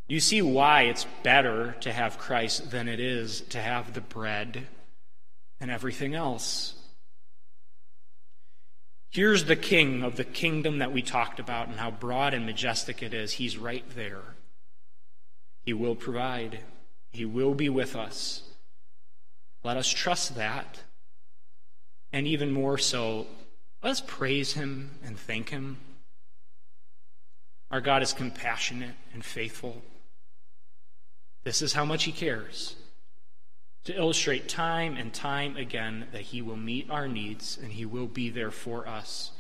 You 0.08 0.20
see 0.20 0.42
why 0.42 0.84
it's 0.84 1.08
better 1.24 1.76
to 1.82 1.94
have 1.94 2.18
Christ 2.18 2.72
than 2.72 2.88
it 2.88 3.00
is 3.00 3.42
to 3.50 3.62
have 3.62 3.94
the 3.94 4.02
bread 4.02 4.68
and 5.62 5.72
everything 5.72 6.14
else. 6.14 6.76
Here's 9.10 9.46
the 9.46 9.56
king 9.56 10.04
of 10.04 10.16
the 10.16 10.24
kingdom 10.24 10.80
that 10.80 10.92
we 10.92 11.02
talked 11.04 11.40
about 11.40 11.68
and 11.68 11.80
how 11.80 11.92
broad 11.92 12.34
and 12.34 12.46
majestic 12.46 13.02
it 13.02 13.14
is. 13.14 13.34
He's 13.34 13.58
right 13.58 13.86
there. 13.96 14.36
He 15.62 15.72
will 15.72 15.96
provide, 15.96 16.60
He 17.14 17.26
will 17.26 17.54
be 17.54 17.70
with 17.70 17.96
us. 17.96 18.42
Let 19.64 19.78
us 19.78 19.88
trust 19.88 20.36
that. 20.36 20.80
And 22.12 22.28
even 22.28 22.52
more 22.52 22.78
so, 22.78 23.28
let 23.82 23.92
us 23.92 24.02
praise 24.06 24.54
Him 24.54 24.92
and 25.04 25.18
thank 25.18 25.50
Him. 25.50 25.78
Our 27.72 27.82
God 27.82 28.02
is 28.02 28.14
compassionate 28.14 28.96
and 29.14 29.24
faithful. 29.24 29.84
This 31.44 31.62
is 31.62 31.74
how 31.74 31.86
much 31.86 32.04
He 32.04 32.12
cares 32.12 32.76
to 33.84 33.96
illustrate 33.96 34.48
time 34.48 34.96
and 34.96 35.14
time 35.14 35.56
again 35.56 36.08
that 36.14 36.22
He 36.22 36.42
will 36.42 36.58
meet 36.58 36.90
our 36.90 37.08
needs 37.08 37.60
and 37.62 37.72
He 37.72 37.86
will 37.86 38.08
be 38.08 38.30
there 38.30 38.52
for 38.52 38.88
us. 38.88 39.32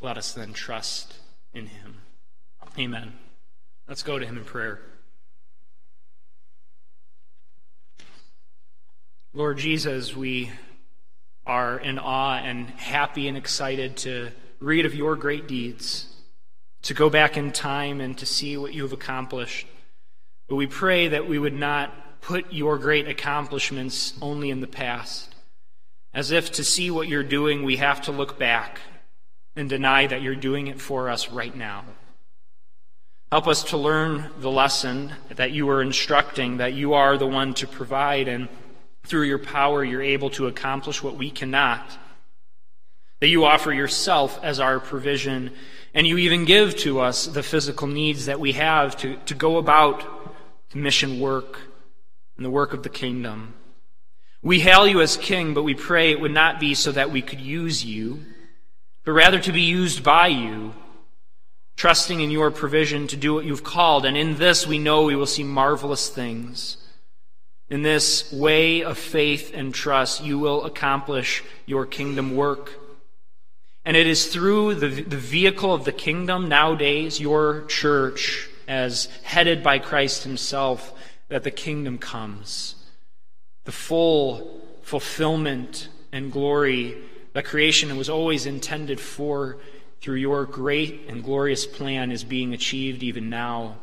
Let 0.00 0.16
us 0.16 0.32
then 0.32 0.52
trust 0.52 1.18
in 1.52 1.66
Him. 1.66 2.02
Amen. 2.78 3.14
Let's 3.88 4.02
go 4.02 4.18
to 4.18 4.26
Him 4.26 4.38
in 4.38 4.44
prayer. 4.44 4.80
Lord 9.34 9.58
Jesus, 9.58 10.16
we 10.16 10.50
are 11.44 11.78
in 11.78 11.98
awe 11.98 12.38
and 12.38 12.66
happy 12.70 13.28
and 13.28 13.36
excited 13.36 13.98
to 13.98 14.30
read 14.58 14.86
of 14.86 14.94
your 14.94 15.16
great 15.16 15.46
deeds, 15.46 16.06
to 16.82 16.94
go 16.94 17.10
back 17.10 17.36
in 17.36 17.52
time 17.52 18.00
and 18.00 18.16
to 18.16 18.24
see 18.24 18.56
what 18.56 18.72
you 18.72 18.82
have 18.84 18.94
accomplished. 18.94 19.66
But 20.48 20.56
we 20.56 20.66
pray 20.66 21.08
that 21.08 21.28
we 21.28 21.38
would 21.38 21.52
not 21.52 22.22
put 22.22 22.54
your 22.54 22.78
great 22.78 23.06
accomplishments 23.06 24.14
only 24.22 24.48
in 24.48 24.62
the 24.62 24.66
past. 24.66 25.34
As 26.14 26.30
if 26.30 26.50
to 26.52 26.64
see 26.64 26.90
what 26.90 27.08
you're 27.08 27.22
doing, 27.22 27.64
we 27.64 27.76
have 27.76 28.00
to 28.02 28.12
look 28.12 28.38
back 28.38 28.80
and 29.54 29.68
deny 29.68 30.06
that 30.06 30.22
you're 30.22 30.36
doing 30.36 30.68
it 30.68 30.80
for 30.80 31.10
us 31.10 31.28
right 31.28 31.54
now. 31.54 31.84
Help 33.30 33.46
us 33.46 33.62
to 33.64 33.76
learn 33.76 34.30
the 34.38 34.50
lesson 34.50 35.12
that 35.28 35.50
you 35.50 35.68
are 35.68 35.82
instructing, 35.82 36.56
that 36.56 36.72
you 36.72 36.94
are 36.94 37.18
the 37.18 37.26
one 37.26 37.52
to 37.52 37.66
provide, 37.66 38.26
and 38.26 38.48
through 39.08 39.24
your 39.24 39.38
power, 39.38 39.84
you're 39.84 40.02
able 40.02 40.30
to 40.30 40.46
accomplish 40.46 41.02
what 41.02 41.16
we 41.16 41.30
cannot. 41.30 41.98
That 43.20 43.28
you 43.28 43.44
offer 43.44 43.72
yourself 43.72 44.38
as 44.42 44.60
our 44.60 44.78
provision, 44.78 45.52
and 45.94 46.06
you 46.06 46.18
even 46.18 46.44
give 46.44 46.76
to 46.78 47.00
us 47.00 47.26
the 47.26 47.42
physical 47.42 47.88
needs 47.88 48.26
that 48.26 48.38
we 48.38 48.52
have 48.52 48.96
to, 48.98 49.16
to 49.26 49.34
go 49.34 49.58
about 49.58 50.04
mission 50.74 51.18
work 51.18 51.58
and 52.36 52.44
the 52.44 52.50
work 52.50 52.72
of 52.72 52.82
the 52.82 52.88
kingdom. 52.88 53.54
We 54.42 54.60
hail 54.60 54.86
you 54.86 55.00
as 55.00 55.16
king, 55.16 55.54
but 55.54 55.64
we 55.64 55.74
pray 55.74 56.12
it 56.12 56.20
would 56.20 56.32
not 56.32 56.60
be 56.60 56.74
so 56.74 56.92
that 56.92 57.10
we 57.10 57.22
could 57.22 57.40
use 57.40 57.84
you, 57.84 58.20
but 59.04 59.12
rather 59.12 59.40
to 59.40 59.52
be 59.52 59.62
used 59.62 60.04
by 60.04 60.28
you, 60.28 60.74
trusting 61.76 62.20
in 62.20 62.30
your 62.30 62.50
provision 62.50 63.08
to 63.08 63.16
do 63.16 63.34
what 63.34 63.44
you've 63.44 63.64
called. 63.64 64.04
And 64.04 64.16
in 64.16 64.36
this 64.36 64.66
we 64.66 64.78
know 64.78 65.04
we 65.04 65.16
will 65.16 65.26
see 65.26 65.42
marvelous 65.42 66.08
things. 66.08 66.76
In 67.70 67.82
this 67.82 68.32
way 68.32 68.82
of 68.82 68.96
faith 68.96 69.52
and 69.54 69.74
trust, 69.74 70.24
you 70.24 70.38
will 70.38 70.64
accomplish 70.64 71.44
your 71.66 71.84
kingdom 71.84 72.34
work. 72.34 72.72
And 73.84 73.96
it 73.96 74.06
is 74.06 74.26
through 74.26 74.76
the, 74.76 74.88
the 74.88 75.16
vehicle 75.16 75.74
of 75.74 75.84
the 75.84 75.92
kingdom 75.92 76.48
nowadays, 76.48 77.20
your 77.20 77.64
church, 77.66 78.48
as 78.66 79.06
headed 79.22 79.62
by 79.62 79.78
Christ 79.78 80.24
Himself, 80.24 80.92
that 81.28 81.42
the 81.42 81.50
kingdom 81.50 81.98
comes. 81.98 82.74
The 83.64 83.72
full 83.72 84.62
fulfillment 84.82 85.88
and 86.10 86.32
glory 86.32 86.96
that 87.34 87.44
creation 87.44 87.96
was 87.96 88.08
always 88.08 88.46
intended 88.46 88.98
for 88.98 89.58
through 90.00 90.16
your 90.16 90.44
great 90.44 91.04
and 91.08 91.22
glorious 91.22 91.66
plan 91.66 92.10
is 92.10 92.24
being 92.24 92.54
achieved 92.54 93.02
even 93.02 93.28
now. 93.28 93.76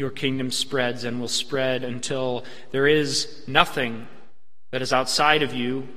Your 0.00 0.08
kingdom 0.08 0.50
spreads 0.50 1.04
and 1.04 1.20
will 1.20 1.28
spread 1.28 1.84
until 1.84 2.42
there 2.70 2.86
is 2.86 3.44
nothing 3.46 4.08
that 4.70 4.80
is 4.80 4.94
outside 4.94 5.42
of 5.42 5.52
you, 5.52 5.88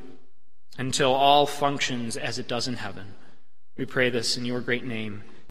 until 0.77 1.13
all 1.13 1.45
functions 1.45 2.17
as 2.17 2.37
it 2.37 2.49
does 2.49 2.67
in 2.67 2.73
heaven. 2.73 3.13
We 3.77 3.85
pray 3.85 4.09
this 4.09 4.35
in 4.35 4.43
your 4.43 4.59
great 4.59 4.83
name. 4.83 5.23